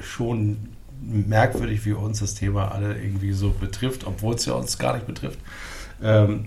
[0.00, 0.56] schon
[1.02, 5.06] merkwürdig, wie uns das Thema alle irgendwie so betrifft, obwohl es ja uns gar nicht
[5.06, 5.38] betrifft.
[6.02, 6.46] Ähm,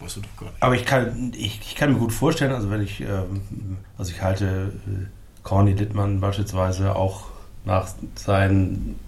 [0.00, 0.62] Weißt du doch gar nicht.
[0.62, 4.22] aber ich kann, ich, ich kann mir gut vorstellen, also wenn ich, ähm, also ich
[4.22, 5.06] halte äh,
[5.42, 7.26] Corny Littmann beispielsweise auch
[7.64, 8.98] nach seinen,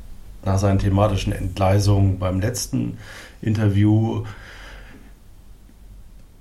[0.44, 2.98] nach seinen thematischen Entgleisungen beim letzten
[3.42, 4.24] Interview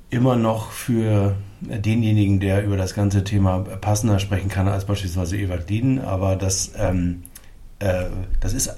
[0.10, 5.70] immer noch für denjenigen, der über das ganze Thema passender sprechen kann als beispielsweise Ewald
[5.70, 7.24] Lien, aber das, ähm,
[7.80, 8.06] äh,
[8.40, 8.76] das, ist,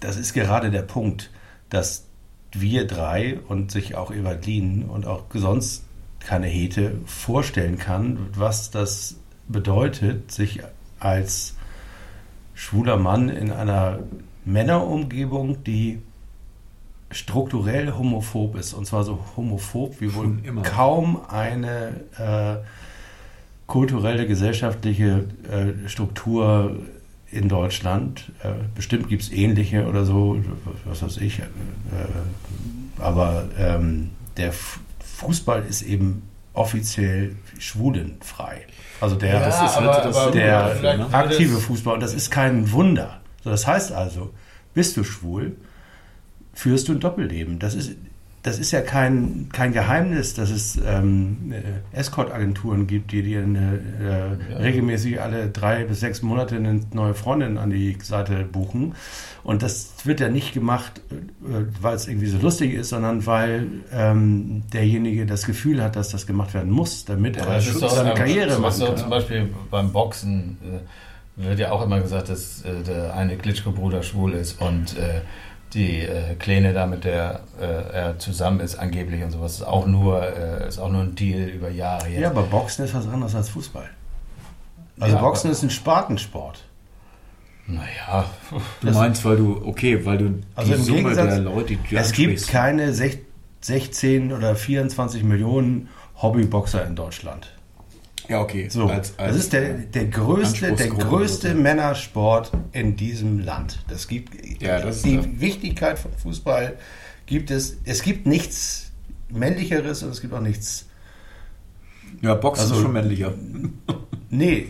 [0.00, 1.30] das ist gerade der Punkt,
[1.70, 2.04] dass
[2.52, 5.84] wir drei und sich auch Ewald Lien und auch sonst
[6.20, 9.16] keine Hete vorstellen kann, was das
[9.48, 10.60] bedeutet, sich
[10.98, 11.54] als
[12.54, 14.00] schwuler Mann in einer
[14.44, 16.00] Männerumgebung, die
[17.10, 22.64] strukturell homophob ist, und zwar so homophob wie wohl kaum eine äh,
[23.66, 26.76] kulturelle, gesellschaftliche äh, Struktur
[27.30, 28.32] in Deutschland.
[28.42, 30.38] Äh, bestimmt gibt es ähnliche oder so,
[30.84, 31.40] was weiß ich.
[31.40, 31.42] Äh,
[32.98, 36.22] aber ähm, der F Fußball ist eben
[36.52, 38.62] offiziell schwulenfrei.
[39.00, 41.94] Also der, Ja, das ist aber- das- aber der würde aktive Fußball.
[41.94, 43.20] Und das ist kein Wunder.
[43.42, 44.30] So, das heißt also,
[44.74, 45.56] bist du schwul,
[46.54, 47.58] führst du ein Doppelleben.
[47.58, 47.92] Das ist,
[48.46, 53.80] das ist ja kein, kein Geheimnis, dass es ähm, äh, Escort-Agenturen gibt, die dir eine,
[54.48, 58.94] äh, regelmäßig alle drei bis sechs Monate eine neue Freundin an die Seite buchen.
[59.42, 63.66] Und das wird ja nicht gemacht, äh, weil es irgendwie so lustig ist, sondern weil
[63.92, 68.14] ähm, derjenige das Gefühl hat, dass das gemacht werden muss, damit er ist doch, seine
[68.14, 68.96] Karriere was machen so kann.
[68.96, 70.56] Zum Beispiel beim Boxen
[71.36, 75.22] äh, wird ja auch immer gesagt, dass äh, der eine Klitschko-Bruder schwul ist und äh,
[75.76, 79.86] die äh, Kleine da, mit der äh, er zusammen ist, angeblich und sowas, ist auch
[79.86, 82.20] nur, äh, ist auch nur ein Deal über Jahre jetzt.
[82.20, 83.88] Ja, aber Boxen ist was anderes als Fußball.
[84.98, 86.64] Also Ja, Boxen ist ein Spartensport.
[87.68, 88.24] Naja,
[88.80, 91.78] Du meinst, weil du, okay, weil du Also die im Summe Gegensatz, der Leute, die
[91.90, 93.18] du es gibt keine sech-
[93.60, 95.88] 16 oder 24 Millionen
[96.22, 97.52] Hobbyboxer in Deutschland.
[98.28, 98.68] Ja, okay.
[98.68, 101.54] So, als, als, das ist der, der größte, der größte.
[101.54, 103.84] Männersport in diesem Land.
[103.88, 105.26] Das gibt Ja, das ist die klar.
[105.38, 106.74] Wichtigkeit von Fußball
[107.26, 107.76] gibt es.
[107.84, 108.90] Es gibt nichts
[109.28, 110.86] männlicheres und es gibt auch nichts.
[112.22, 113.32] Ja, Boxen Also- ist schon männlicher.
[114.28, 114.66] Nee,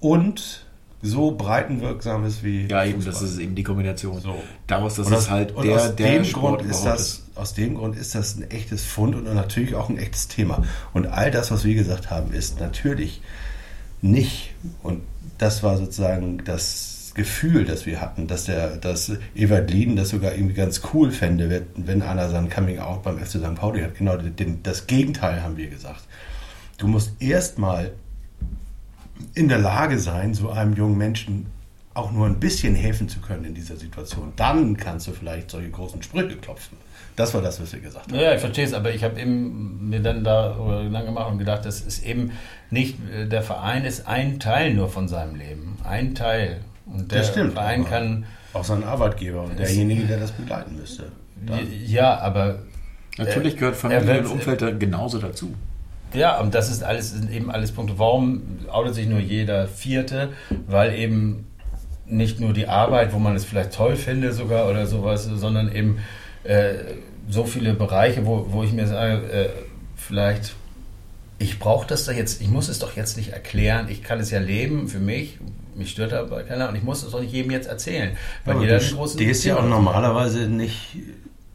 [0.00, 0.66] und
[1.00, 3.12] so breitenwirksames wie Ja, eben, Fußball.
[3.14, 4.20] das ist eben die Kombination.
[4.20, 4.36] So.
[4.66, 7.54] Daraus, das Und ist halt und der, aus der dem Sport Grund ist das, aus
[7.54, 10.62] dem Grund ist das ein echtes Fund und natürlich auch ein echtes Thema.
[10.92, 13.22] Und all das, was wir gesagt haben, ist natürlich
[14.02, 15.02] nicht, und
[15.38, 20.34] das war sozusagen das Gefühl, das wir hatten, dass der, dass Ewald Lien das sogar
[20.34, 23.54] irgendwie ganz cool fände, wenn einer sein Coming Out beim FC St.
[23.54, 23.96] Pauli hat.
[23.96, 26.02] Genau den, das Gegenteil haben wir gesagt.
[26.76, 27.92] Du musst erstmal
[29.34, 31.46] in der Lage sein, so einem jungen Menschen
[31.94, 35.70] auch nur ein bisschen helfen zu können in dieser Situation, dann kannst du vielleicht solche
[35.70, 36.78] großen Sprüche klopfen.
[37.18, 38.14] Das war das, was wir gesagt haben.
[38.14, 40.56] Ja, ich verstehe es, aber ich habe eben mir dann da
[40.88, 42.30] lang gemacht und gedacht, das ist eben
[42.70, 45.78] nicht, äh, der Verein ist ein Teil nur von seinem Leben.
[45.82, 46.60] Ein Teil.
[46.86, 51.10] Und der Das stimmt, Verein kann, Auch sein Arbeitgeber und derjenige, der das begleiten müsste.
[51.44, 51.58] Dann.
[51.86, 52.60] ja, aber
[53.16, 55.52] Natürlich gehört er Familie und Umfeld da genauso dazu.
[56.14, 57.98] Ja, und das ist alles, sind eben alles Punkte.
[57.98, 60.28] Warum outet sich nur jeder Vierte?
[60.68, 61.46] Weil eben
[62.06, 65.98] nicht nur die Arbeit, wo man es vielleicht toll finde sogar oder sowas, sondern eben
[66.44, 66.74] äh,
[67.28, 69.48] so viele Bereiche, wo, wo ich mir sage, äh,
[69.96, 70.54] vielleicht,
[71.38, 74.30] ich brauche das doch jetzt, ich muss es doch jetzt nicht erklären, ich kann es
[74.30, 75.38] ja leben für mich,
[75.74, 78.16] mich stört aber keiner und ich muss es doch nicht jedem jetzt erzählen.
[78.44, 80.96] Weil Aber jeder du stehst ja auch normalerweise nicht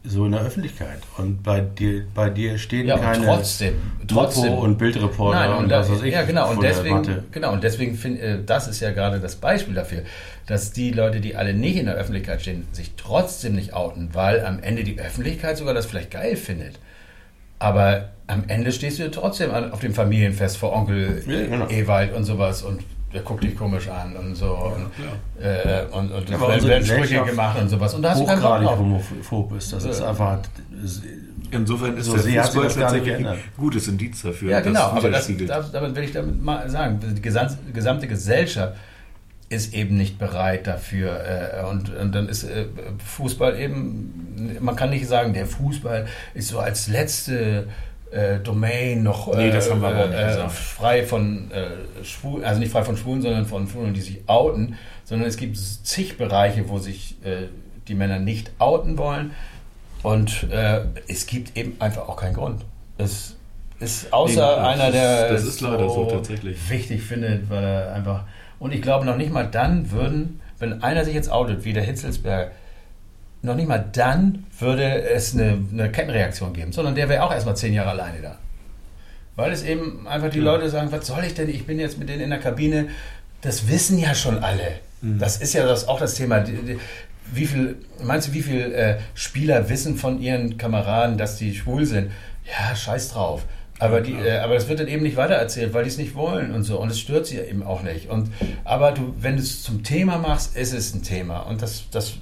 [0.04, 0.98] so in der Öffentlichkeit.
[1.16, 3.74] Und bei dir, bei dir stehen Ja, keine trotzdem,
[4.06, 4.52] trotzdem.
[4.52, 7.52] Und Bildreporter Nein, und und da, was weiß ich ja, genau, von und deswegen, genau,
[7.52, 10.02] und deswegen finde äh, das ist ja gerade das Beispiel dafür,
[10.46, 14.44] dass die Leute, die alle nicht in der Öffentlichkeit stehen, sich trotzdem nicht outen, weil
[14.44, 16.78] am Ende die Öffentlichkeit sogar das vielleicht geil findet.
[17.58, 21.68] Aber am Ende stehst du trotzdem an, auf dem Familienfest vor Onkel Ja, genau.
[21.68, 22.82] Ewald und sowas und
[23.12, 27.22] der guckt dich komisch an und so und, äh, und, und Ja, werden, werden Sprüche
[27.22, 27.94] gemacht und sowas.
[27.94, 28.78] Und da hast du keinen Bock hochgradig drauf.
[28.80, 29.72] homophob ist.
[29.72, 30.10] Das ist Ja.
[30.10, 30.38] einfach.
[31.52, 34.50] Insofern ist So der Fußball tatsächlich ein gutes Indiz dafür.
[34.50, 35.30] Ja, das genau, aber das,
[35.72, 38.74] damit will ich damit mal sagen, die gesam- gesamte Gesellschaft
[39.48, 41.20] ist eben nicht bereit dafür.
[41.60, 42.66] Äh, und, und dann ist äh,
[43.04, 47.68] Fußball eben, man kann nicht sagen, der Fußball ist so als letzte
[48.10, 50.52] äh, Domain noch Nee, das haben wir aber auch nicht äh, gesagt.
[50.52, 54.76] frei von äh, Schwulen, also nicht frei von Schwulen, sondern von Schwulen, die sich outen,
[55.04, 57.48] sondern es gibt zig Bereiche, wo sich äh,
[57.88, 59.32] die Männer nicht outen wollen.
[60.02, 62.62] Und äh, es gibt eben einfach auch keinen Grund.
[62.98, 63.36] Es
[63.80, 66.70] ist außer Nee, das einer, ist- der das es ist leider so, tatsächlich.
[66.70, 68.24] wichtig findet, weil er einfach.
[68.64, 71.82] Und ich glaube noch nicht mal dann würden, wenn einer sich jetzt outet, wie der
[71.82, 72.50] Hitzelsberg,
[73.42, 77.58] noch nicht mal dann würde es eine, eine Kettenreaktion geben, sondern der wäre auch erstmal
[77.58, 78.38] zehn Jahre alleine da.
[79.36, 82.08] Weil es eben einfach die Leute sagen, was soll ich denn, ich bin jetzt mit
[82.08, 82.88] denen in der Kabine,
[83.42, 84.76] das wissen ja schon alle.
[85.02, 85.18] Mhm.
[85.18, 86.40] Das ist ja das, auch das Thema.
[86.40, 86.78] Die- die-
[87.34, 91.84] Wie viel, meinst du, wie viele äh, Spieler wissen von ihren Kameraden, dass die schwul
[91.84, 92.10] sind?
[92.46, 93.44] Ja, scheiß drauf.
[93.80, 96.52] Aber, die, äh, aber das wird dann eben nicht weitererzählt, weil die es nicht wollen
[96.52, 96.80] und so.
[96.80, 98.08] Und es stört sie eben auch nicht.
[98.08, 98.30] Und,
[98.64, 101.40] aber du, wenn du es zum Thema machst, ist es ein Thema.
[101.40, 102.14] Und das, das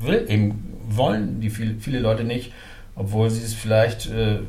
[0.00, 2.52] will eben, wollen die viel, viele Leute nicht,
[2.96, 4.40] obwohl sie es vielleicht äh,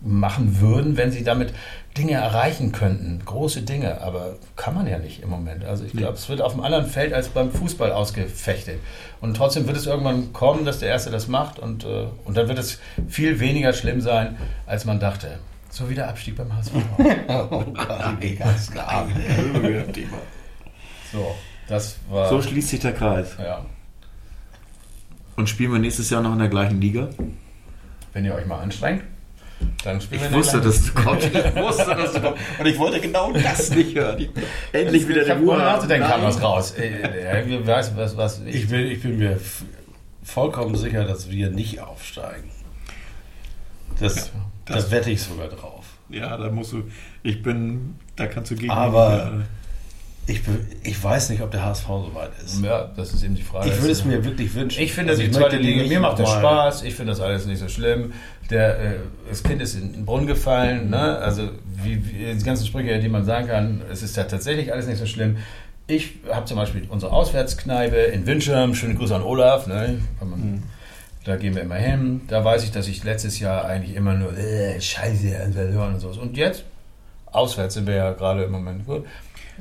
[0.00, 1.52] machen würden, wenn sie damit
[1.96, 5.64] Dinge erreichen könnten, große Dinge, aber kann man ja nicht im Moment.
[5.64, 8.80] Also ich glaube, es wird auf einem anderen Feld als beim Fußball ausgefechtet.
[9.20, 12.48] Und trotzdem wird es irgendwann kommen, dass der Erste das macht und, äh, und dann
[12.48, 14.36] wird es viel weniger schlimm sein,
[14.66, 15.38] als man dachte.
[15.70, 16.72] So wie der Abstieg beim HSV.
[17.28, 19.08] Oh Gott, ganz klar.
[21.12, 21.34] so,
[21.68, 22.28] das war...
[22.28, 23.36] So schließt sich der Kreis.
[23.38, 23.64] ja,
[25.36, 27.08] Und spielen wir nächstes Jahr noch in der gleichen Liga?
[28.14, 29.02] wenn ihr euch mal anstrengt,
[29.84, 31.26] dann spielen wir Ich der wusste, dass du kommst.
[31.26, 32.40] Ich wusste, dass du kommst.
[32.58, 34.18] Und ich wollte genau das nicht hören.
[34.18, 34.30] Ich,
[34.72, 35.56] endlich wieder ich der Ruhe.
[35.58, 36.72] nachzudenken, kam was raus.
[36.72, 39.38] Äh, äh, Wer weiß, was, was Ich, will, ich bin mir
[40.22, 42.50] vollkommen sicher, dass wir nicht aufsteigen.
[44.00, 44.30] Das,
[44.66, 45.84] das- da wette ich sogar drauf.
[46.08, 46.84] Ja, da musst du.
[47.22, 47.96] Ich bin.
[48.16, 48.70] Da kannst du gegen.
[48.70, 49.46] Aber- Ich, be-
[50.26, 52.62] ich weiß nicht, ob der HSV so weit ist.
[52.62, 53.68] Ja, das ist eben die Frage.
[53.68, 54.82] Ich würde es mir wirklich wünschen.
[54.82, 57.46] Ich finde Also die ich zweite Liga, mir macht das Spaß, ich finde das alles
[57.46, 58.12] nicht so schlimm.
[58.50, 58.94] Der, äh,
[59.28, 61.18] das Kind ist in den Brunnen gefallen, ne?
[61.18, 61.48] also
[61.82, 64.98] wie, wie die ganzen Sprüche, die man sagen kann, es ist ja tatsächlich alles nicht
[64.98, 65.38] so schlimm.
[65.86, 69.98] Ich habe zum Beispiel unsere Auswärtskneipe in Windschirm, schöne Grüße an Olaf, ne?
[70.20, 70.62] Man,
[71.24, 72.22] da gehen wir immer hin.
[72.28, 76.16] Da weiß ich, dass ich letztes Jahr eigentlich immer nur äh, Scheiße verloren und sowas.
[76.16, 76.64] Und jetzt,
[77.32, 79.04] auswärts sind wir ja gerade im Moment gut.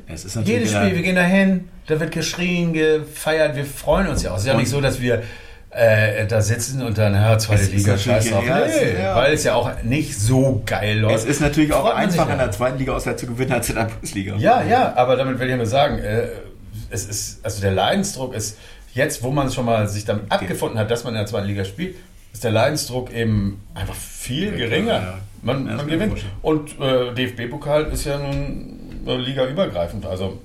[0.08, 3.66] Es ist natürlich Jedes wieder- Spiel, wir gehen da hin, da wird geschrien, gefeiert, wir
[3.66, 4.36] freuen uns ja auch.
[4.36, 5.24] Es ist ja nicht so, dass wir
[5.70, 8.46] äh, da sitzen und dann, ja, zweite Liga, scheiß drauf.
[8.46, 9.16] ja, nee, ja.
[9.16, 11.16] weil es ja auch nicht so geil läuft.
[11.16, 12.42] Es ist natürlich auch Freut man sich einfach ja.
[12.42, 14.36] in der zweiten Liga auswärts zu gewinnen als in der Bundesliga.
[14.38, 16.28] Ja, ja, aber damit will ich nur sagen, äh,
[16.90, 18.58] es ist, also der Leidensdruck ist,
[18.94, 21.66] jetzt, wo man schon mal sich damit abgefunden hat, dass man in der zweiten Liga
[21.66, 21.96] spielt,
[22.32, 25.20] ist der Leidensdruck eben einfach viel geringer.
[25.42, 26.24] Man, man gewinnt.
[26.42, 30.06] Und äh, DFB-Pokal ist ja nun äh, ligaübergreifend.
[30.06, 30.42] Also,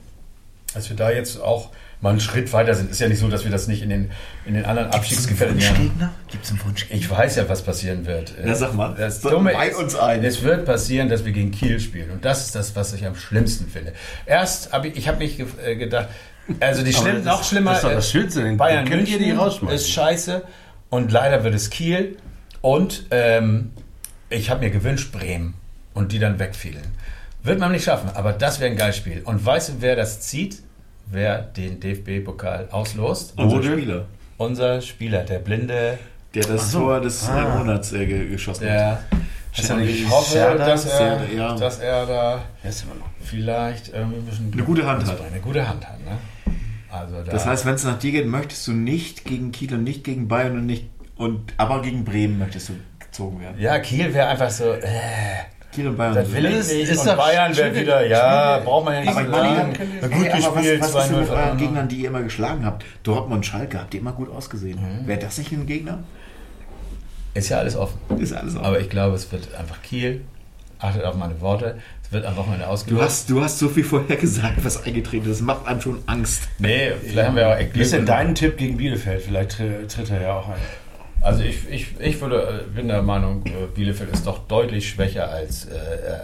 [0.74, 3.42] als wir da jetzt auch mal einen Schritt weiter sind, ist ja nicht so, dass
[3.44, 4.10] wir das nicht in den,
[4.46, 6.12] in den anderen Abstiegsgefährden haben.
[6.30, 6.96] Gibt es einen Wunschgegner?
[6.96, 8.34] Ich weiß ja, was passieren wird.
[8.44, 8.94] Ja, sag mal.
[8.96, 10.22] Das Dumme ist, uns ein.
[10.24, 12.10] es wird passieren, dass wir gegen Kiel spielen.
[12.10, 13.94] Und das ist das, was ich am schlimmsten finde.
[14.26, 16.08] Erst habe ich, ich habe mich äh, gedacht,
[16.60, 19.18] also die schlimm, noch schlimmer, das ist doch das Schönste, den- Bayern den könnt ihr
[19.18, 19.76] nicht rausschmeißen.
[19.76, 20.42] ist scheiße.
[20.90, 22.16] Und leider wird es Kiel.
[22.60, 23.72] Und ähm,
[24.30, 25.54] ich habe mir gewünscht Bremen.
[25.94, 26.84] Und die dann wegfielen.
[27.42, 29.22] Wird man nicht schaffen, aber das wäre ein geiles Spiel.
[29.24, 30.62] Und weißt du, wer das zieht?
[31.10, 33.32] wer den DFB-Pokal auslost.
[33.38, 34.04] Unser Spieler,
[34.36, 35.98] Unser Spieler, der blinde,
[36.34, 36.80] der das so.
[36.80, 37.56] Tor des Ah.
[37.56, 38.76] Monats äh, ge- geschossen hat.
[38.76, 39.02] er
[39.74, 40.66] Und nicht ich hoffe, Serdar?
[40.68, 41.56] dass er, Serdar, ja.
[41.56, 42.42] dass er da
[43.24, 45.18] vielleicht irgendwie ein bisschen Eine gute Hand hat.
[45.18, 46.18] Eine gute Hand hat, ne?
[46.90, 49.84] Also da, Das heißt, wenn es nach dir geht, möchtest du nicht gegen Kiel und
[49.84, 53.56] nicht gegen Bayern und nicht und aber gegen Bremen möchtest du gezogen werden.
[53.58, 54.82] ja, Kiel wäre einfach so, äh,
[55.72, 56.14] Kiel und Bayern.
[56.14, 56.70] das will ich nicht.
[56.90, 58.64] ist und Bayern wäre wieder, ja, schwierig.
[58.64, 59.72] braucht man ja nicht aber so sagen.
[59.78, 61.58] hey, Gut aber gespielt, was, was ist denn 2-0 mit euren.
[61.58, 62.84] Gegnern, die ihr immer geschlagen habt?
[63.02, 64.78] Dortmund, Schalke, habt ihr immer gut ausgesehen.
[64.80, 65.06] Mhm.
[65.06, 65.98] Wäre das nicht ein Gegner?
[67.34, 67.98] Ist ja alles offen.
[68.18, 68.62] Ist alles auch.
[68.64, 70.22] Aber ich glaube, es wird einfach Kiel.
[70.80, 71.76] Achtet auf meine Worte.
[72.04, 73.04] Es wird am Wochenende du ausgelost.
[73.04, 75.40] hast, du hast so viel vorher gesagt, was eingetreten ist.
[75.40, 76.44] Das macht einem schon Angst.
[76.58, 78.16] nee, vielleicht haben wir auch echt Wie ist denn Glück.
[78.16, 79.22] dein Tipp gegen Bielefeld?
[79.22, 80.54] Vielleicht tri- tritt er ja auch ein.
[81.20, 85.28] Also ich, ich, ich würde, äh, bin der Meinung, äh, Bielefeld ist doch deutlich schwächer
[85.30, 85.70] als, äh,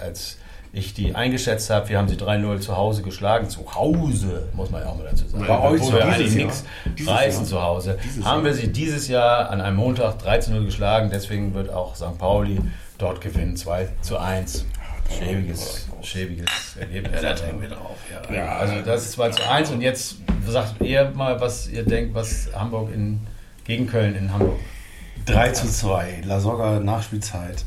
[0.02, 0.38] als
[0.72, 1.88] ich die eingeschätzt habe.
[1.88, 3.48] Wir haben sie 3-0 zu Hause geschlagen.
[3.48, 5.46] Zu Hause, muss man ja auch mal dazu sagen.
[5.46, 6.64] Bei euch wir eigentlich nichts
[7.06, 7.48] reißen Jahr.
[7.48, 7.98] zu Hause.
[8.04, 8.44] Dieses haben Jahr.
[8.44, 11.10] wir sie dieses Jahr an einem Montag 13-0 geschlagen.
[11.12, 12.18] Deswegen wird auch St.
[12.18, 12.60] Pauli
[12.98, 13.56] dort gewinnen.
[13.56, 14.66] 2 zu 1.
[15.18, 17.20] Schäbiges, schäbiges Ergebnis.
[17.20, 17.96] drauf,
[18.32, 18.56] ja.
[18.56, 20.16] Also das ist 2 zu 1 und jetzt
[20.46, 23.20] sagt ihr mal, was ihr denkt, was Hamburg in,
[23.64, 24.58] gegen Köln in Hamburg.
[25.26, 27.64] 3 zu 2, La Soga Nachspielzeit.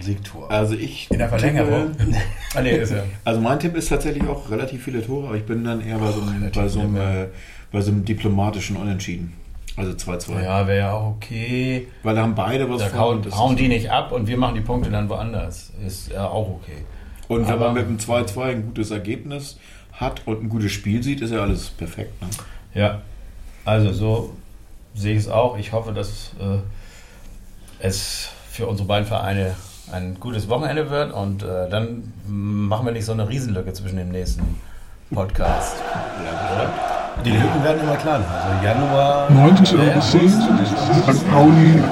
[0.00, 0.50] Siegtor.
[0.50, 1.92] Also ich In der Verlängerung.
[1.96, 2.14] tippe-
[2.54, 3.02] Ah, nee, ist ja.
[3.24, 6.10] Also mein Tipp ist tatsächlich auch relativ viele Tore, aber ich bin dann eher bei
[6.12, 7.26] so einem, bei so einem, äh,
[7.72, 9.32] bei so einem diplomatischen Unentschieden.
[9.76, 10.42] Also 2-2.
[10.42, 11.88] Ja, wäre ja auch okay.
[12.02, 13.20] Weil da haben beide was Da vor.
[13.20, 15.72] das hauen die nicht ab und wir machen die Punkte dann woanders.
[15.84, 16.84] Ist ja auch okay.
[17.28, 19.58] Und wenn Aber- man mit einem 2-2 ein gutes Ergebnis
[19.92, 22.20] hat und ein gutes Spiel sieht, ist ja alles perfekt.
[22.22, 22.28] Ne?
[22.74, 23.02] Ja,
[23.64, 24.32] also so
[24.98, 25.56] sehe ich es auch.
[25.56, 26.58] Ich hoffe, dass äh,
[27.78, 29.54] es für unsere beiden Vereine
[29.92, 34.10] ein gutes Wochenende wird und äh, dann machen wir nicht so eine Riesenlücke zwischen dem
[34.10, 34.60] nächsten
[35.12, 35.76] Podcast.
[37.24, 38.24] Die Lücken werden immer kleiner.
[38.28, 39.28] Also Januar.
[39.28, 41.30] 1910 St.
[41.30, 41.82] Pauli